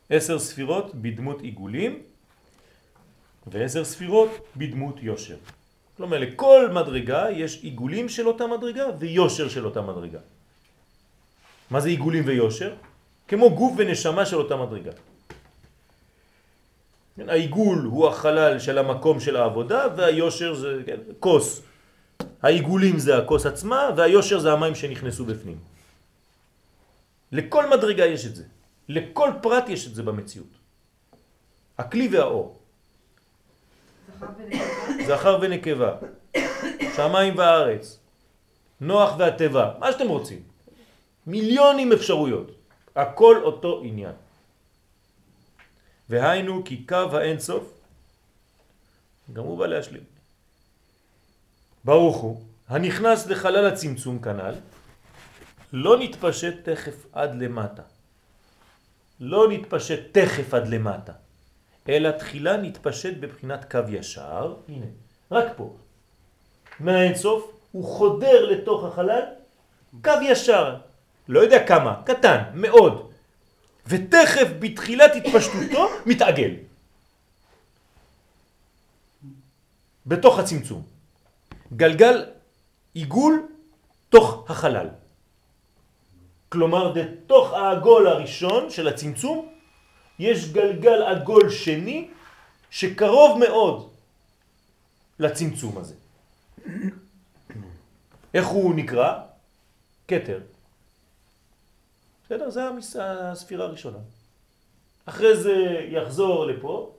[0.10, 2.02] עשר ספירות בדמות עיגולים
[3.48, 5.38] ועשר ספירות בדמות יושר.
[5.98, 10.20] כלומר, לכל מדרגה יש עיגולים של אותה מדרגה ויושר של אותה מדרגה.
[11.72, 12.74] מה זה עיגולים ויושר?
[13.28, 14.92] כמו גוף ונשמה של אותה מדרגה.
[17.16, 21.62] כן, העיגול הוא החלל של המקום של העבודה והיושר זה כן, כוס.
[22.42, 25.58] העיגולים זה הכוס עצמה והיושר זה המים שנכנסו בפנים.
[27.32, 28.44] לכל מדרגה יש את זה.
[28.90, 30.54] לכל פרט יש את זה במציאות.
[31.78, 32.65] הכלי והאור.
[35.08, 35.96] זכר ונקבה.
[36.96, 38.00] שמיים וארץ,
[38.82, 40.42] נוח והטבע, מה שאתם רוצים.
[41.28, 42.52] מיליונים אפשרויות.
[42.96, 44.14] הכל אותו עניין.
[46.10, 47.64] והיינו כי קו האינסוף,
[49.34, 50.04] גם הוא בא להשלים.
[51.84, 54.56] ברוך הוא, הנכנס לחלל הצמצום כנ"ל,
[55.74, 57.82] לא נתפשט תכף עד למטה.
[59.20, 61.14] לא נתפשט תכף עד למטה,
[61.90, 64.86] אלא תחילה נתפשט בבחינת קו ישר, הנה,
[65.32, 65.76] רק פה.
[66.80, 69.22] מהאינסוף הוא חודר לתוך החלל,
[70.04, 70.76] קו ישר,
[71.28, 73.12] לא יודע כמה, קטן, מאוד,
[73.88, 76.52] ותכף בתחילת התפשטותו מתעגל.
[80.06, 80.84] בתוך הצמצום.
[81.74, 82.26] גלגל
[82.94, 83.48] עיגול
[84.10, 84.88] תוך החלל.
[86.50, 89.55] כלומר, בתוך העגול הראשון של הצמצום,
[90.20, 92.10] יש גלגל עגול שני
[92.70, 93.90] שקרוב מאוד
[95.20, 95.96] לצמצום הזה.
[98.34, 99.20] איך הוא נקרא?
[100.06, 100.40] קטר.
[102.26, 102.50] בסדר?
[102.50, 102.96] זה המס...
[103.00, 103.98] הספירה הראשונה.
[105.06, 105.56] אחרי זה
[105.90, 106.92] יחזור לפה,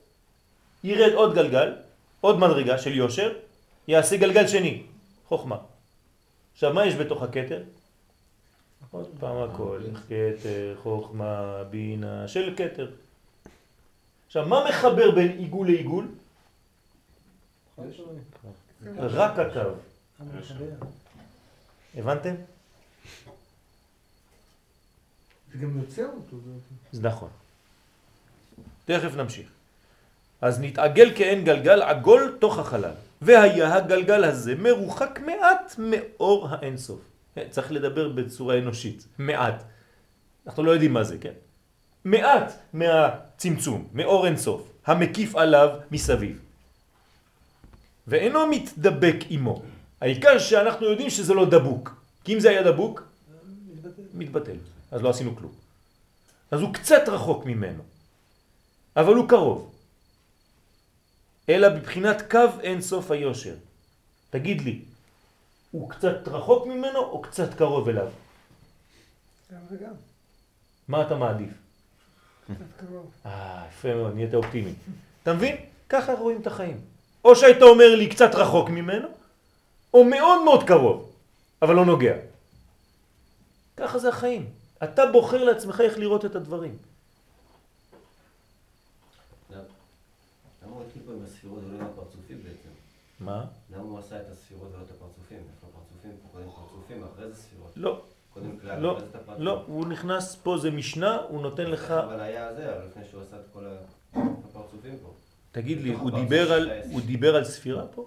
[0.85, 1.75] ירד עוד גלגל,
[2.21, 3.33] עוד מדרגה של יושר,
[3.89, 4.83] יעשה גלגל שני,
[5.29, 5.57] חוכמה.
[6.53, 7.63] עכשיו, מה יש בתוך הקטר?
[8.91, 12.91] עוד פעם הכל, כתר, חוכמה, בינה, של כתר.
[14.37, 16.09] עכשיו, מה מחבר בין עיגול לעיגול?
[18.99, 19.61] רק הקו.
[21.95, 22.35] הבנתם?
[25.53, 26.37] זה גם יוצר אותו.
[26.93, 27.29] זה נכון.
[28.85, 29.49] תכף נמשיך.
[30.41, 32.95] אז נתעגל כאין גלגל עגול תוך החלל.
[33.23, 37.01] והיה הגלגל הזה מרוחק מעט מאור האינסוף.
[37.51, 39.63] צריך לדבר בצורה אנושית, מעט.
[40.47, 41.33] אנחנו לא יודעים מה זה, כן?
[42.07, 46.39] מעט מהצמצום, מאור אינסוף, המקיף עליו מסביב.
[48.07, 49.63] ואינו מתדבק עמו.
[50.01, 51.95] העיקר שאנחנו יודעים שזה לא דבוק.
[52.25, 53.03] כי אם זה היה דבוק,
[53.75, 54.03] מתבטל.
[54.15, 54.57] מתבטל.
[54.91, 55.53] אז לא עשינו כלום.
[56.51, 57.83] אז הוא קצת רחוק ממנו,
[58.97, 59.75] אבל הוא קרוב.
[61.49, 63.55] אלא בבחינת קו אין סוף היושר.
[64.31, 64.81] תגיד לי,
[65.71, 68.09] הוא קצת רחוק ממנו או קצת קרוב אליו?
[69.53, 69.95] גם וגם,
[70.89, 71.66] מה אתה מעדיף?
[73.27, 74.75] אה, יפה מאוד, נהיית אופטימי.
[75.23, 75.57] אתה מבין?
[75.89, 76.81] ככה רואים את החיים.
[77.25, 79.09] או שהיית אומר לי קצת רחוק ממנו,
[79.95, 81.13] או מאוד מאוד קרוב,
[81.63, 82.15] אבל לא נוגע.
[83.77, 84.51] ככה זה החיים.
[84.85, 86.77] אתה בוחר לעצמך איך לראות את הדברים.
[92.45, 92.69] בעצם?
[93.21, 93.45] מה?
[93.71, 95.39] למה הוא עשה את הספירות ולא את הפרצופים?
[95.39, 96.11] איפה הפרצופים?
[96.23, 97.71] פה קודם פרצופים, אחרי זה ספירות.
[97.77, 98.03] לא,
[98.37, 98.99] קודם כלל, לא.
[99.39, 101.91] לא, הוא נכנס פה, זה משנה, הוא נותן לך...
[101.91, 103.65] אבל היה זה, אבל לפני שהוא עשה את כל
[104.13, 105.13] הפרצופים פה.
[105.53, 106.71] תגיד לי, הוא דיבר על.
[106.91, 108.07] הוא דיבר על ספירה פה?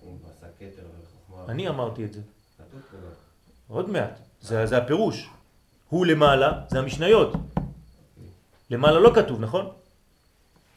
[0.00, 0.82] הוא עשה כתר
[1.28, 1.52] וחוכמה.
[1.52, 2.20] אני אמרתי את זה.
[3.68, 4.18] עוד מעט.
[4.40, 5.28] זה, זה הפירוש.
[5.88, 7.32] הוא למעלה, זה המשניות.
[8.70, 9.70] למעלה לא כתוב, נכון?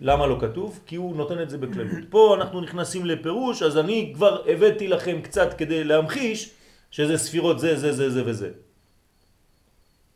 [0.01, 0.79] למה לא כתוב?
[0.85, 2.09] כי הוא נותן את זה בכללות.
[2.09, 6.49] פה אנחנו נכנסים לפירוש, אז אני כבר הבאתי לכם קצת כדי להמחיש
[6.91, 8.49] שזה ספירות זה, זה, זה, זה וזה.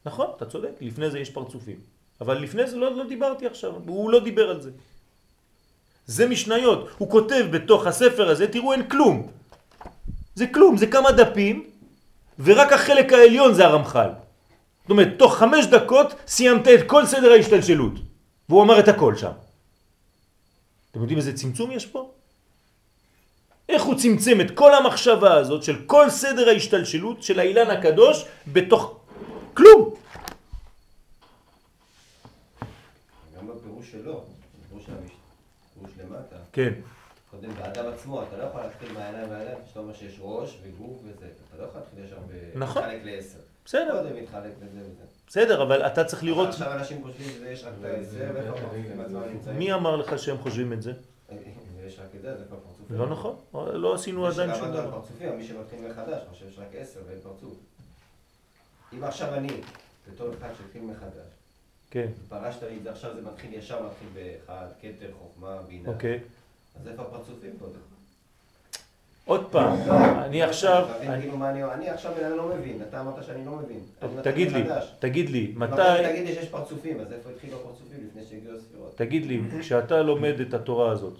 [0.08, 1.80] נכון, אתה צודק, לפני זה יש פרצופים.
[2.22, 4.72] אבל לפני זה לא, לא דיברתי עכשיו, הוא לא דיבר על זה.
[6.06, 9.28] זה משניות, הוא כותב בתוך הספר הזה, תראו אין כלום.
[10.36, 11.70] זה כלום, זה כמה דפים,
[12.40, 14.10] ורק החלק העליון זה הרמח"ל.
[14.82, 17.94] זאת אומרת, תוך חמש דקות סיימת את כל סדר ההשתלשלות.
[18.50, 19.36] והוא אמר את הכל שם.
[20.92, 22.12] אתם יודעים איזה צמצום יש פה?
[23.70, 28.97] איך הוא צמצם את כל המחשבה הזאת של כל סדר ההשתלשלות של האילן הקדוש בתוך
[29.58, 29.94] כלום.
[33.38, 34.24] גם בפירוש שלו,
[34.64, 34.90] בפירוש
[36.00, 36.74] למטה, כן.
[37.32, 41.26] קודם באדם עצמו, אתה לא יכול להתחיל מהעיניים והידיים, כשאתה אומר שיש ראש וגוף וזה,
[41.26, 42.18] אתה לא יכול להתחיל ישר
[42.56, 42.84] נכון.
[42.84, 43.40] ולהתחלק לעשר.
[43.66, 45.04] בסדר, קודם מתחלק וזה וזה.
[45.28, 46.50] בסדר, אבל אתה צריך לראות...
[46.50, 49.58] עכשיו אנשים חושבים שיש רק את העשר, ואיפה הפרצופים עצמם נמצאים.
[49.58, 50.94] מי אמר לך שהם חושבים את זה?
[51.82, 52.98] ויש רק את זה, זה כבר פרצופים.
[52.98, 54.92] לא נכון, לא עשינו עדיין שום דבר.
[54.92, 57.54] פרצופים, מי שמתחיל מחדש חושב שיש רק עשר ואין פרצוף.
[58.94, 59.48] אם עכשיו אני,
[60.14, 61.28] בתור אחד שהתחיל מחדש,
[61.92, 65.90] כן, פרשת לי את זה עכשיו, זה מתחיל ישר, מתחיל באחד, כתר, חוכמה, בינה.
[65.90, 66.20] אוקיי.
[66.82, 67.80] אז איפה הפרצופים קודם?
[69.26, 69.80] עוד פעם,
[70.22, 70.88] אני עכשיו...
[71.00, 71.90] אני- כאילו אני...
[71.90, 73.80] עכשיו לא מבין, אתה אמרת שאני לא מבין.
[74.04, 74.64] מתחיל תגיד לי.
[75.00, 75.76] תגיד לי, מתי...
[76.12, 78.92] תגיד לי שיש פרצופים, אז איפה התחילו הפרצופים לפני שהגיעו הספירות?
[78.96, 81.14] תגיד לי, כשאתה לומד את התורה הזאת,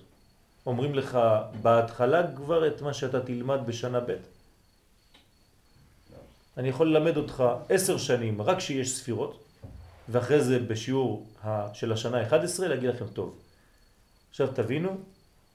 [0.66, 1.20] אומרים לך
[1.62, 4.12] בהתחלה כבר את מה שאתה תלמד בשנה ב'?
[6.58, 9.44] אני יכול ללמד אותך עשר שנים רק שיש ספירות,
[10.10, 11.28] ואחרי זה בשיעור
[11.74, 13.40] של השנה 11 להגיד לכם טוב.
[14.30, 14.98] עכשיו תבינו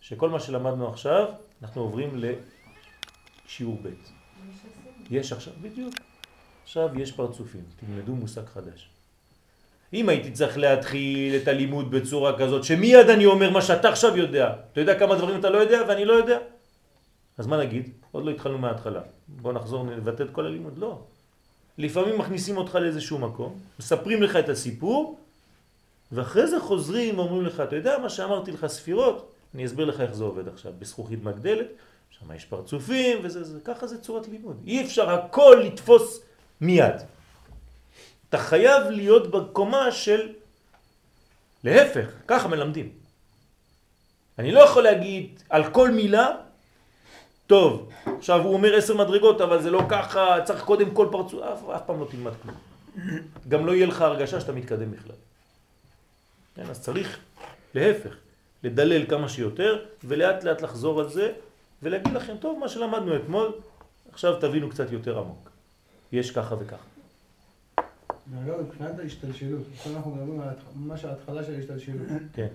[0.00, 1.28] שכל מה שלמדנו עכשיו,
[1.62, 2.22] אנחנו עוברים
[3.46, 3.88] לשיעור ב'.
[5.10, 5.94] יש עכשיו, בדיוק.
[6.64, 8.88] עכשיו יש פרצופים, תלמדו מושג חדש.
[9.92, 14.54] אם הייתי צריך להתחיל את הלימוד בצורה כזאת, שמיד אני אומר מה שאתה עכשיו יודע,
[14.72, 16.38] אתה יודע כמה דברים אתה לא יודע ואני לא יודע?
[17.38, 17.90] אז מה נגיד?
[18.10, 19.00] עוד לא התחלנו מההתחלה.
[19.28, 20.78] בוא נחזור, נבטא את כל הלימוד.
[20.78, 20.98] לא.
[21.78, 25.18] לפעמים מכניסים אותך לאיזשהו מקום, מספרים לך את הסיפור,
[26.12, 29.32] ואחרי זה חוזרים ואומרים לך, אתה יודע מה שאמרתי לך ספירות?
[29.54, 30.72] אני אסביר לך איך זה עובד עכשיו.
[30.78, 31.66] בזכוכית מגדלת,
[32.10, 34.56] שם יש פרצופים, וזה, זה, ככה זה צורת לימוד.
[34.66, 36.20] אי אפשר הכל לתפוס
[36.60, 36.94] מיד.
[38.28, 40.32] אתה חייב להיות בקומה של...
[41.64, 42.88] להפך, ככה מלמדים.
[44.38, 46.28] אני לא יכול להגיד על כל מילה,
[47.46, 51.68] טוב, עכשיו הוא אומר עשר מדרגות, אבל זה לא ככה, צריך קודם כל פרצוף, אף,
[51.76, 52.56] אף פעם לא תלמד כלום.
[53.48, 55.16] גם לא יהיה לך הרגשה שאתה מתקדם בכלל.
[56.54, 57.18] כן, אז צריך,
[57.74, 58.16] להפך,
[58.64, 61.32] לדלל כמה שיותר, ולאט לאט לחזור על זה,
[61.82, 63.52] ולהגיד לכם, טוב, מה שלמדנו אתמול,
[64.12, 65.50] עכשיו תבינו קצת יותר עמוק.
[66.12, 66.86] יש ככה וככה.
[68.44, 72.06] אגב, מבחינת ההשתלשלות, עכשיו אנחנו מדברים על ממש ההתחלה של ההשתלשלות.
[72.32, 72.48] כן.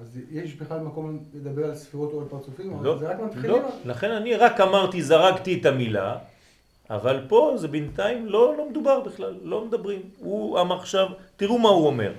[0.00, 2.84] אז יש בכלל מקום לדבר על ספירות או על פרצופים?
[2.84, 3.50] לא, זה רק מתחילים?
[3.50, 6.16] לא, לכן אני רק אמרתי, זרקתי את המילה,
[6.90, 10.00] אבל פה זה בינתיים לא, לא מדובר בכלל, לא מדברים.
[10.18, 11.06] הוא אמר עכשיו,
[11.36, 12.12] תראו מה הוא אומר.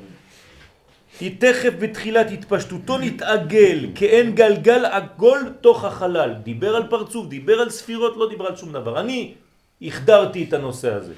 [1.18, 6.34] כי תכף בתחילת התפשטותו נתעגל כאין גלגל עגול תוך החלל.
[6.44, 9.00] דיבר על פרצוף, דיבר על ספירות, לא דיבר על שום דבר.
[9.00, 9.34] אני
[9.82, 11.14] החדרתי את הנושא הזה.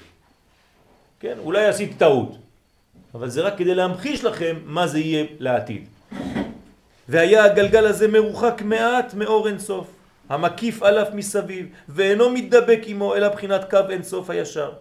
[1.20, 2.38] כן, אולי עשיתי טעות,
[3.14, 6.01] אבל זה רק כדי להמחיש לכם מה זה יהיה לעתיד.
[7.10, 9.88] והיה הגלגל הזה מרוחק מעט מאור אינסוף,
[10.30, 14.72] המקיף עליו מסביב, ואינו מתדבק עמו אלא בחינת קו אינסוף הישר.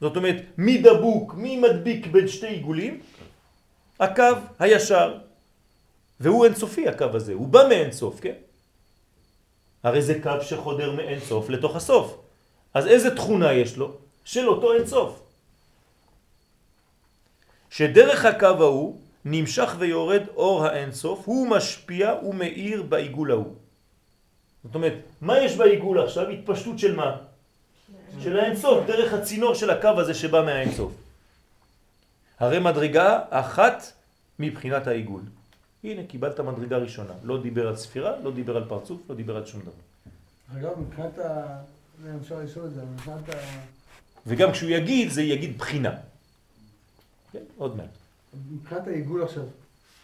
[0.00, 3.00] זאת אומרת, מי דבוק, מי מדביק בין שתי עיגולים?
[4.00, 5.18] הקו הישר.
[6.20, 8.38] והוא אינסופי הקו הזה, הוא בא מאינסוף, כן?
[9.82, 12.16] הרי זה קו שחודר מאינסוף לתוך הסוף.
[12.74, 13.96] אז איזה תכונה יש לו?
[14.24, 15.22] של אותו אינסוף.
[17.70, 23.54] שדרך הקו ההוא נמשך ויורד אור האינסוף, הוא משפיע ומאיר בעיגול ההוא.
[24.64, 26.28] זאת אומרת, מה יש בעיגול עכשיו?
[26.28, 27.16] התפשטות של מה?
[28.20, 30.92] של האינסוף, דרך הצינור של הקו הזה שבא מהאינסוף.
[32.38, 33.92] הרי מדרגה אחת
[34.38, 35.22] מבחינת העיגול.
[35.84, 37.12] הנה, קיבלת מדרגה ראשונה.
[37.22, 39.72] לא דיבר על ספירה, לא דיבר על פרצוף, לא דיבר על שום דבר.
[40.58, 41.58] אגב, מבחינת ה...
[42.20, 43.32] אפשר לשאול את זה, מבחינת ה...
[44.26, 45.92] וגם כשהוא יגיד, זה יגיד בחינה.
[47.32, 47.99] כן, עוד מעט.
[48.50, 49.44] מבחינת העיגול עכשיו,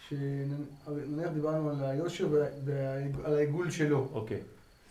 [0.09, 2.27] שנניח דיברנו על היושר
[2.65, 4.39] ועל העיגול שלו, אוקיי.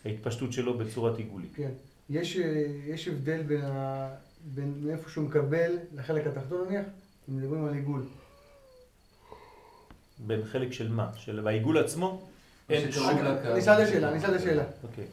[0.05, 1.51] ההתפשטות שלו בצורת עיגולית.
[1.55, 1.71] כן.
[2.09, 4.09] יש, אה, יש הבדל בין, ה...
[4.45, 6.85] בין מאיפה שהוא מקבל לחלק התחתון נניח,
[7.29, 8.03] אם מדברים על עיגול.
[10.19, 11.11] בין חלק של מה?
[11.15, 12.27] של העיגול עצמו?
[12.69, 13.09] אין שום...
[13.57, 14.63] אשאל את השאלה, אני אשאל את השאלה.
[14.83, 15.05] אוקיי,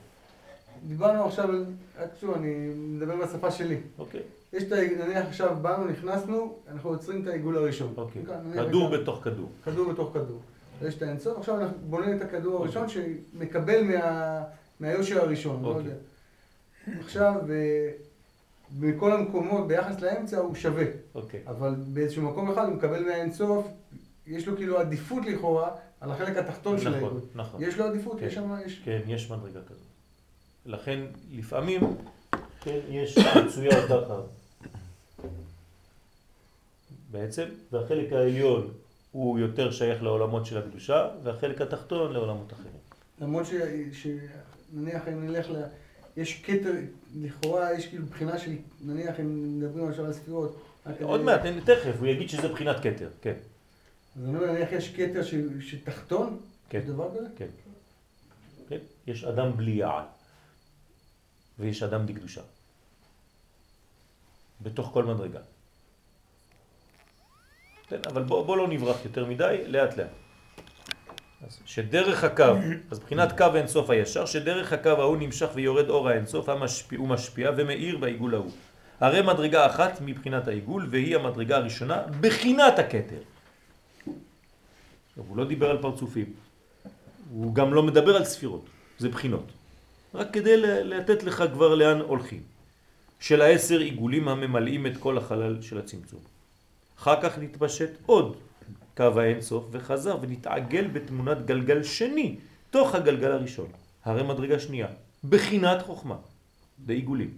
[0.89, 1.65] דיברנו עכשיו על,
[1.99, 3.77] רק שוב, אני מדבר בשפה שלי.
[3.99, 4.21] אוקיי,
[4.55, 7.94] יש את העיגול, נניח עכשיו באנו, נכנסנו, אנחנו יוצרים את העיגול הראשון.
[7.97, 8.22] אוקיי.
[8.55, 9.48] כדור בתוך כדור.
[9.64, 10.40] כדור בתוך כדור.
[10.82, 14.43] יש את האינסוף, עכשיו אנחנו בונים את הכדור הראשון שמקבל מה,
[14.81, 15.90] מהיושר הראשון, לא אוקיי.
[17.01, 17.90] עכשיו, אה,
[18.81, 21.40] בכל המקומות ביחס לאמצע הוא שווה, אוקיי.
[21.47, 23.66] אבל באיזשהו מקום אחד הוא מקבל מהאינסוף,
[24.26, 25.70] יש לו כאילו עדיפות לכאורה
[26.01, 27.10] על החלק התחתון של העיגול.
[27.10, 27.62] נכון, נכון.
[27.62, 28.26] יש לו עדיפות, כן.
[28.26, 28.56] יש שם.
[28.85, 29.86] כן, יש מדרגה כזאת.
[30.66, 31.01] לכן
[31.32, 31.81] לפעמים,
[32.60, 34.20] כן, יש מצויר ככה.
[37.15, 38.73] בעצם, והחלק העליון
[39.12, 42.73] הוא יותר שייך לעולמות של הקדושה, והחלק התחתון לעולמות אחרים.
[43.20, 43.53] למרות ש...
[43.93, 45.55] שנניח אם נלך ל...
[46.16, 46.73] יש כתר,
[47.16, 48.51] לכאורה יש כאילו בחינה של,
[48.85, 50.62] נניח אם מדברים עכשיו על ספירות.
[51.03, 53.35] עוד מעט, תכף, הוא יגיד שזה בחינת כתר, כן.
[54.16, 56.78] אז אני אומר, נניח יש כתר ש- שתחתון, כן.
[56.78, 57.27] יש דבר כזה?
[57.36, 57.47] כן.
[58.69, 58.78] כן.
[59.07, 60.05] יש אדם בלי יעל,
[61.59, 62.43] ויש אדם בקדושה.
[64.62, 65.41] בתוך כל מדרגה.
[67.89, 70.09] כן, אבל בוא, בוא לא נברח יותר מדי, לאט לאט.
[71.47, 72.55] אז שדרך הקו,
[72.90, 77.51] אז מבחינת קו האינסוף הישר, שדרך הקו ההוא נמשך ויורד אור האינסוף, המשפיע, הוא משפיע
[77.56, 78.51] ומאיר בעיגול ההוא.
[79.01, 83.20] הרי מדרגה אחת מבחינת העיגול, והיא המדרגה הראשונה בחינת הכתר.
[85.16, 86.32] הוא לא דיבר על פרצופים,
[87.31, 88.66] הוא גם לא מדבר על ספירות,
[88.98, 89.47] זה בחינות.
[90.15, 92.43] רק כדי לתת לך כבר לאן הולכים.
[93.20, 96.34] של העשר עיגולים הממלאים את כל החלל של הצמצום.
[96.99, 98.37] אחר כך נתפשט עוד
[98.97, 102.37] קו האינסוף וחזר ונתעגל בתמונת גלגל שני,
[102.71, 103.69] תוך הגלגל הראשון,
[104.05, 104.87] הרי מדרגה שנייה,
[105.25, 106.16] בחינת חוכמה,
[106.79, 107.31] בעיגולים.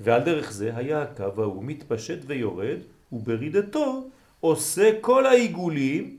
[0.00, 2.78] ועל דרך זה היה הקו ההוא מתפשט ויורד,
[3.12, 4.08] וברידתו
[4.40, 6.16] עושה כל העיגולים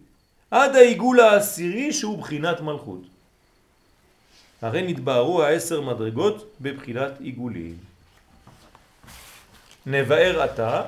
[0.51, 3.01] עד העיגול העשירי שהוא בחינת מלכות.
[4.61, 7.77] הרי נתבהרו העשר מדרגות בבחינת עיגולים.
[9.85, 10.81] נבאר עתה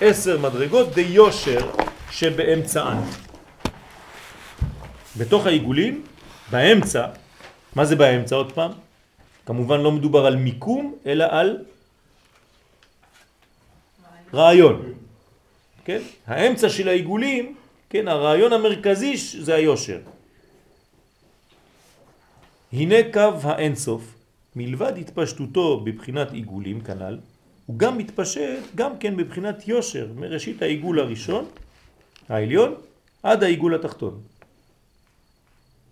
[0.00, 1.70] עשר מדרגות דיושר
[2.10, 2.98] שבאמצען.
[5.16, 6.04] בתוך העיגולים,
[6.50, 7.06] באמצע,
[7.76, 8.72] מה זה באמצע עוד פעם?
[9.46, 11.64] כמובן לא מדובר על מיקום, אלא על
[14.34, 14.92] רעיון.
[15.84, 16.00] כן?
[16.26, 17.54] האמצע של העיגולים,
[17.90, 20.00] כן, הרעיון המרכזי זה היושר.
[22.72, 24.02] הנה קו האינסוף,
[24.56, 27.18] מלבד התפשטותו בבחינת עיגולים כנ"ל,
[27.70, 31.44] הוא גם מתפשט גם כן בבחינת יושר, מראשית העיגול הראשון,
[32.28, 32.74] העליון,
[33.22, 34.20] עד העיגול התחתון.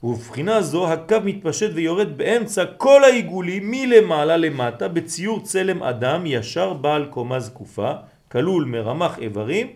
[0.03, 7.07] ובבחינה זו הקו מתפשט ויורד באמצע כל העיגולים מלמעלה למטה בציור צלם אדם ישר בעל
[7.07, 7.93] קומה זקופה,
[8.33, 9.67] כלול מרמח איברים,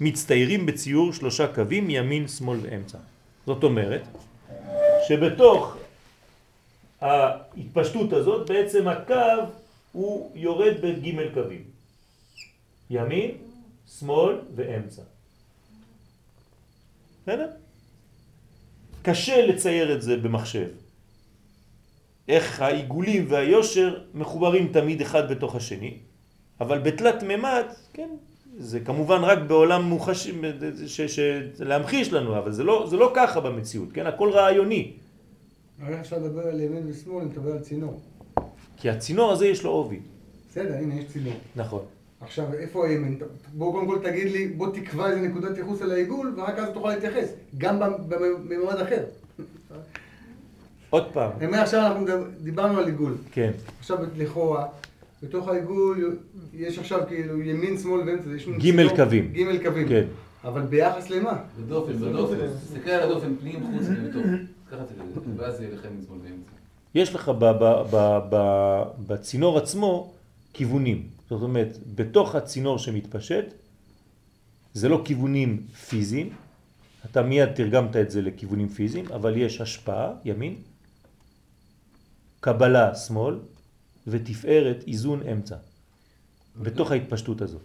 [0.00, 2.98] מצטיירים בציור שלושה קווים ימין, שמאל ואמצע.
[3.46, 4.02] זאת אומרת
[5.08, 5.76] שבתוך
[7.00, 9.58] ההתפשטות הזאת בעצם הקו
[9.92, 11.62] הוא יורד בג' קווים.
[12.90, 13.30] ימין,
[13.98, 15.02] שמאל ואמצע.
[17.22, 17.50] בסדר?
[19.02, 20.68] קשה לצייר את זה במחשב.
[22.28, 25.98] איך העיגולים והיושר מחוברים תמיד אחד בתוך השני,
[26.60, 28.08] אבל בתלת ממד, כן,
[28.58, 30.28] זה כמובן רק בעולם מוחש...
[30.86, 31.00] ש...
[31.00, 31.20] ש...
[31.58, 34.06] להמחיש לנו, אבל זה לא, זה לא ככה במציאות, כן?
[34.06, 34.92] הכל רעיוני.
[35.86, 38.00] איך אפשר לדבר על ימין ושמאל אם תדבר על צינור?
[38.80, 39.98] כי הצינור הזה יש לו עובי.
[40.50, 41.32] בסדר, הנה, יש צינור.
[41.56, 41.82] נכון.
[42.20, 43.18] עכשיו, איפה הימין?
[43.54, 46.88] בוא קודם כל תגיד לי, בוא תקבע איזה נקודת ייחוס על העיגול, ורק אז תוכל
[46.88, 47.28] להתייחס.
[47.58, 49.04] גם בממד אחר.
[50.90, 51.30] עוד פעם.
[51.38, 52.06] אני אומר, עכשיו אנחנו
[52.40, 53.14] דיברנו על עיגול.
[53.32, 53.50] כן.
[53.78, 54.66] עכשיו, לכאורה,
[55.22, 56.18] בתוך העיגול
[56.54, 58.30] יש עכשיו כאילו ימין, שמאל ואמצע.
[58.58, 59.32] ג' קווים.
[59.32, 59.88] ג' קווים.
[59.88, 60.04] כן.
[60.44, 61.38] אבל ביחס למה?
[61.60, 62.36] בדופן, בדופן.
[62.64, 64.26] תסתכל על הדופן פנים, חוץ ומתוך.
[64.70, 66.37] ככה תגיד, ואז יהיה לך ימין, שמאל ואמצע.
[66.94, 67.32] יש לך
[69.06, 70.12] בצינור עצמו
[70.52, 71.08] כיוונים.
[71.30, 73.44] זאת אומרת, בתוך הצינור שמתפשט,
[74.74, 76.30] זה לא כיוונים פיזיים,
[77.10, 80.54] אתה מיד תרגמת את זה לכיוונים פיזיים, אבל יש השפעה, ימין,
[82.40, 83.38] קבלה, שמאל,
[84.06, 85.56] ותפארת, איזון, אמצע.
[86.56, 87.62] בתוך ההתפשטות הזאת.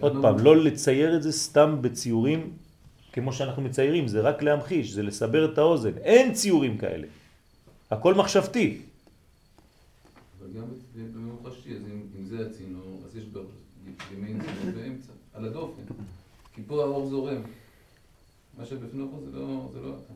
[0.00, 2.52] עוד פעם, לא לצייר את זה סתם בציורים
[3.12, 5.98] כמו שאנחנו מציירים, זה רק להמחיש, זה לסבר את האוזן.
[6.02, 7.06] אין ציורים כאלה.
[7.90, 8.78] הכל מחשבתי.
[10.38, 10.64] אבל גם
[11.14, 11.82] במוחשי, אז
[12.18, 13.24] אם זה הצינור, אז יש
[14.14, 15.82] ימין צינור באמצע, על הדופן.
[16.54, 17.42] כי פה האור זורם.
[18.58, 20.14] מה שבפנוכו זה לא, זה לא אתה.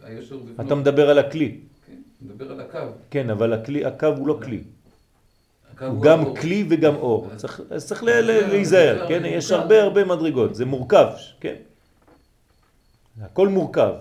[0.00, 0.62] זה היושר בפנוכו.
[0.62, 1.60] אתה מדבר על הכלי.
[1.86, 2.78] כן, מדבר על הקו.
[3.10, 4.62] כן, אבל הכלי, הקו הוא לא כלי.
[5.80, 6.36] הוא גם אור.
[6.36, 7.28] כלי וגם אור.
[7.36, 9.22] צריך, אז צריך להיזהר, כן?
[9.24, 11.06] יש הרבה הרבה מדרגות, זה מורכב,
[11.40, 11.54] כן?
[13.20, 13.94] הכל מורכב.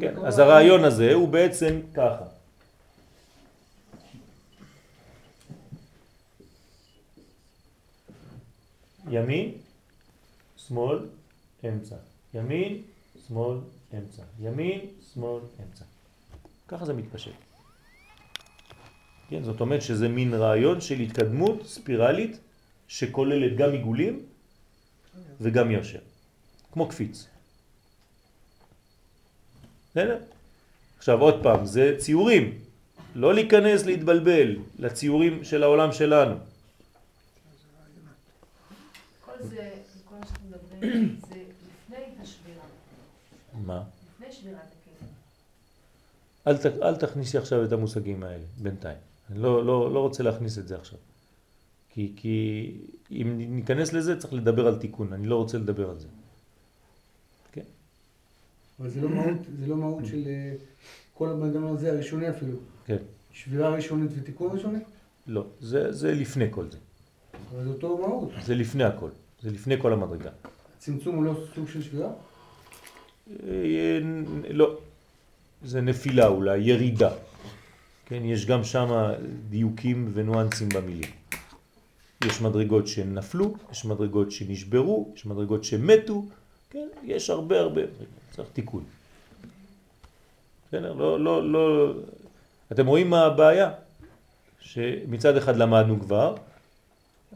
[0.00, 2.24] כן, אז הרעיון הזה הוא בעצם ככה.
[9.10, 9.52] ימין,
[10.56, 10.98] שמאל,
[11.68, 11.96] אמצע.
[12.34, 12.82] ימין,
[13.28, 13.58] שמאל,
[13.94, 14.22] אמצע.
[14.40, 14.80] ימין,
[15.12, 15.84] שמאל, אמצע.
[16.68, 17.32] ככה זה מתפשט.
[19.28, 22.38] כן, זאת אומרת שזה מין רעיון של התקדמות ספירלית
[22.88, 24.22] שכוללת גם עיגולים
[25.40, 25.98] וגם יושר.
[26.72, 27.31] כמו קפיץ.
[29.92, 30.18] בסדר?
[30.98, 32.58] עכשיו עוד פעם, זה ציורים.
[33.14, 36.34] לא להיכנס להתבלבל לציורים של העולם שלנו.
[39.20, 39.70] כל זה,
[40.04, 42.64] כל מה שאנחנו מדברים, זה לפני השבירה.
[43.66, 43.82] מה?
[44.14, 45.12] לפני שבירת הכלים.
[46.46, 48.98] אל, ת, אל תכניסי עכשיו את המושגים האלה, בינתיים.
[49.30, 50.98] אני לא, לא, לא רוצה להכניס את זה עכשיו.
[51.90, 52.70] כי, כי
[53.10, 56.08] אם ניכנס לזה צריך לדבר על תיקון, אני לא רוצה לדבר על זה.
[58.80, 60.54] אבל זה לא מהות, זה לא מהות של אה,
[61.14, 62.56] כל המנגנון הזה, הראשוני אפילו.
[62.84, 62.96] כן.
[63.32, 64.78] שבירה ראשונית ותיקון ראשוני?
[65.26, 66.78] לא, זה, זה לפני כל זה.
[67.50, 68.30] אבל זה אותו מהות.
[68.44, 69.08] זה לפני הכל.
[69.42, 70.30] זה לפני כל המדרגה.
[70.76, 72.10] הצמצום הוא לא סוג של שבירה?
[73.30, 73.98] אה,
[74.50, 74.78] לא,
[75.64, 77.10] זה נפילה אולי, ירידה.
[78.06, 79.12] כן, יש גם שם
[79.48, 81.10] דיוקים וניואנסים במילים.
[82.24, 86.24] יש מדרגות שנפלו, יש מדרגות שנשברו, יש מדרגות שמתו,
[86.72, 87.80] כן, יש הרבה הרבה,
[88.30, 88.84] צריך תיקון.
[90.68, 90.92] בסדר?
[90.92, 91.92] לא, לא, לא,
[92.72, 93.70] אתם רואים מה הבעיה?
[94.60, 96.34] שמצד אחד למדנו כבר,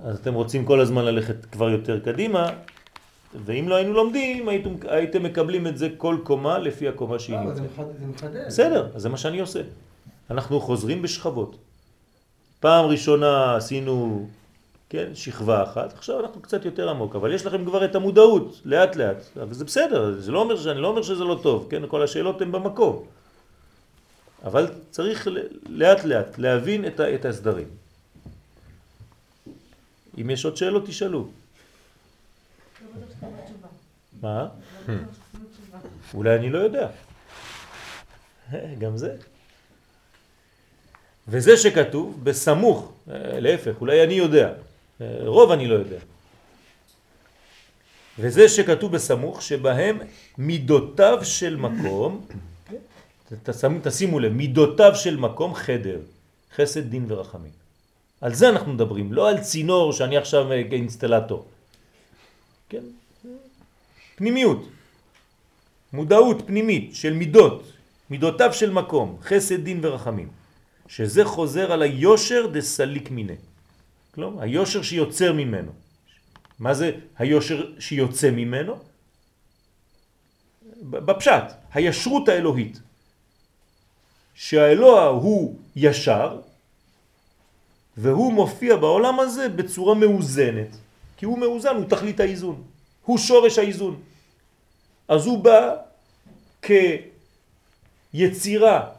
[0.04, 2.50] אז אתם רוצים כל הזמן ללכת כבר יותר קדימה,
[3.44, 7.42] ואם לא היינו לומדים, הייתם, הייתם מקבלים את זה כל קומה לפי הקומה שהיא לא,
[7.42, 7.56] נמצאת.
[7.56, 8.46] זה מחדד- זה מחדד.
[8.46, 9.60] בסדר, אז זה מה שאני עושה.
[10.30, 11.56] אנחנו חוזרים בשכבות.
[12.60, 14.28] פעם ראשונה עשינו,
[14.88, 18.96] כן, שכבה אחת, עכשיו אנחנו קצת יותר עמוק, אבל יש לכם כבר את המודעות, לאט
[18.96, 22.40] לאט, וזה בסדר, זה לא אומר, שאני לא אומר שזה לא טוב, כן, כל השאלות
[22.40, 23.06] הן במקום.
[24.44, 25.28] אבל צריך
[25.68, 27.68] לאט לאט להבין את, את הסדרים.
[30.20, 31.28] אם יש עוד שאלות, תשאלו.
[34.22, 34.48] מה?
[36.14, 36.88] אולי אני לא יודע.
[38.78, 39.16] גם זה.
[41.28, 44.52] וזה שכתוב בסמוך, אה, להפך, אולי אני יודע,
[45.00, 45.98] רוב אני לא יודע.
[48.18, 49.98] וזה שכתוב בסמוך שבהם
[50.38, 52.26] מידותיו של מקום,
[53.82, 56.00] תשימו, לב, מידותיו של מקום חדר,
[56.54, 57.52] חסד דין ורחמים.
[58.20, 61.44] על זה אנחנו מדברים, לא על צינור שאני עכשיו אה, אינסטלטור.
[62.68, 62.82] כן?
[64.16, 64.68] פנימיות.
[65.92, 67.62] מודעות פנימית של מידות,
[68.10, 70.28] מידותיו של מקום, חסד דין ורחמים,
[70.88, 73.36] שזה חוזר על היושר דסליק מיני.
[74.16, 75.72] כלומר, היושר שיוצר ממנו.
[76.58, 78.78] מה זה היושר שיוצא ממנו?
[80.82, 81.44] בפשט,
[81.74, 82.80] הישרות האלוהית.
[84.34, 86.40] שהאלוה הוא ישר,
[87.96, 90.76] והוא מופיע בעולם הזה בצורה מאוזנת,
[91.16, 92.62] כי הוא מאוזן, הוא תכלית האיזון,
[93.04, 94.00] הוא שורש האיזון.
[95.08, 95.76] אז הוא בא
[98.12, 98.90] כיצירה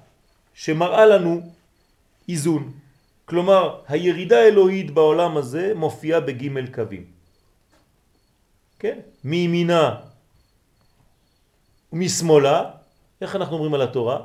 [0.53, 1.41] שמראה לנו
[2.29, 2.76] איזון.
[3.27, 7.05] כלומר, הירידה האלוהית בעולם הזה מופיעה בג' קווים.
[8.79, 8.99] כן?
[9.23, 9.95] מימינה
[11.93, 12.71] ומשמאלה,
[13.21, 14.17] איך אנחנו אומרים על התורה?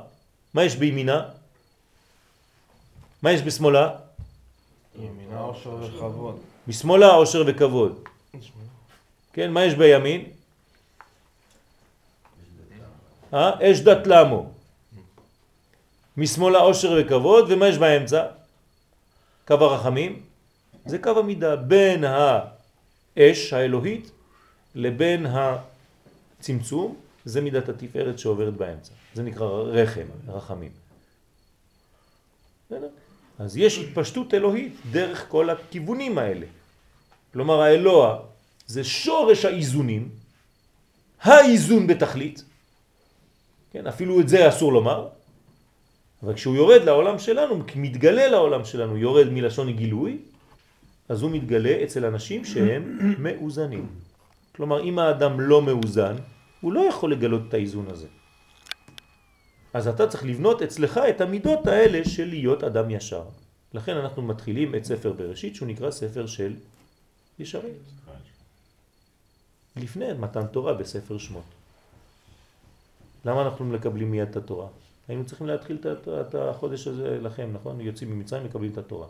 [0.53, 1.19] מה יש בימינה?
[3.21, 3.89] מה יש בשמאלה?
[4.95, 6.39] ימינה עושר וכבוד.
[6.67, 8.07] משמאלה עושר וכבוד.
[9.33, 10.25] כן, מה יש בימין?
[13.33, 13.51] אה?
[13.71, 14.51] אש דת למו.
[16.17, 18.42] משמאלה עושר וכבוד, ומה יש באמצע?
[19.47, 20.21] קו הרחמים.
[20.85, 24.11] זה קו המידה בין האש האלוהית
[24.75, 26.95] לבין הצמצום,
[27.25, 28.93] זה מידת התפארת שעוברת באמצע.
[29.13, 30.71] זה נקרא רחם, רחמים.
[33.39, 36.45] אז יש התפשטות אלוהית דרך כל הכיוונים האלה.
[37.33, 38.19] כלומר האלוה
[38.67, 40.09] זה שורש האיזונים,
[41.21, 42.43] האיזון בתכלית,
[43.71, 45.07] כן, אפילו את זה אסור לומר,
[46.23, 50.17] אבל כשהוא יורד לעולם שלנו, מתגלה לעולם שלנו, יורד מלשון גילוי,
[51.09, 53.87] אז הוא מתגלה אצל אנשים שהם מאוזנים.
[54.55, 56.15] כלומר, אם האדם לא מאוזן,
[56.61, 58.07] הוא לא יכול לגלות את האיזון הזה.
[59.73, 63.23] אז אתה צריך לבנות אצלך את המידות האלה של להיות אדם ישר.
[63.73, 66.53] לכן אנחנו מתחילים את ספר בראשית, שהוא נקרא ספר של
[67.39, 67.73] ישרים.
[69.75, 71.43] לפני מתן תורה בספר שמות.
[73.25, 74.67] למה אנחנו מקבלים מיד את התורה?
[75.07, 75.77] היינו צריכים להתחיל
[76.21, 77.81] את- החודש הזה לכם, נכון?
[77.81, 79.07] יוצאים ממצרים, מקבלים את התורה.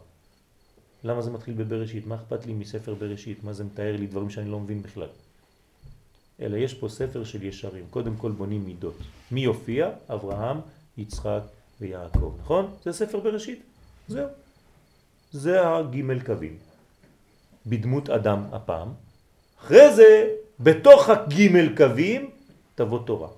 [1.03, 2.07] למה זה מתחיל בבראשית?
[2.07, 3.43] מה אכפת לי מספר בראשית?
[3.43, 5.07] מה זה מתאר לי דברים שאני לא מבין בכלל?
[6.41, 7.85] אלא יש פה ספר של ישרים.
[7.89, 8.97] קודם כל בונים מידות.
[9.31, 9.89] מי יופיע?
[10.09, 10.57] אברהם,
[10.97, 11.41] יצחק
[11.81, 12.73] ויעקב, נכון?
[12.83, 13.63] זה ספר בראשית.
[14.07, 14.27] זהו.
[15.31, 16.57] זה הגימל קווים.
[17.65, 18.93] בדמות אדם הפעם.
[19.59, 20.29] אחרי זה,
[20.59, 22.29] בתוך הגימל קווים,
[22.75, 23.29] תבוא תורה.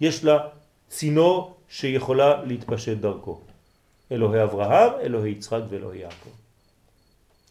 [0.00, 0.48] יש לה
[0.88, 3.40] צינור שיכולה להתפשט דרכו.
[4.12, 6.30] אלוהי אברהם, אלוהי יצחק ואלוהי יעקב.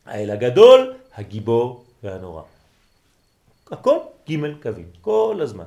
[0.06, 2.44] האל הגדול, הגיבור והנורא.
[3.72, 3.98] הכל
[4.30, 5.66] ג' קווים, כל הזמן.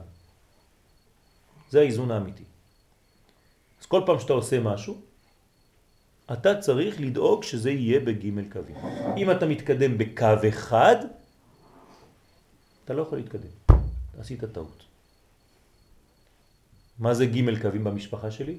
[1.70, 2.44] זה האיזון האמיתי.
[3.80, 5.00] אז כל פעם שאתה עושה משהו,
[6.32, 8.76] אתה צריך לדאוג שזה יהיה בג' קווים.
[9.16, 10.96] אם אתה מתקדם בקו אחד,
[12.84, 13.76] אתה לא יכול להתקדם.
[14.18, 14.91] עשית טעות.
[17.02, 18.56] מה זה ג' קווים במשפחה שלי?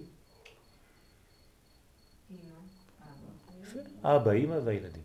[4.03, 5.02] אבא, אמא והילדים.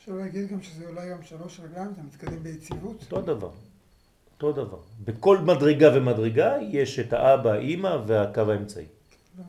[0.00, 3.02] אפשר להגיד גם שזה אולי גם שלוש רגליים, אתה מתקדם ביציבות.
[3.02, 3.50] אותו דבר.
[4.32, 4.78] אותו דבר.
[5.04, 8.86] בכל מדרגה ומדרגה יש את האבא, האמא והקו האמצעי.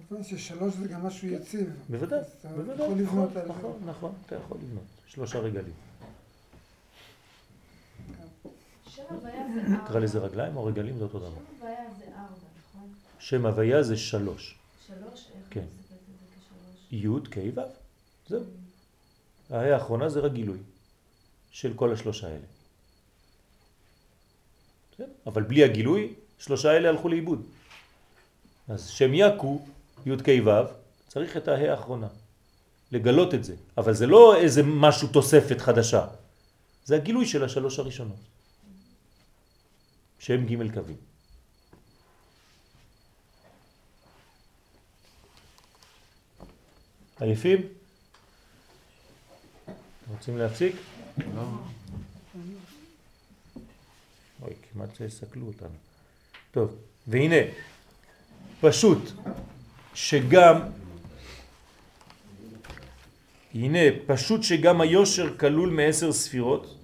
[0.08, 1.70] כמובן ששלוש זה גם משהו יציב.
[1.90, 3.54] בוודאי, אז אתה בוודאי, יכול לבנות נכון, על זה.
[3.54, 4.84] נכון, נכון, אתה יכול לבנות.
[5.08, 5.91] שלושה רגלים.
[9.86, 11.30] תקרא לזה רגליים או רגלים זה אותו דבר.
[11.30, 12.90] שם הוויה זה ארבע, נכון?
[13.20, 14.56] שם הוויה זה שלוש.
[14.88, 15.28] שלוש?
[15.36, 15.60] איך כן.
[15.60, 16.00] אני מסתכלת
[16.92, 17.26] על זה כשלוש?
[17.26, 17.62] י' כ' ו'.
[18.30, 18.44] זהו.
[19.50, 20.58] ההא האחרונה זה רק גילוי
[21.52, 22.46] של כל השלושה האלה.
[25.26, 27.42] אבל בלי הגילוי, שלושה האלה הלכו לאיבוד.
[28.68, 29.66] אז שם יקו,
[30.06, 30.50] י' כ' ו',
[31.08, 32.08] צריך את ההא האחרונה.
[32.92, 33.56] לגלות את זה.
[33.78, 36.08] אבל זה לא איזה משהו תוספת חדשה.
[36.86, 38.18] זה הגילוי של השלוש הראשונות.
[40.22, 40.96] שם ג' קווים.
[47.20, 47.62] עייפים?
[50.08, 50.76] רוצים להפסיק?
[51.18, 51.42] לא.
[54.42, 55.76] אוי, כמעט שסקלו אותנו.
[56.52, 56.76] טוב,
[57.08, 57.36] והנה,
[58.62, 59.00] פשוט
[59.94, 60.62] שגם,
[63.54, 66.78] הנה, פשוט שגם היושר כלול מעשר ספירות,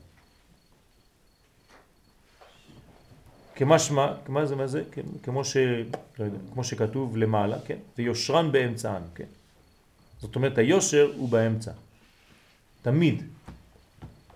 [3.58, 4.84] כמשמע, מה זה, מה זה?
[4.92, 5.58] כן, כמו, ש,
[6.20, 7.78] לא יודע, כמו שכתוב למעלה, כן?
[7.98, 9.26] ויושרן באמצען, כן?
[10.22, 11.72] זאת אומרת, היושר הוא באמצע.
[12.82, 13.24] תמיד.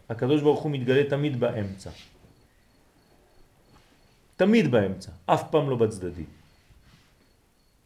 [0.09, 1.89] הקדוש ברוך הוא מתגלה תמיד באמצע.
[4.35, 6.25] תמיד באמצע, אף פעם לא בצדדי.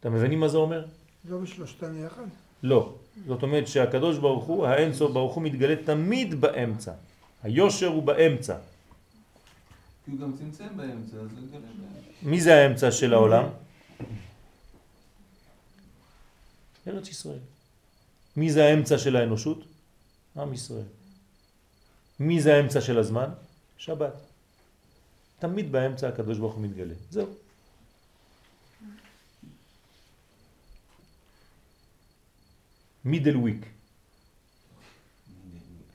[0.00, 0.84] אתם מבינים מה זה אומר?
[1.28, 2.24] לא בשלושתם יחד?
[2.62, 2.94] לא.
[3.26, 6.92] זאת אומרת שהקדוש ברוך הוא, האינסוף ברוך הוא מתגלה תמיד באמצע.
[7.42, 8.56] היושר הוא באמצע.
[10.06, 11.58] כי הוא גם צמצם באמצע, אז הוא באמצע.
[12.22, 13.44] מי זה האמצע של העולם?
[16.86, 17.38] ארץ ישראל.
[18.36, 19.64] מי זה האמצע של האנושות?
[20.36, 20.86] עם ישראל.
[22.20, 23.30] מי זה האמצע של הזמן?
[23.78, 24.12] שבת.
[25.38, 26.94] תמיד באמצע הקדוש ברוך הוא מתגלה.
[27.10, 27.34] זהו.
[33.04, 33.66] מידל וויק.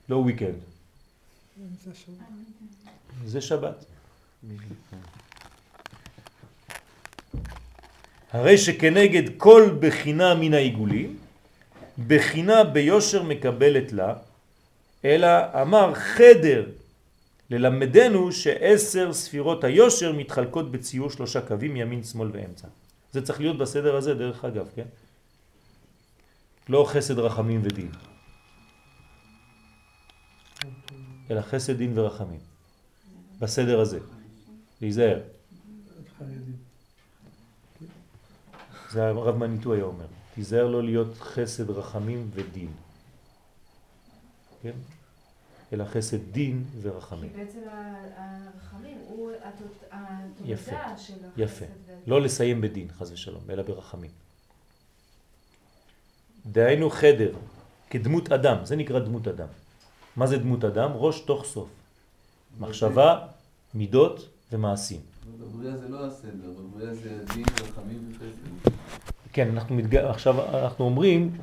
[0.08, 0.60] לא וויקנד.
[3.24, 3.91] זה שבת.
[8.32, 11.18] הרי שכנגד כל בחינה מן העיגולים,
[12.06, 14.14] בחינה ביושר מקבלת לה,
[15.04, 15.28] אלא
[15.62, 16.66] אמר חדר
[17.50, 22.68] ללמדנו שעשר ספירות היושר מתחלקות בציור שלושה קווים ימין, שמאל ואמצע.
[23.12, 24.86] זה צריך להיות בסדר הזה דרך אגב, כן?
[26.68, 27.90] לא חסד רחמים ודין,
[31.30, 32.40] אלא חסד דין ורחמים.
[33.40, 33.98] בסדר הזה.
[34.82, 35.20] להיזהר.
[38.90, 40.04] זה הרב מניטו היה אומר.
[40.34, 42.72] תיזהר לא להיות חסד רחמים ודין.
[44.62, 44.72] כן?
[45.72, 47.32] אלא חסד דין כי ורחמים.
[47.36, 51.38] בעצם ה- הרחמים הוא התולדה של החסד.
[51.40, 51.64] יפה.
[52.06, 54.10] לא לסיים בדין, חז ושלום, אלא ברחמים.
[56.46, 57.32] דהיינו חדר,
[57.90, 59.48] כדמות אדם, זה נקרא דמות אדם.
[60.16, 60.90] מה זה דמות אדם?
[60.94, 61.68] ראש תוך סוף.
[62.58, 63.26] מחשבה,
[63.74, 65.00] מידות ומעשים.
[65.40, 68.70] בבריאה זה לא הסדר, בבריאה זה הדין, רחמים וחסד.
[69.32, 69.96] כן, אנחנו מתג...
[69.96, 71.36] עכשיו אנחנו אומרים,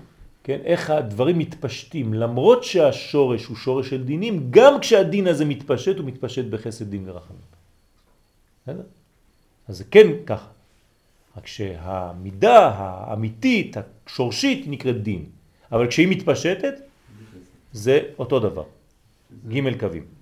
[0.43, 6.05] כן, איך הדברים מתפשטים, למרות שהשורש הוא שורש של דינים, גם כשהדין הזה מתפשט, הוא
[6.05, 7.41] מתפשט בחסד דין ורחמים.
[8.63, 8.83] בסדר?
[9.67, 10.47] אז זה כן ככה.
[11.37, 13.77] רק שהמידה האמיתית,
[14.07, 15.25] השורשית, נקראת דין.
[15.71, 16.73] אבל כשהיא מתפשטת,
[17.73, 18.63] זה אותו דבר.
[19.47, 20.18] ג' קווים.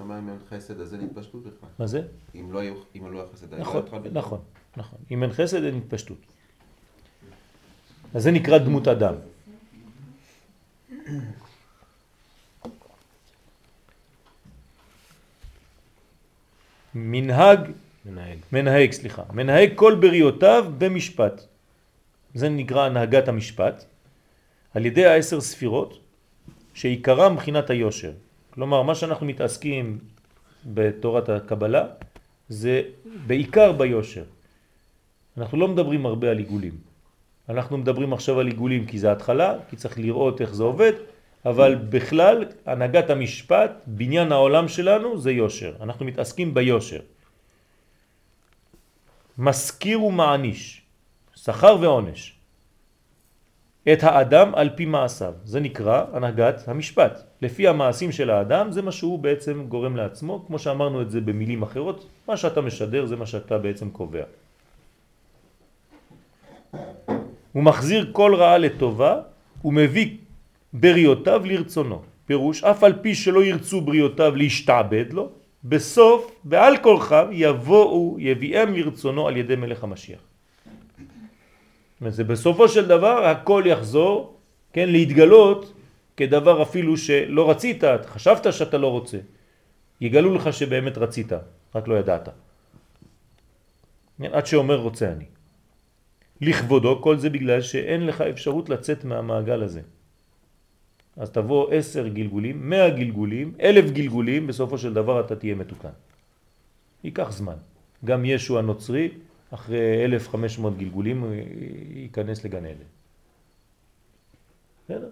[0.00, 1.68] שמע אם אין חסד, אז אין התפשטות בכלל.
[1.78, 2.02] מה זה?
[2.34, 4.12] אם לא היה אם לא היה חסד, היה נכון, בכלל בכלל.
[4.12, 4.40] נכון,
[4.76, 4.98] נכון.
[5.10, 6.18] אם אין חסד אין התפשטות.
[8.14, 9.14] אז זה נקרא דמות אדם.
[16.94, 17.60] מנהג,
[18.06, 18.38] מנהג.
[18.52, 21.42] מנהג, סליחה, מנהג כל בריאותיו במשפט.
[22.34, 23.84] זה נקרא הנהגת המשפט,
[24.74, 25.98] על ידי העשר ספירות,
[26.74, 28.12] שעיקרם מבחינת היושר.
[28.50, 29.98] כלומר, מה שאנחנו מתעסקים
[30.66, 31.86] בתורת הקבלה,
[32.48, 32.82] זה
[33.26, 34.24] בעיקר ביושר.
[35.38, 36.74] אנחנו לא מדברים הרבה על עיגולים.
[37.48, 40.92] אנחנו מדברים עכשיו על עיגולים כי זה התחלה, כי צריך לראות איך זה עובד,
[41.46, 45.72] אבל בכלל, הנהגת המשפט, בניין העולם שלנו זה יושר.
[45.80, 47.00] אנחנו מתעסקים ביושר.
[49.38, 50.82] מזכיר ומעניש,
[51.34, 52.39] שכר ועונש,
[53.88, 55.32] את האדם על פי מעשיו.
[55.44, 57.22] זה נקרא הנהגת המשפט.
[57.42, 61.62] לפי המעשים של האדם זה מה שהוא בעצם גורם לעצמו, כמו שאמרנו את זה במילים
[61.62, 64.24] אחרות, מה שאתה משדר זה מה שאתה בעצם קובע.
[67.52, 69.20] הוא מחזיר כל רעה לטובה,
[69.62, 70.16] הוא מביא
[70.72, 72.02] בריאותיו לרצונו.
[72.26, 75.28] פירוש, אף על פי שלא ירצו בריאותיו להשתעבד לו,
[75.64, 80.29] בסוף, בעל כורחם, יבואו, יביאם מרצונו על ידי מלך המשיח.
[82.08, 84.40] זה בסופו של דבר הכל יחזור,
[84.72, 85.72] כן, להתגלות
[86.16, 89.18] כדבר אפילו שלא רצית, חשבת שאתה לא רוצה.
[90.00, 91.32] יגלו לך שבאמת רצית,
[91.74, 92.28] רק לא ידעת.
[94.32, 95.24] עד שאומר רוצה אני.
[96.40, 99.80] לכבודו, כל זה בגלל שאין לך אפשרות לצאת מהמעגל הזה.
[101.16, 105.96] אז תבוא עשר גלגולים, מאה גלגולים, אלף גלגולים, בסופו של דבר אתה תהיה מתוקן.
[107.04, 107.56] ייקח זמן.
[108.04, 109.08] גם ישו הנוצרי,
[109.50, 111.24] אחרי 1500 גלגולים,
[111.94, 112.84] ייכנס לגן עדן.
[114.84, 115.10] בסדר?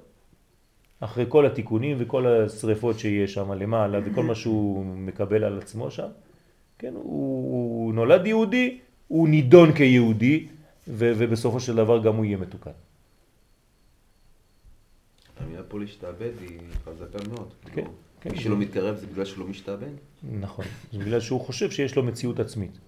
[1.01, 6.09] אחרי כל התיקונים וכל השריפות שיש שם למעלה וכל מה שהוא מקבל על עצמו שם,
[6.79, 8.79] כן, הוא, הוא נולד יהודי,
[9.09, 10.47] הוא נידון כיהודי,
[10.89, 12.71] ו, ובסופו של דבר גם הוא יהיה מתוקן.
[15.41, 17.55] המילה פה להשתעבד היא חזקה מאוד.
[17.73, 17.85] כן,
[18.21, 18.31] כן.
[18.31, 19.93] מי שלא מתקרב זה בגלל שלא משתעבד?
[20.41, 22.79] נכון, זה בגלל שהוא חושב שיש לו מציאות עצמית.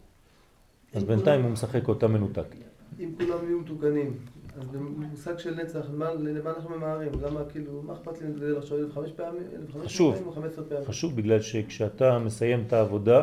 [0.94, 2.54] אז בינתיים הוא משחק אותה מנותק.
[3.00, 4.14] אם כולם יהיו מתוקנים,
[4.60, 7.12] אז במושג של נצח, למה, אנחנו ממהרים?
[7.22, 10.32] למה כאילו, מה אכפת לי לדבר עכשיו אלף חמש פעמים, אלף חמש חשוב, פעמים או
[10.32, 10.84] חמש פעמים?
[10.84, 13.22] חשוב בגלל שכשאתה מסיים את העבודה,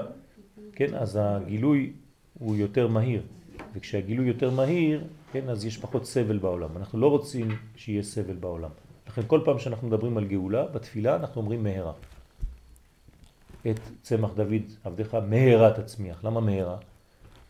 [0.71, 1.93] כן, אז הגילוי
[2.39, 3.21] הוא יותר מהיר.
[3.75, 6.69] וכשהגילוי יותר מהיר, כן, אז יש פחות סבל בעולם.
[6.77, 8.69] אנחנו לא רוצים שיהיה סבל בעולם.
[9.07, 11.93] לכן כל פעם שאנחנו מדברים על גאולה, בתפילה אנחנו אומרים מהרה.
[13.69, 16.23] את צמח דוד, עבדך, מהרה תצמיח.
[16.23, 16.77] למה מהרה?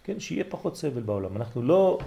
[0.08, 1.38] כן, שיהיה פחות סבל בעולם.
[1.38, 1.98] אנחנו לא,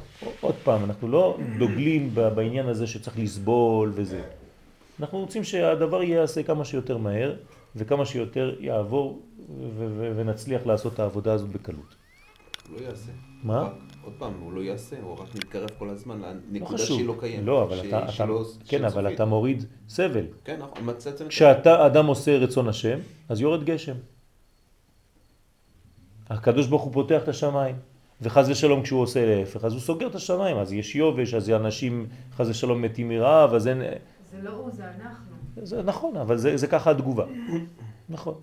[0.41, 4.23] עוד פעם, אנחנו לא דוגלים בעניין הזה שצריך לסבול וזה.
[5.01, 7.35] אנחנו רוצים שהדבר ייעשה כמה שיותר מהר
[7.77, 9.23] וכמה שיותר יעבור
[10.17, 11.95] ונצליח לעשות את העבודה הזאת בקלות.
[12.73, 13.11] לא יעשה.
[13.43, 13.61] מה?
[13.63, 13.73] רק,
[14.05, 16.21] עוד פעם, הוא לא יעשה, הוא רק מתקרב כל הזמן
[16.51, 16.97] לנקודה חשוב.
[16.97, 17.45] שהיא לא קיימת.
[17.47, 19.15] לא, אבל ש- אתה, אתה, שלא- כן, אבל סופית.
[19.15, 20.25] אתה מוריד סבל.
[20.45, 21.29] כן, נכון, מצא עצמך.
[21.29, 22.99] כשאתה אדם עושה רצון השם,
[23.29, 23.95] אז יורד גשם.
[26.31, 27.77] הקדוש ברוך הוא פותח את השמיים,
[28.23, 32.07] וחז ושלום כשהוא עושה להפך, אז הוא סוגר את השמיים, אז יש יובש, אז אנשים
[32.33, 33.83] חז ושלום מתים מרעב, אז אין...
[34.31, 35.37] זה לא הוא, זה אנחנו.
[35.63, 37.27] זה נכון, אבל זה, זה ככה התגובה.
[38.09, 38.35] נכון.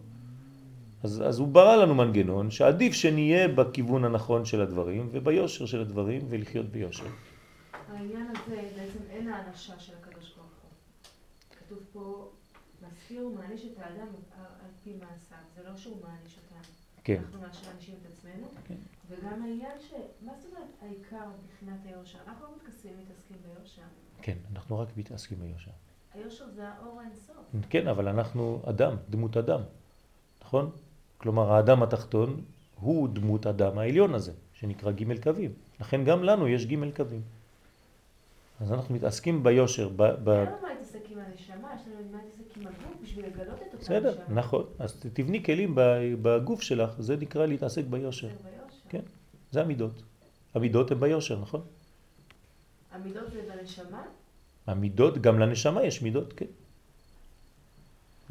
[1.03, 6.21] אז, אז הוא ברא לנו מנגנון שעדיף שנהיה בכיוון הנכון של הדברים וביושר של הדברים
[6.29, 7.05] ולחיות ביושר.
[7.91, 10.71] העניין הזה, בעצם אין האנשה של הקדוש ברוך הוא.
[11.59, 12.29] כתוב פה,
[13.07, 15.37] מספיר ומעניש את האדם על פי מעשיו.
[15.55, 16.86] זה לא שהוא מעניש אותנו.
[17.07, 17.21] כן.
[17.25, 18.47] אנחנו מענישים את עצמנו.
[18.67, 18.75] כן.
[19.09, 19.93] וגם העניין ש...
[20.21, 22.17] מה זאת אומרת העיקר מבחינת היושר?
[22.27, 23.81] אנחנו לא מתעסקים, מתעסקים ביושר.
[24.21, 25.71] כן, אנחנו רק מתעסקים ביושר.
[26.13, 27.35] היושר זה האור האינסוף.
[27.69, 29.61] כן, אבל אנחנו אדם, דמות אדם,
[30.41, 30.71] נכון?
[31.17, 32.41] כלומר, האדם התחתון
[32.79, 35.51] הוא דמות אדם העליון הזה, שנקרא ג' קווים.
[35.79, 37.21] לכן גם לנו יש ג' קווים.
[38.59, 40.03] אז אנחנו מתעסקים ביושר, ב...
[40.23, 40.45] ב...
[41.31, 44.35] הנשמה, יש לנו מה להתעסק עם הגוף בשביל לגלות את אותה בסדר, נשמה.
[44.35, 44.65] נכון.
[44.79, 45.73] אז תבני כלים
[46.21, 48.29] בגוף שלך, זה נקרא להתעסק ביושר.
[48.89, 49.01] כן,
[49.51, 50.03] זה המידות.
[50.55, 51.61] המידות הן ביושר, נכון?
[52.91, 54.03] המידות זה בנשמה?
[54.67, 56.45] המידות, גם לנשמה יש מידות, כן.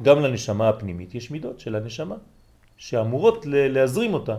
[0.01, 2.15] גם לנשמה הפנימית יש מידות של הנשמה,
[2.77, 4.37] שאמורות להזרים אותה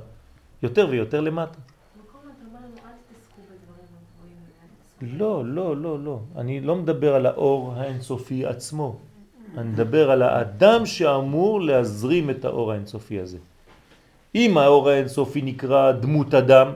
[0.62, 1.58] יותר ויותר למטה.
[1.96, 6.18] במקום אתה אומר לנו, אל תתעסקו בדברים הגבוהים, אל תתעסקו לא, לא, לא, לא.
[6.36, 8.96] אני לא מדבר על האור האינסופי עצמו.
[9.58, 13.38] אני מדבר על האדם שאמור להזרים את האור האינסופי הזה.
[14.34, 16.72] אם האור האינסופי נקרא דמות אדם,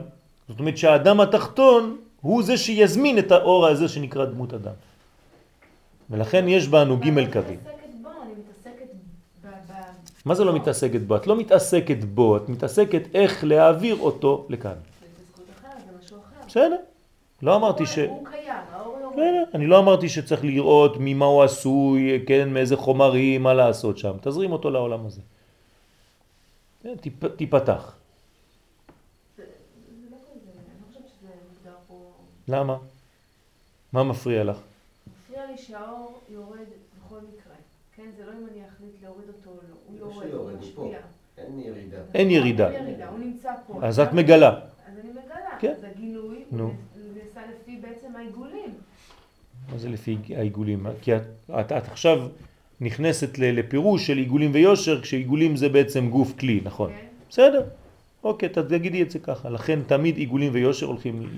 [0.49, 4.73] זאת אומרת שהאדם התחתון הוא זה שיזמין את האור הזה שנקרא דמות אדם.
[6.09, 7.59] ולכן יש בנו ג' קווים.
[10.25, 11.15] מה זה לא מתעסקת בו?
[11.15, 14.71] את לא מתעסקת בו, את מתעסקת איך להעביר אותו לכאן.
[14.71, 16.47] זה משהו אחר.
[16.47, 16.92] בסדר?
[17.43, 17.97] לא אמרתי ש...
[17.97, 18.93] הוא קיים, האור
[19.53, 24.13] אני לא אמרתי שצריך לראות ממה הוא עשוי, כן, מאיזה חומרים, מה לעשות שם.
[24.21, 25.21] תזרים אותו לעולם הזה.
[26.83, 26.95] כן,
[27.35, 27.95] תיפתח.
[29.37, 29.43] זה זה.
[32.47, 32.77] למה?
[33.93, 34.57] מה מפריע לך?
[35.07, 36.57] מפריע לי שהאור יורד
[37.05, 37.53] בכל מקרה.
[37.95, 39.75] כן, זה לא אם אני אחליט להוריד אותו או לא.
[39.87, 40.59] הוא יורד, הוא.
[40.59, 40.99] משפיע.
[41.37, 41.97] אין ירידה.
[42.13, 42.69] אין ירידה.
[42.69, 43.79] אין ירידה, הוא נמצא פה.
[43.83, 44.49] אז את מגלה.
[44.49, 45.59] אז אני מגלה.
[45.59, 45.73] כן.
[45.77, 46.71] אז הגילוי, נו.
[47.51, 48.73] לפי בעצם העיגולים.
[49.71, 50.85] מה זה לפי העיגולים?
[51.01, 51.21] כי את,
[51.59, 52.27] את, את עכשיו
[52.81, 56.89] נכנסת לפירוש של עיגולים ויושר, כשעיגולים זה בעצם גוף כלי, נכון?
[56.89, 57.05] כן?
[57.29, 57.63] בסדר,
[58.23, 59.49] אוקיי, תגידי את זה ככה.
[59.49, 61.29] לכן תמיד עיגולים ויושר הולכים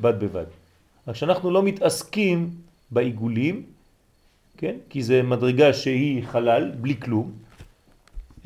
[0.00, 0.44] בד בבד.
[1.08, 2.50] רק שאנחנו לא מתעסקים
[2.90, 3.62] בעיגולים,
[4.56, 4.76] כן?
[4.90, 7.32] כי זה מדרגה שהיא חלל, בלי כלום,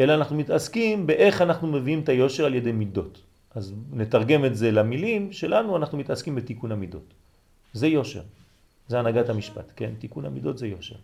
[0.00, 3.22] אלא אנחנו מתעסקים באיך אנחנו מביאים את היושר על ידי מידות.
[3.54, 7.14] אז נתרגם את זה למילים שלנו, אנחנו מתעסקים בתיקון המידות.
[7.72, 8.22] זה יושר.
[8.88, 9.90] זה הנהגת המשפט, כן?
[9.98, 10.96] תיקון המידות זה יושר.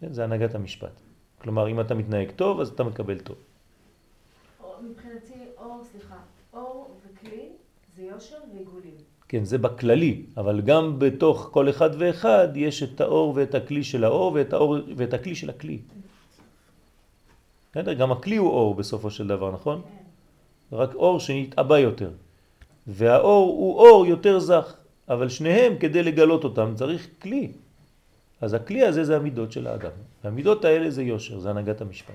[0.00, 0.12] כן?
[0.12, 1.00] זה הנהגת המשפט.
[1.38, 3.36] כלומר, אם אתה מתנהג טוב, אז אתה מקבל טוב.
[4.82, 6.16] מבחינתי אור, סליחה,
[6.52, 7.48] אור וכלי
[7.96, 8.94] זה יושר ועיגולים.
[9.28, 14.04] כן, זה בכללי, אבל גם בתוך כל אחד ואחד יש את האור ואת הכלי של
[14.04, 15.78] האור ואת, האור, ואת הכלי של הכלי.
[17.70, 17.92] בסדר?
[17.92, 19.82] גם הכלי הוא אור בסופו של דבר, נכון?
[20.72, 22.10] רק אור שנתאבא יותר.
[22.86, 24.74] והאור הוא אור יותר זך,
[25.08, 27.52] אבל שניהם כדי לגלות אותם צריך כלי.
[28.40, 29.90] אז הכלי הזה זה המידות של האדם.
[30.24, 32.14] והמידות האלה זה יושר, זה הנהגת המשפט.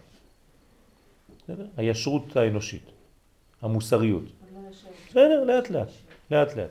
[1.43, 1.65] בסדר?
[1.77, 2.85] הישרות האנושית,
[3.61, 4.23] המוסריות.
[5.09, 5.89] בסדר, לאט לאט,
[6.31, 6.69] לאט לאט.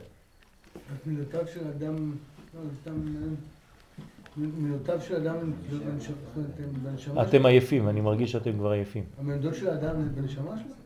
[1.05, 2.11] מילותיו של אדם,
[2.53, 2.93] לא,
[4.37, 5.51] מילותיו של אדם הן
[6.83, 7.21] בנשמה, שלו.
[7.21, 9.03] אתם עייפים, אני מרגיש שאתם כבר עייפים.
[9.19, 10.84] המידות של האדם זה בנשמה שלו?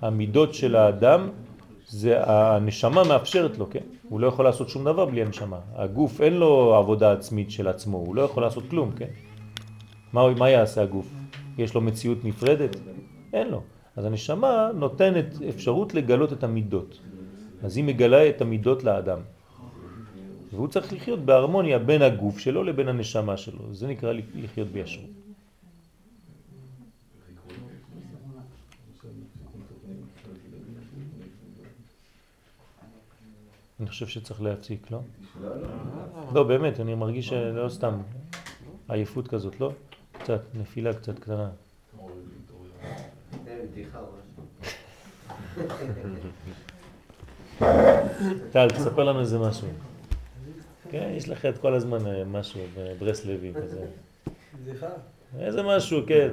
[0.00, 1.28] המידות של האדם
[1.88, 3.84] זה הנשמה מאפשרת לו, כן?
[4.08, 5.58] הוא לא יכול לעשות שום דבר בלי הנשמה.
[5.74, 9.08] הגוף אין לו עבודה עצמית של עצמו, הוא לא יכול לעשות כלום, כן?
[10.12, 11.06] מה, מה יעשה הגוף?
[11.58, 12.76] יש לו מציאות נפרדת?
[13.32, 13.62] אין לו.
[13.96, 17.00] אז הנשמה נותנת אפשרות לגלות את המידות.
[17.62, 19.18] אז היא מגלה את המידות לאדם.
[20.52, 23.74] והוא צריך לחיות בהרמוניה בין הגוף שלו לבין הנשמה שלו.
[23.74, 25.23] זה נקרא לחיות בישרות.
[33.80, 35.00] אני חושב שצריך להפסיק, לא?
[36.34, 38.00] לא, באמת, אני מרגיש שלא סתם
[38.88, 39.72] עייפות כזאת, לא?
[40.12, 41.50] קצת, נפילה קצת קטנה.
[48.52, 49.68] טל, תספר לנו איזה משהו.
[50.90, 53.86] כן, יש לך את כל הזמן אה, משהו בברסלבי כזה.
[54.62, 54.88] בדיחה?
[55.38, 56.28] איזה משהו, כן.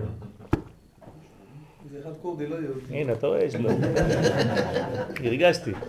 [1.85, 2.81] בדיחת כורדי לא יהודי.
[2.89, 3.69] הנה, אתה רואה, יש לו.
[5.26, 5.72] הרגשתי.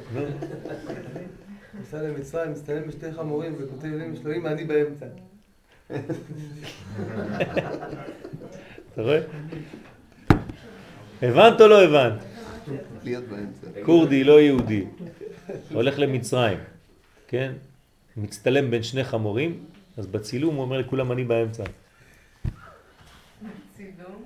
[1.94, 5.06] נסע למצרים, מצטלם בשתי חמורים וכותב לאמא שלו, אמא, אני באמצע.
[8.92, 9.20] אתה רואה?
[11.22, 12.22] הבנת או לא הבנת?
[13.84, 14.84] כורדי, לא יהודי.
[15.72, 16.58] הולך למצרים,
[17.28, 17.52] כן?
[18.16, 19.64] מצטלם בין שני חמורים,
[19.96, 21.64] אז בצילום הוא אומר לכולם אני באמצע.
[23.76, 24.22] צילום.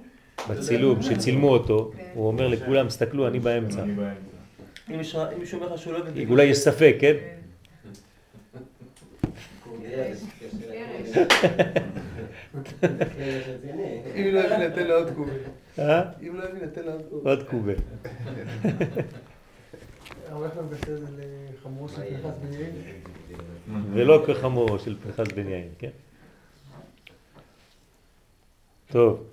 [0.50, 3.84] בצילום, שצילמו אותו, הוא אומר לכולם, תסתכלו, אני באמצע.
[3.84, 5.20] אם מישהו
[5.52, 5.98] אומר לך שהוא לא.
[6.28, 7.14] אולי יש ספק, כן?
[14.16, 15.32] אם לא הבין, נתן לו עוד קובה.
[15.78, 16.02] אה?
[16.22, 17.30] אם לא הבין, נתן לו עוד קובה.
[17.30, 17.72] עוד קובה.
[22.42, 22.72] בן יאיר.
[23.92, 25.90] ולא כחמורו של פנחס בן יאיר, כן?
[28.90, 29.24] טוב.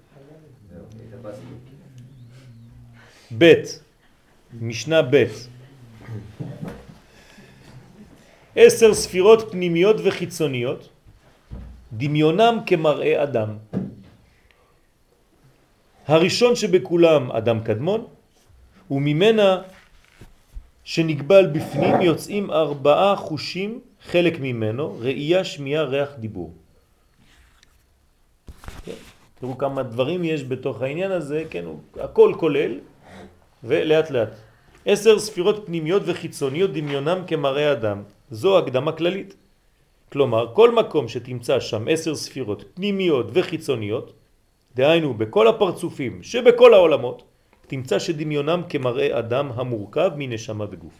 [3.37, 3.53] ב'
[4.61, 5.25] משנה ב'
[8.55, 10.89] עשר ספירות פנימיות וחיצוניות,
[11.93, 13.49] דמיונם כמראה אדם.
[16.07, 18.05] הראשון שבכולם אדם קדמון,
[18.91, 19.61] וממנה
[20.83, 26.53] שנקבל בפנים יוצאים ארבעה חושים, חלק ממנו, ראייה, שמיעה, ריח, דיבור.
[28.85, 28.99] כן?
[29.39, 32.79] תראו כמה דברים יש בתוך העניין הזה, כן, הוא הכל כולל,
[33.63, 34.29] ולאט לאט.
[34.85, 38.03] עשר ספירות פנימיות וחיצוניות דמיונם כמראה אדם.
[38.33, 39.35] זו הקדמה כללית.
[40.11, 44.13] כלומר, כל מקום שתמצא שם עשר ספירות פנימיות וחיצוניות,
[44.75, 47.23] דהיינו בכל הפרצופים שבכל העולמות,
[47.67, 50.93] תמצא שדמיונם כמראה אדם המורכב מנשמה וגוף.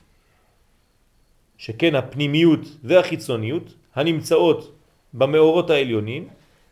[1.58, 4.72] שכן הפנימיות והחיצוניות הנמצאות
[5.14, 6.28] במאורות העליונים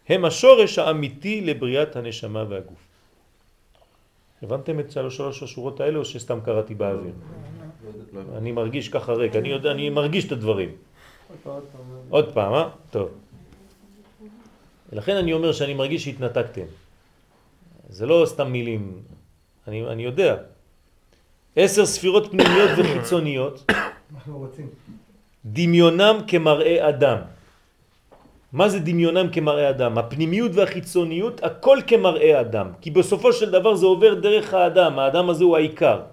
[0.09, 2.81] הם השורש האמיתי לבריאת הנשמה והגוף.
[4.41, 7.13] הבנתם את שלוש השורות האלה או שסתם קראתי באוויר?
[8.37, 10.69] אני מרגיש ככה ריק, אני יודע, אני מרגיש את הדברים.
[12.09, 12.69] עוד פעם, אה?
[12.91, 13.09] טוב.
[14.91, 16.67] ולכן אני אומר שאני מרגיש שהתנתקתם.
[17.89, 19.01] זה לא סתם מילים,
[19.67, 20.35] אני, אני יודע.
[21.55, 23.71] עשר ספירות פנימיות וחיצוניות.
[25.45, 27.17] דמיונם כמראה אדם.
[28.53, 29.97] מה זה דמיונם כמראה אדם?
[29.97, 32.67] הפנימיות והחיצוניות, הכל כמראה אדם.
[32.81, 36.10] כי בסופו של דבר זה עובר דרך האדם, האדם הזה הוא העיקר.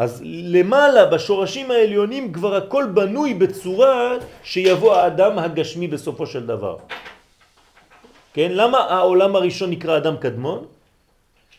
[0.00, 6.76] אז למעלה, בשורשים העליונים, כבר הכל בנוי בצורה שיבוא האדם הגשמי בסופו של דבר.
[8.32, 8.48] כן?
[8.56, 10.60] למה העולם הראשון נקרא אדם קדמון?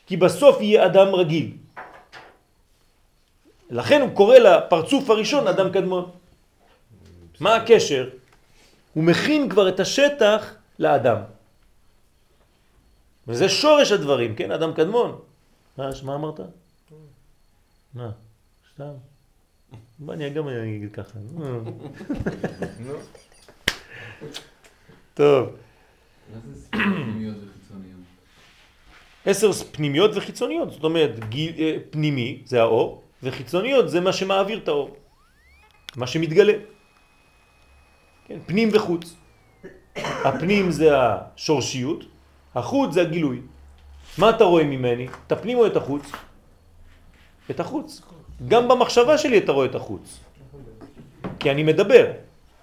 [0.09, 1.47] כי בסוף יהיה אדם רגיל.
[3.69, 6.09] לכן הוא קורא לפרצוף הראשון אדם קדמון.
[7.39, 8.09] מה הקשר?
[8.97, 10.41] הוא מכין כבר את השטח
[10.81, 11.29] לאדם.
[13.29, 14.49] וזה שורש הדברים, כן?
[14.51, 15.09] אדם קדמון.
[15.77, 16.39] מה, מה אמרת?
[17.93, 18.30] מה?
[18.81, 18.93] סתם.
[19.99, 21.19] בוא אני גם אגיד ככה.
[25.13, 25.49] טוב.
[29.25, 31.11] עשר פנימיות וחיצוניות, זאת אומרת
[31.59, 34.95] אה, פנימי זה האור וחיצוניות זה מה שמעביר את האור,
[35.95, 36.53] מה שמתגלה.
[38.27, 39.15] כן, פנים וחוץ.
[39.95, 42.03] הפנים זה השורשיות,
[42.55, 43.41] החוץ זה הגילוי.
[44.17, 45.07] מה אתה רואה ממני?
[45.27, 46.11] את הפנים או את החוץ?
[47.51, 48.01] את החוץ.
[48.47, 50.19] גם במחשבה שלי אתה רואה את החוץ.
[51.39, 52.11] כי אני מדבר,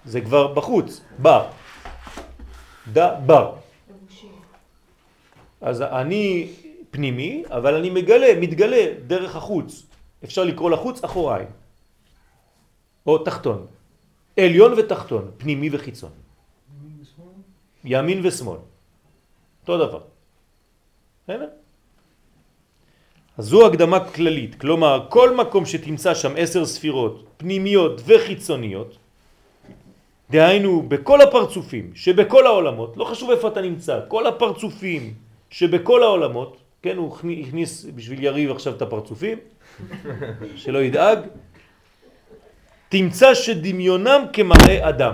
[0.05, 1.45] זה כבר בחוץ, בר.
[2.93, 3.55] דבר.
[5.61, 6.49] אז אני
[6.91, 9.85] פנימי, אבל אני מגלה, מתגלה דרך החוץ.
[10.23, 11.47] אפשר לקרוא לחוץ אחוריים.
[13.07, 13.65] או תחתון.
[14.39, 16.11] עליון ותחתון, פנימי וחיצון.
[17.83, 18.57] ימין ושמאל.
[19.61, 20.01] אותו דבר.
[21.23, 21.49] בסדר?
[23.39, 28.97] אז זו הקדמה כללית, כלומר כל מקום שתמצא שם עשר ספירות פנימיות וחיצוניות,
[30.29, 35.13] דהיינו בכל הפרצופים שבכל העולמות, לא חשוב איפה אתה נמצא, כל הפרצופים
[35.49, 39.37] שבכל העולמות, כן, הוא הכניס בשביל יריב עכשיו את הפרצופים,
[40.61, 41.19] שלא ידאג,
[42.89, 45.13] תמצא שדמיונם כמראה אדם.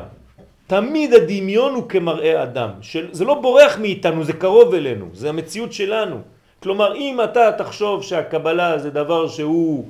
[0.68, 2.70] תמיד הדמיון הוא כמראה אדם.
[2.82, 6.35] של, זה לא בורח מאיתנו, זה קרוב אלינו, זה המציאות שלנו.
[6.66, 9.86] כלומר, אם אתה תחשוב שהקבלה זה דבר שהוא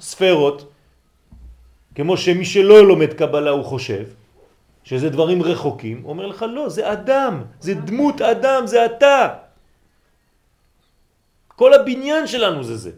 [0.00, 0.72] ספרות,
[1.94, 4.06] כמו שמי שלא לומד קבלה הוא חושב,
[4.84, 9.34] שזה דברים רחוקים, אומר לך לא, זה אדם, זה דמות אדם, זה אתה.
[11.48, 12.92] כל הבניין שלנו זה זה.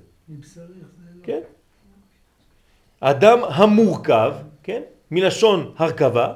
[1.25, 1.41] כן?
[3.01, 4.33] אדם המורכב,
[4.63, 4.83] כן?
[5.11, 6.33] מלשון הרכבה,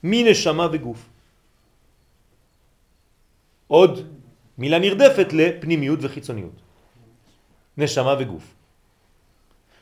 [0.00, 1.00] מנשמה וגוף.
[3.68, 4.19] עוד
[4.60, 6.52] מילה נרדפת לפנימיות וחיצוניות.
[7.76, 8.44] נשמה וגוף.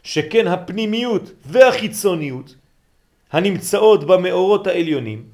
[0.03, 2.55] שכן הפנימיות והחיצוניות
[3.33, 5.25] הנמצאות במאורות העליונים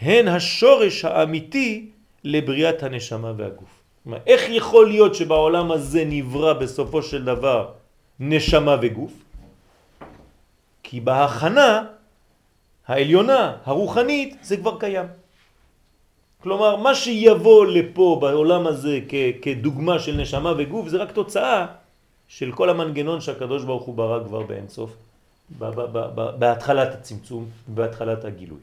[0.00, 1.90] הן השורש האמיתי
[2.24, 3.82] לבריאת הנשמה והגוף.
[4.06, 7.72] אומרת, איך יכול להיות שבעולם הזה נברא בסופו של דבר
[8.20, 9.12] נשמה וגוף?
[10.82, 11.84] כי בהכנה
[12.86, 15.06] העליונה, הרוחנית, זה כבר קיים.
[16.42, 19.00] כלומר, מה שיבוא לפה בעולם הזה
[19.42, 21.66] כדוגמה של נשמה וגוף זה רק תוצאה
[22.28, 24.96] של כל המנגנון שהקדוש ברוך הוא ברא כבר באינסוף,
[26.38, 28.60] בהתחלת הצמצום, בהתחלת הגילוי.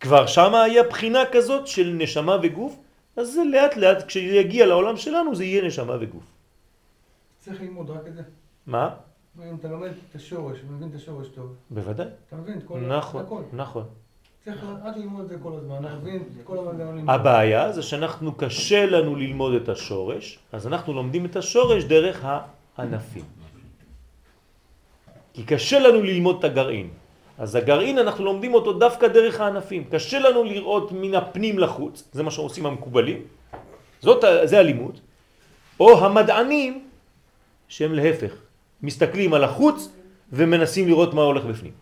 [0.00, 2.76] כבר שמה היה בחינה כזאת של נשמה וגוף,
[3.16, 6.24] אז זה לאט לאט, כשיגיע לעולם שלנו זה יהיה נשמה וגוף.
[7.44, 8.22] צריך ללמוד רק את זה.
[8.66, 8.94] מה?
[9.38, 11.54] אם אתה לומד את השורש, מבין את השורש טוב.
[11.70, 12.06] בוודאי.
[12.28, 13.42] אתה מבין את כל נכון, הכל.
[13.52, 13.84] נכון.
[17.08, 22.26] הבעיה זה שאנחנו קשה לנו ללמוד את השורש, אז אנחנו לומדים את השורש דרך
[22.76, 23.24] הענפים.
[25.34, 26.88] כי קשה לנו ללמוד את הגרעין.
[27.38, 29.84] אז הגרעין אנחנו לומדים אותו דווקא דרך הענפים.
[29.90, 33.22] קשה לנו לראות מן הפנים לחוץ, זה מה שעושים המקובלים,
[34.00, 34.98] זאת, זה הלימוד,
[35.80, 36.88] או המדענים
[37.68, 38.32] שהם להפך,
[38.82, 39.88] מסתכלים על החוץ
[40.32, 41.81] ומנסים לראות מה הולך בפנים.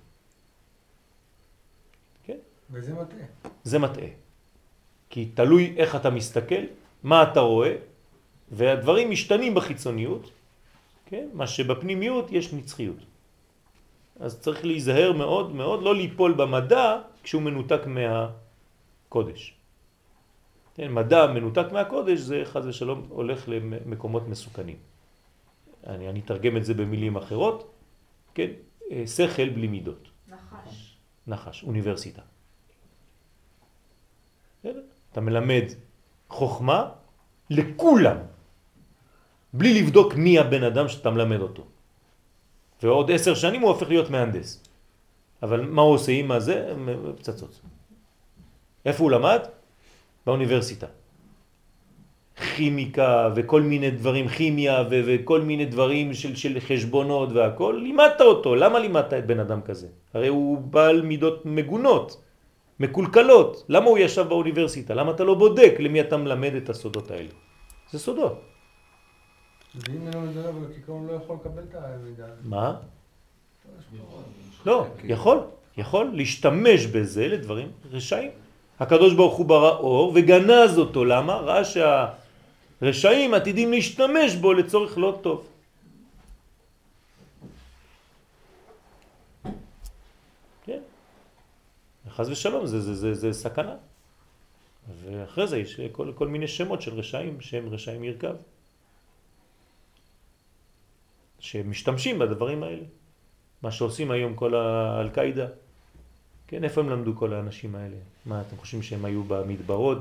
[2.72, 3.26] וזה מטעה.
[3.64, 4.08] זה מטעה.
[5.10, 6.64] כי תלוי איך אתה מסתכל,
[7.02, 7.76] מה אתה רואה,
[8.50, 10.30] והדברים משתנים בחיצוניות,
[11.06, 11.28] כן?
[11.32, 12.96] מה שבפנימיות יש נצחיות.
[14.20, 19.54] אז צריך להיזהר מאוד מאוד, לא ליפול במדע כשהוא מנותק מהקודש.
[20.74, 24.76] כן, מדע מנותק מהקודש זה חז ושלום הולך למקומות מסוכנים.
[25.86, 27.70] אני, אני אתרגם את זה במילים אחרות,
[28.34, 28.50] כן,
[28.90, 30.08] אה, שכל בלי מידות.
[30.28, 30.96] נחש.
[31.26, 32.29] נחש, אוניברסיטה.
[35.12, 35.64] אתה מלמד
[36.28, 36.88] חוכמה
[37.50, 38.16] לכולם,
[39.52, 41.64] בלי לבדוק מי הבן אדם שאתה מלמד אותו.
[42.82, 44.62] ועוד עשר שנים הוא הופך להיות מהנדס.
[45.42, 46.74] אבל מה הוא עושה עם הזה?
[47.18, 47.60] פצצות.
[48.84, 49.40] איפה הוא למד?
[50.26, 50.86] באוניברסיטה.
[52.56, 58.54] כימיקה וכל מיני דברים, כימיה ו- וכל מיני דברים של, של חשבונות והכל, לימדת אותו.
[58.54, 59.88] למה לימדת את בן אדם כזה?
[60.14, 62.22] הרי הוא בעל מידות מגונות,
[62.80, 63.64] מקולקלות.
[63.68, 64.94] למה הוא ישב באוניברסיטה?
[64.94, 67.28] למה אתה לא בודק למי אתה מלמד את הסודות האלה?
[67.92, 68.40] זה סודות.
[69.74, 72.26] ואם אינו מדבר בכיכרון לא יכול לקבל את המידע.
[72.44, 72.74] מה?
[74.66, 75.38] לא, יכול,
[75.76, 78.30] יכול להשתמש בזה לדברים רשעים.
[78.80, 81.34] הקדוש ברוך הוא ברא אור וגנז אותו, למה?
[81.34, 81.62] ראה
[82.80, 85.46] שהרשעים עתידים להשתמש בו לצורך לא טוב.
[90.64, 90.80] כן,
[92.20, 93.76] חס ושלום, זה, זה, זה, זה סכנה.
[95.02, 98.34] ואחרי זה יש כל, כל מיני שמות של רשעים שהם רשעים ירכב.
[101.38, 102.84] שמשתמשים בדברים האלה.
[103.62, 105.46] מה שעושים היום כל האל-קאידה.
[106.46, 107.96] כן, איפה הם למדו כל האנשים האלה?
[108.26, 109.98] מה, אתם חושבים שהם היו במדברות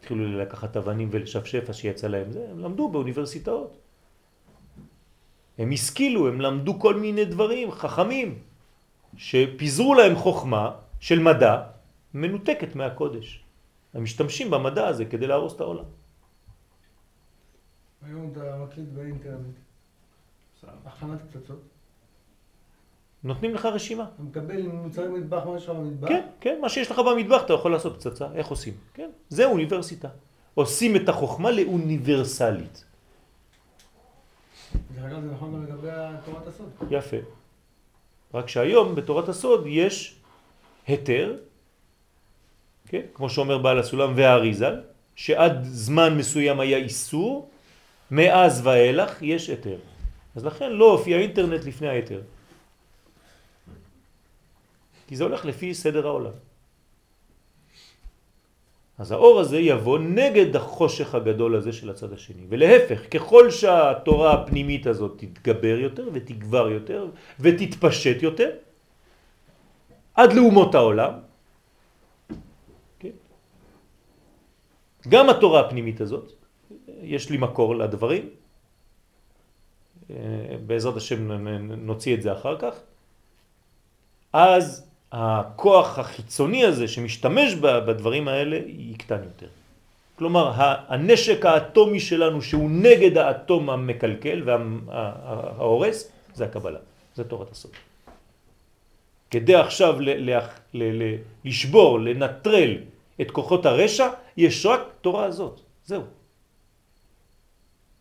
[0.00, 3.78] התחילו לקחת אבנים ולשפשף אז שיצא להם זה, הם למדו באוניברסיטאות.
[5.58, 8.38] הם השכילו, הם למדו כל מיני דברים, חכמים,
[9.16, 10.70] שפיזרו להם חוכמה
[11.02, 11.62] של מדע
[12.14, 13.44] מנותקת מהקודש.
[13.94, 15.84] הם משתמשים במדע הזה כדי להרוס את העולם.
[18.06, 19.56] היום אתה מקליט באינטרנט.
[20.86, 21.62] הכנת פצצות.
[23.24, 24.06] נותנים לך רשימה.
[24.14, 26.08] אתה מקבל מוצרי מטבח, מה יש לך במטבח?
[26.08, 28.74] כן, כן, מה שיש לך במטבח אתה יכול לעשות פצצה, איך עושים?
[28.94, 30.08] כן, זה אוניברסיטה.
[30.54, 32.84] עושים את החוכמה לאוניברסלית.
[34.94, 35.88] דרך אגב, זה נכון גם לגבי
[36.24, 36.68] תורת הסוד.
[36.90, 37.16] יפה.
[38.34, 40.21] רק שהיום בתורת הסוד יש
[40.86, 41.36] היתר,
[42.88, 43.02] כן?
[43.14, 44.80] כמו שאומר בעל הסולם והאריזל,
[45.16, 47.50] שעד זמן מסוים היה איסור,
[48.10, 49.78] מאז ואילך יש היתר.
[50.36, 52.20] אז לכן לא הופיע אינטרנט לפני ההיתר.
[55.06, 56.32] כי זה הולך לפי סדר העולם.
[58.98, 62.42] אז האור הזה יבוא נגד החושך הגדול הזה של הצד השני.
[62.48, 67.06] ולהפך, ככל שהתורה הפנימית הזאת תתגבר יותר ותגבר יותר
[67.40, 68.50] ותתפשט יותר,
[70.14, 71.12] עד לאומות העולם,
[72.98, 73.08] כן?
[75.08, 76.32] גם התורה הפנימית הזאת,
[77.02, 78.28] יש לי מקור לדברים,
[80.66, 81.32] בעזרת השם
[81.76, 82.74] נוציא את זה אחר כך,
[84.32, 89.48] אז הכוח החיצוני הזה שמשתמש בדברים האלה יקטן יותר.
[90.18, 90.52] כלומר,
[90.88, 96.78] הנשק האטומי שלנו שהוא נגד האטום המקלקל וההורס, זה הקבלה,
[97.14, 97.72] זה תורת הסוד.
[99.32, 100.38] כדי עכשיו ל- ל-
[100.74, 102.72] ל- לשבור, לנטרל
[103.20, 106.04] את כוחות הרשע, יש רק תורה הזאת, זהו.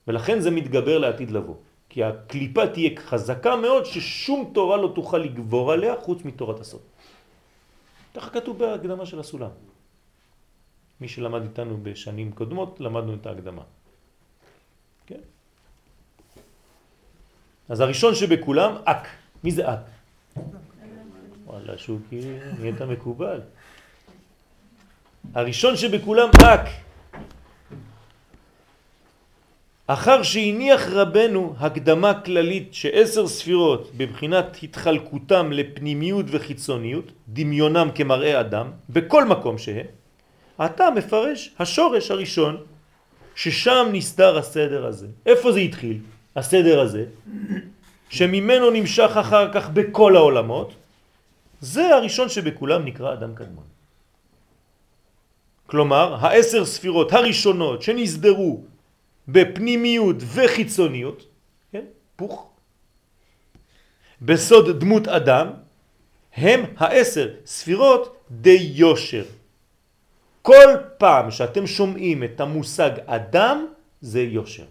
[0.08, 1.56] ולכן זה מתגבר לעתיד לבוא.
[1.92, 6.82] כי הקליפה תהיה חזקה מאוד ששום תורה לא תוכל לגבור עליה חוץ מתורת הסוד.
[8.16, 9.52] ככה כתוב בהקדמה של הסולם.
[11.02, 13.64] מי שלמד איתנו בשנים קודמות, למדנו את ההקדמה.
[15.08, 15.24] כן?
[17.70, 19.08] אז הראשון שבכולם, אק.
[19.44, 19.84] מי זה אק?
[21.52, 22.22] וואלה, שוקי,
[22.60, 23.40] נהיית מקובל.
[25.34, 26.66] הראשון שבכולם, אק.
[29.88, 39.26] אחר שהניח רבנו הקדמה כללית שעשר ספירות בבחינת התחלקותם לפנימיות וחיצוניות, דמיונם כמראה אדם, בכל
[39.26, 39.86] מקום שהם,
[40.66, 42.58] אתה מפרש השורש הראשון
[43.36, 45.08] ששם נסתר הסדר הזה.
[45.26, 45.98] איפה זה התחיל?
[46.36, 47.06] הסדר הזה,
[48.10, 50.81] שממנו נמשך אחר כך בכל העולמות,
[51.62, 53.64] זה הראשון שבכולם נקרא אדם קדמון.
[55.68, 58.62] כלומר, העשר ספירות הראשונות שנסדרו
[59.28, 61.28] בפנימיות וחיצוניות,
[61.72, 61.86] כן?
[62.16, 62.50] פוך.
[64.22, 65.48] בסוד דמות אדם
[66.34, 69.26] הם העשר ספירות די יושר.
[70.42, 73.66] כל פעם שאתם שומעים את המושג אדם
[74.02, 74.66] זה יושר.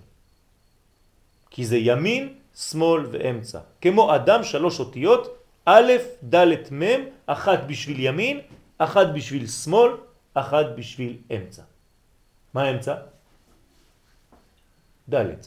[1.51, 3.61] כי זה ימין, שמאל ואמצע.
[3.81, 5.40] כמו אדם שלוש אותיות,
[5.71, 5.93] א',
[6.35, 6.85] ד', מ',
[7.27, 8.41] אחת בשביל ימין,
[8.79, 9.91] אחת בשביל שמאל,
[10.35, 11.63] אחת בשביל אמצע.
[12.55, 12.95] מה האמצע?
[15.15, 15.47] ד'.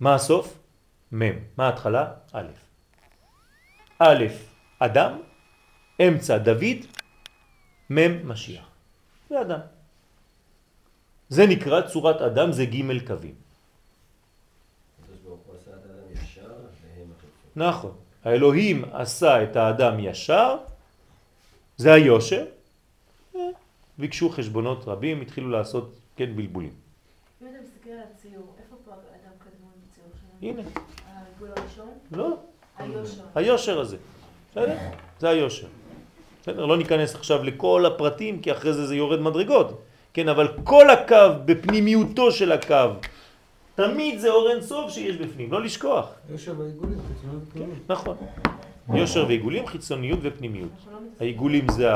[0.00, 0.58] מה הסוף?
[1.12, 1.56] מ'.
[1.56, 2.04] מה ההתחלה?
[2.32, 2.52] א'.
[3.98, 4.24] א',
[4.78, 5.12] אדם,
[6.00, 6.80] אמצע דוד,
[7.90, 8.68] מ' משיח.
[9.28, 9.60] זה אדם.
[11.28, 13.34] זה נקרא צורת אדם, זה ג' קווים.
[17.56, 18.03] נכון.
[18.24, 20.56] האלוהים עשה את האדם ישר,
[21.76, 22.44] זה היושר,
[23.98, 26.70] ביקשו חשבונות רבים, התחילו לעשות, כן, בלבולים.
[27.42, 30.52] אם אתה מסתכל על הציור, איפה פה אדם קדמון בציור שלנו?
[30.52, 30.70] הנה.
[31.14, 31.88] העיגול הראשון?
[32.12, 32.36] לא.
[32.78, 33.22] היושר.
[33.34, 33.96] היושר הזה.
[34.50, 34.76] בסדר?
[35.20, 35.66] זה היושר.
[36.42, 36.66] בסדר?
[36.66, 39.82] לא ניכנס עכשיו לכל הפרטים, כי אחרי זה זה יורד מדרגות.
[40.12, 42.90] כן, אבל כל הקו, בפנימיותו של הקו,
[43.74, 46.06] תמיד זה אור אינסוף שיש בפנים, לא לשכוח.
[46.30, 47.78] יושר ועיגולים, חיצוניות ופנימיות.
[47.88, 48.16] נכון.
[48.94, 50.70] יושר ועיגולים, חיצוניות ופנימיות.
[51.20, 51.88] העיגולים זה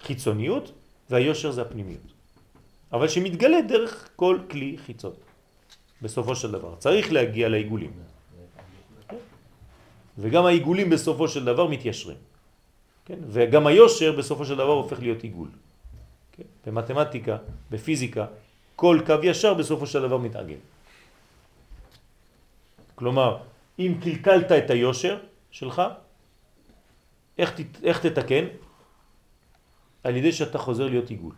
[0.00, 0.72] החיצוניות
[1.10, 2.12] והיושר זה הפנימיות.
[2.92, 5.12] אבל שמתגלה דרך כל כלי חיצון,
[6.02, 6.74] בסופו של דבר.
[6.78, 7.92] צריך להגיע לעיגולים.
[10.18, 12.16] וגם העיגולים בסופו של דבר מתיישרים.
[13.04, 13.18] כן?
[13.28, 15.48] וגם היושר בסופו של דבר הופך להיות עיגול.
[16.32, 16.42] כן?
[16.66, 17.36] במתמטיקה,
[17.70, 18.26] בפיזיקה,
[18.76, 20.62] כל קו ישר בסופו של דבר מתעגל.
[22.94, 23.42] כלומר,
[23.78, 25.18] אם קלקלת את היושר
[25.50, 25.82] שלך,
[27.38, 28.44] איך, איך תתקן?
[30.04, 31.34] על ידי שאתה חוזר להיות עיגול.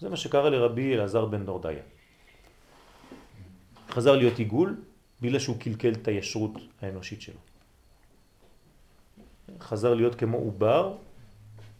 [0.00, 1.82] זה מה שקרה לרבי אלעזר בן דורדיה.
[3.90, 4.76] חזר להיות עיגול
[5.20, 6.52] בגלל שהוא קלקל את הישרות
[6.82, 7.40] האנושית שלו.
[9.60, 10.96] חזר להיות כמו עובר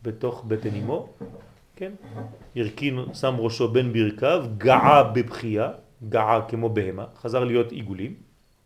[0.03, 1.09] בתוך בטן אמו,
[1.77, 1.93] כן?
[2.57, 5.73] הרכין, שם ראשו בין ברכיו, גאה בבחייה,
[6.09, 8.15] גאה כמו בהמה, חזר להיות עיגולים,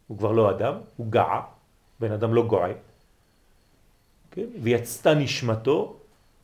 [0.07, 1.41] הוא כבר לא אדם, הוא גאה,
[2.01, 2.71] בן אדם לא גועה,
[4.31, 4.47] כן?
[4.63, 5.97] ויצתה נשמתו,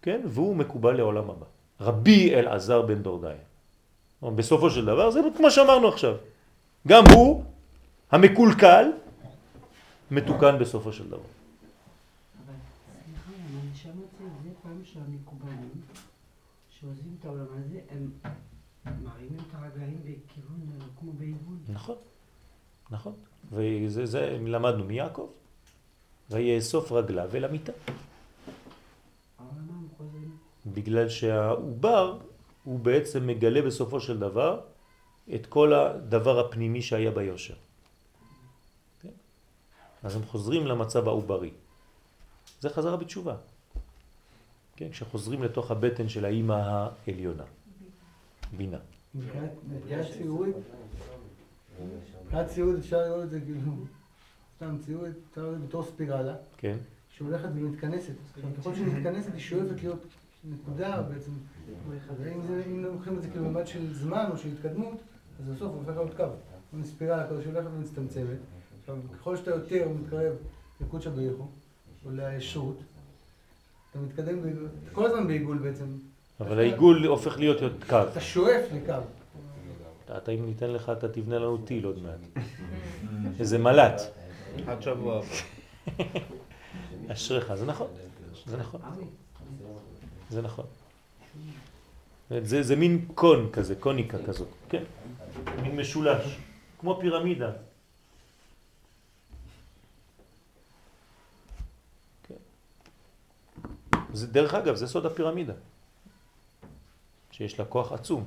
[0.03, 0.21] כן?
[0.27, 1.47] והוא מקובל לעולם הבא.
[1.81, 3.37] רבי אלעזר בן דורדאי.
[4.23, 6.15] בסופו של דבר זה כמו שאמרנו עכשיו.
[6.89, 7.45] גם הוא,
[8.11, 8.85] המקולקל,
[10.11, 11.17] מתוקן בסופו של דבר.
[11.19, 12.55] אבל
[13.05, 15.71] סליחה, אני שמעתי את זה פעם שהמקובלים,
[16.71, 18.11] שעוזבים את העולם הזה, הם
[18.85, 20.61] מרימים את הרגליים בכיוון,
[21.01, 21.13] כמו.
[21.69, 21.97] נכון,
[22.91, 23.15] נכון.
[23.53, 25.29] וזה זה, למדנו מיעקב.
[26.31, 27.73] ויאסוף רגליו אל המיטה.
[30.67, 32.19] בגלל שהעובר
[32.65, 34.61] הוא בעצם מגלה בסופו של דבר
[35.35, 37.55] את כל הדבר הפנימי שהיה ביושר.
[39.01, 39.17] כן?
[40.03, 41.51] אז הם חוזרים למצב העוברי.
[42.61, 43.37] זה חזרה בתשובה.
[44.77, 44.91] כן?
[44.91, 47.45] כשחוזרים לתוך הבטן של האימא העליונה.
[48.57, 48.79] בינה.
[50.19, 50.57] ציורית,
[52.25, 53.61] מבחינת ציורית אפשר לראות את זה כאילו,
[54.57, 56.77] סתם ציורית, אפשר לראות את זה בתור ספירלה, כן?
[57.09, 58.13] שהולכת ומתכנסת.
[58.59, 60.07] ככל שהיא מתכנסת, היא שואפת להיות
[60.45, 61.31] נקודה בעצם.
[62.67, 65.01] אם לוקחים את זה כאילו במבט של זמן או של התקדמות,
[65.41, 66.25] אז בסוף הופך להיות קו.
[66.71, 68.39] כמו ספירלה כזו שהולכת ומצטמצמת.
[68.81, 70.33] עכשיו, ככל שאתה יותר מתקרב
[70.81, 71.47] לקודשא בריחו,
[72.05, 72.83] או לישות,
[73.91, 74.39] אתה מתקדם,
[74.93, 75.85] כל הזמן בעיגול בעצם.
[76.41, 77.97] אבל העיגול הופך להיות קו.
[78.13, 78.93] אתה שואף לקו.
[80.17, 82.21] אתה, אם ניתן לך, אתה תבנה לנו טיל עוד מעט.
[83.41, 84.01] איזה מל"ט.
[84.67, 85.27] עד שבוע הבא.
[87.09, 87.89] אשריך, זה נכון.
[88.47, 88.81] זה נכון.
[90.31, 90.67] זה נכון.
[92.43, 94.83] זה, זה מין קון כזה, קוניקה כזאת, כן?
[95.63, 96.39] מין משולש,
[96.79, 97.53] כמו פירמידה.
[102.23, 102.35] כן.
[104.13, 105.55] זה, דרך אגב, זה סוד הפירמידה,
[107.31, 108.25] שיש לה כוח עצום.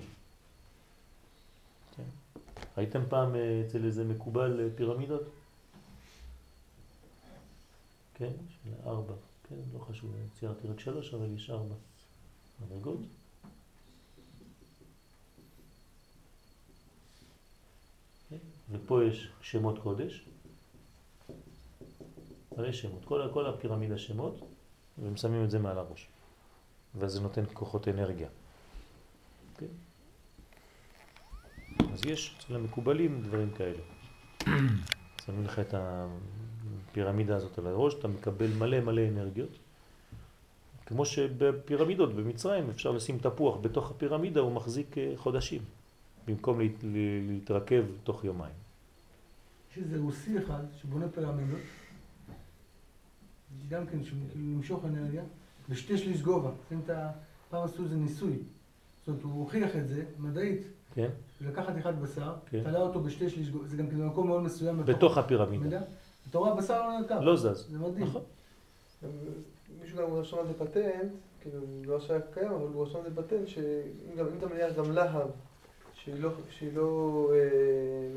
[2.78, 5.24] ראיתם פעם אה, אצל איזה מקובל אה, פירמידות?
[8.14, 9.14] כן, של ארבע,
[9.50, 11.76] כן, לא חשוב, ציירתי רק שלוש, אבל יש ארבע
[12.66, 13.00] מדרגות.
[18.30, 18.38] כן,
[18.72, 20.26] ופה יש שמות קודש,
[22.58, 24.40] הרי שמות, כל, כל הפירמידה שמות,
[24.98, 26.08] והם שמים את זה מעל הראש,
[26.96, 28.30] ואז זה נותן כוחות אנרגיה.
[29.58, 29.66] כן?
[31.94, 33.80] אז יש אצל המקובלים דברים כאלה.
[35.26, 39.50] שמים לך את הפירמידה הזאת על הראש, אתה מקבל מלא מלא אנרגיות.
[40.86, 45.62] כמו שבפירמידות במצרים אפשר לשים תפוח בתוך הפירמידה, הוא מחזיק אה, חודשים,
[46.28, 48.54] במקום להת- ל- להתרכב תוך יומיים.
[49.72, 51.60] יש איזה רוסי אחד שבונה פירמידות,
[53.70, 53.98] גם כן,
[54.36, 55.24] למשוך אנרגיה,
[55.70, 56.52] בשתי שליש גובה.
[57.50, 58.38] פעם עשו איזה ניסוי.
[59.00, 60.62] זאת אומרת, הוא הוכיח את זה, מדעית,
[60.94, 61.10] כן?
[61.42, 62.64] לקח חתיכת בשר, כן.
[62.64, 64.78] תלה אותו בשתי שליש זה גם כאילו במקום מאוד מסוים.
[64.82, 65.80] בתוך- בתוך הפירמידה.
[66.30, 67.16] אתה רואה הבשר לא נרקב.
[67.22, 67.66] לא זז.
[67.70, 68.06] זה מדהים.
[68.08, 68.22] נכון.
[69.82, 73.22] מישהו גם רשם על זה פטנט, כאילו, לא שהיה קיים, אבל הוא רשם על זה
[73.22, 73.64] פטנט, שאם
[74.38, 75.28] אתה מניח גם להב,
[75.94, 77.40] שהיא לא, שהיא לא אה,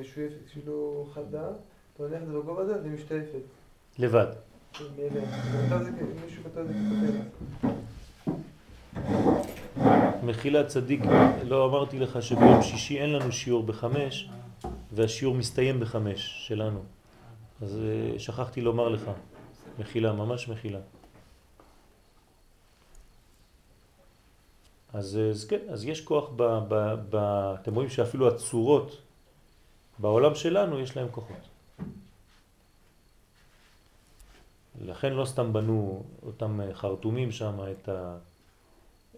[0.01, 1.49] משויפת, שהיא לא חדה,
[1.95, 3.41] אתה מניח את זה בגובה הזה, והיא משתעפת.
[3.99, 4.27] לבד.
[4.97, 5.23] מאליה.
[5.67, 7.73] כתב את זה כ- מישהו כתב את זה כפטנט.
[10.23, 11.01] מחילה צדיק,
[11.45, 14.29] לא אמרתי לך שביום שישי אין לנו שיעור בחמש,
[14.93, 16.81] והשיעור מסתיים בחמש שלנו.
[17.63, 19.11] אז אה, שכחתי לומר לך.
[19.79, 20.79] מחילה, ממש מחילה.
[24.93, 27.17] אז, אה, אז כן, אז יש כוח ב, ב, ב...
[27.63, 28.97] אתם רואים שאפילו הצורות
[29.99, 31.49] בעולם שלנו יש להם כוחות.
[34.81, 38.17] לכן לא סתם בנו אותם אה, חרטומים שם את, ה,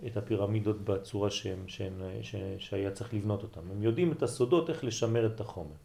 [0.07, 3.71] את הפירמידות בצורה שהם, שהם, ש, שהיה צריך לבנות אותם.
[3.71, 5.77] הם יודעים את הסודות איך לשמר את החומר.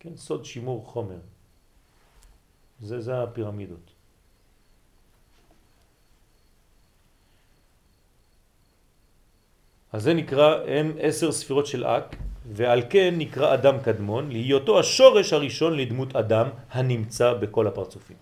[0.00, 1.18] כן, סוד שימור חומר.
[2.80, 3.90] זה, זה הפירמידות.
[9.92, 12.16] אז זה נקרא, הם עשר ספירות של אק,
[12.52, 18.16] ועל כן נקרא אדם קדמון, להיותו השורש הראשון לדמות אדם הנמצא בכל הפרצופים.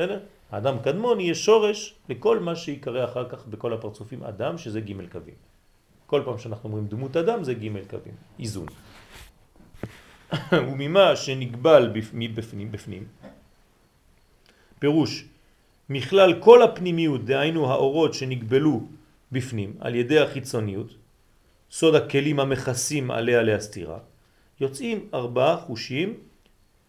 [0.00, 0.20] בסדר?
[0.50, 5.34] האדם קדמון יהיה שורש לכל מה שיקרא אחר כך בכל הפרצופים אדם, שזה ג' קווים.
[6.06, 8.66] כל פעם שאנחנו אומרים דמות אדם זה ג' קווים, איזון.
[10.66, 13.04] וממה שנגבל בפ- מבפנים, בפנים,
[14.78, 15.24] פירוש,
[15.88, 18.80] מכלל כל הפנימיות, דהיינו האורות שנגבלו
[19.32, 20.94] בפנים על ידי החיצוניות,
[21.70, 23.98] סוד הכלים המכסים עליה להסתירה,
[24.60, 26.29] יוצאים ארבעה חושים,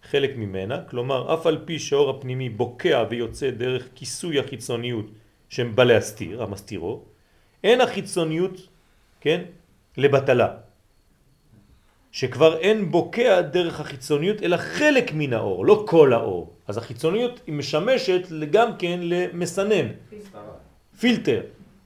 [0.10, 5.06] חלק ממנה, כלומר אף על פי שהאור הפנימי בוקע ויוצא דרך כיסוי החיצוניות
[5.50, 7.04] שהם בא להסתיר, המסתירו,
[7.64, 8.68] אין החיצוניות,
[9.22, 9.42] כן,
[9.98, 10.48] לבטלה.
[12.12, 16.54] שכבר אין בוקע דרך החיצוניות, אלא חלק מן האור, לא כל האור.
[16.68, 19.88] אז החיצוניות היא משמשת גם כן למסנן,
[21.00, 21.42] פילטר,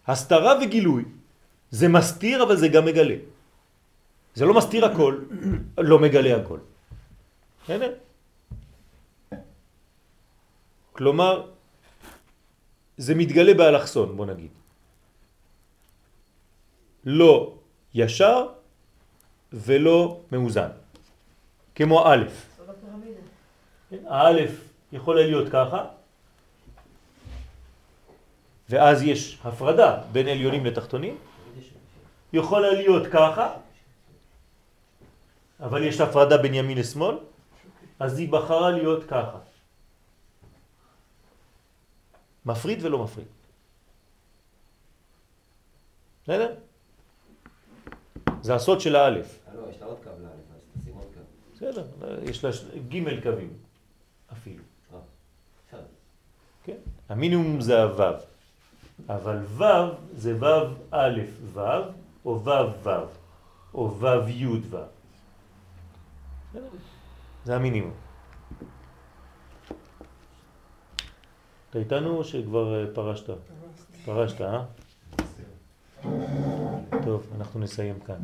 [0.08, 1.04] הסתרה וגילוי.
[1.72, 3.16] זה מסתיר אבל זה גם מגלה.
[4.36, 5.20] זה לא מסתיר הכל,
[5.78, 6.60] לא מגלה הכל.
[7.66, 7.94] בסדר?
[10.94, 11.50] כלומר,
[12.98, 14.52] זה מתגלה באלכסון, בוא נגיד.
[17.06, 17.54] לא
[17.94, 18.48] ישר
[19.54, 20.70] ולא מאוזן,
[21.76, 22.24] כמו א'.
[24.06, 24.52] האלף
[24.92, 25.86] יכול להיות ככה,
[28.70, 31.18] ואז יש הפרדה בין עליונים לתחתונים,
[32.34, 33.54] יכול להיות ככה,
[35.60, 37.18] אבל יש הפרדה בין ימין לשמאל,
[38.00, 39.38] אז היא בחרה להיות ככה.
[42.46, 43.28] מפריד ולא מפריד.
[46.24, 46.56] בסדר?
[48.42, 49.40] זה הסוד של האלף.
[49.48, 51.20] אה, לא, יש לה עוד קו לאלף, אז תשים עוד קו.
[51.56, 51.86] בסדר,
[52.24, 52.52] יש לה
[52.90, 53.54] ג' קווים
[54.32, 54.64] אפילו.
[54.94, 55.00] אה.
[56.64, 56.78] כן?
[57.10, 58.16] המינימום זה הוו.
[59.10, 59.66] אבל וו
[60.16, 61.20] זה וו א'
[61.54, 61.62] וו,
[62.26, 62.52] או וו
[62.84, 62.92] וו,
[63.74, 64.78] או וו י' וו.
[67.46, 67.94] זה המינימום.
[71.70, 73.30] אתה איתנו או שכבר אה, פרשת?
[74.06, 74.66] פרשת, אה?
[77.06, 78.20] טוב, אנחנו נסיים כאן.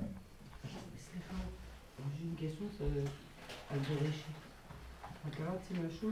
[3.72, 4.26] בראשית.
[5.38, 6.11] קראתי משהו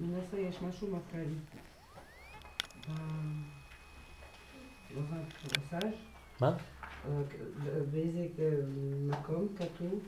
[0.00, 0.88] ומנסה יש משהו
[1.18, 1.34] לי.
[4.94, 5.92] ב- בפסאז'
[6.40, 6.56] מה?
[7.90, 8.50] באיזה אה,
[9.06, 10.00] מקום כתוב,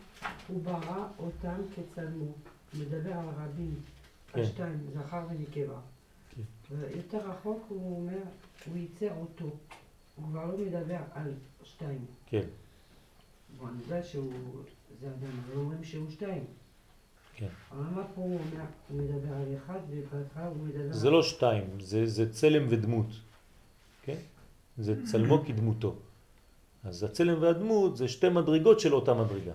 [0.49, 2.33] הוא ברא אותם כצלמו.
[2.75, 3.75] מדבר על רבים,
[4.33, 4.41] כן.
[4.41, 5.81] השתיים, זכר ונקבה.
[6.31, 6.43] כן.
[6.70, 8.23] ויותר רחוק הוא אומר,
[8.67, 9.51] הוא ייצר אותו.
[10.17, 12.05] הוא כבר לא מדבר על שתיים.
[12.27, 12.43] כן,
[13.59, 14.33] בוא, אני יודעת שהוא,
[15.01, 16.44] זה אדם, אבל אומרים שהוא שתיים.
[17.35, 17.49] כן.
[17.70, 20.93] אבל מה פה הוא אומר, הוא מדבר על אחד, ובהתחלה הוא מדבר...
[20.93, 23.07] זה לא שתיים, זה, זה צלם ודמות,
[24.02, 24.17] כן?
[24.78, 25.97] זה צלמו כדמותו.
[26.84, 29.52] אז הצלם והדמות זה שתי מדרגות של אותה מדרגה.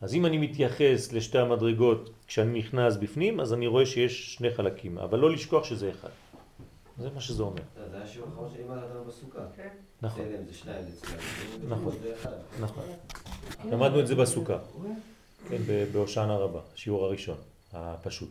[0.00, 4.98] אז אם אני מתייחס לשתי המדרגות כשאני נכנס בפנים, אז אני רואה שיש שני חלקים,
[4.98, 6.08] אבל לא לשכוח שזה אחד.
[6.98, 7.62] זה מה שזה אומר.
[7.90, 9.38] זה היה השיעור האחרון שלימדת אותנו בסוכה.
[10.02, 10.24] נכון.
[10.24, 11.18] צלם זה שניים, זה צלם.
[11.68, 11.92] נכון.
[12.60, 12.84] נכון.
[13.70, 14.58] למדנו את זה בסוכה,
[15.48, 17.36] כן, ב- בהושענא רבה, השיעור הראשון,
[17.72, 18.30] הפשוט.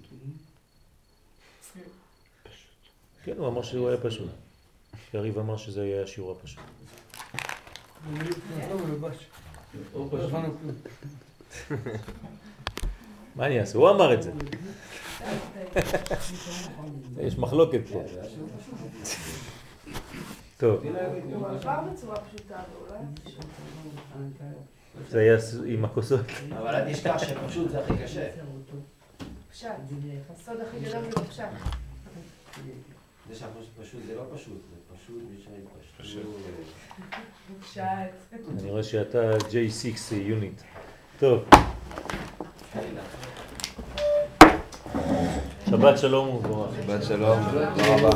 [3.24, 4.30] כן, הוא אמר שהוא היה פשוט.
[5.14, 6.60] יריב אמר שזה היה השיעור הפשוט.
[6.60, 6.78] לא מלובש.
[7.34, 7.89] לא הבנו כלום.
[13.36, 13.78] מה אני אעשה?
[13.78, 14.32] הוא אמר את זה.
[17.20, 18.04] יש מחלוקת פה.
[20.58, 20.84] טוב.
[25.10, 26.26] זה היה עם הכוסות.
[26.58, 28.30] אבל אל תשכח שפשוט זה הכי קשה.
[29.52, 29.70] פשט.
[30.30, 31.44] הסוד הכי גדול זה בפשט.
[33.30, 34.62] זה שאנחנו פשוט, זה לא פשוט,
[38.60, 40.62] אני רואה שאתה J6 יוניט.
[40.62, 40.68] אה,
[41.20, 41.44] טוב.
[45.70, 46.76] שבת שלום וברכה.
[46.84, 48.10] שבת שלום, תודה רבה.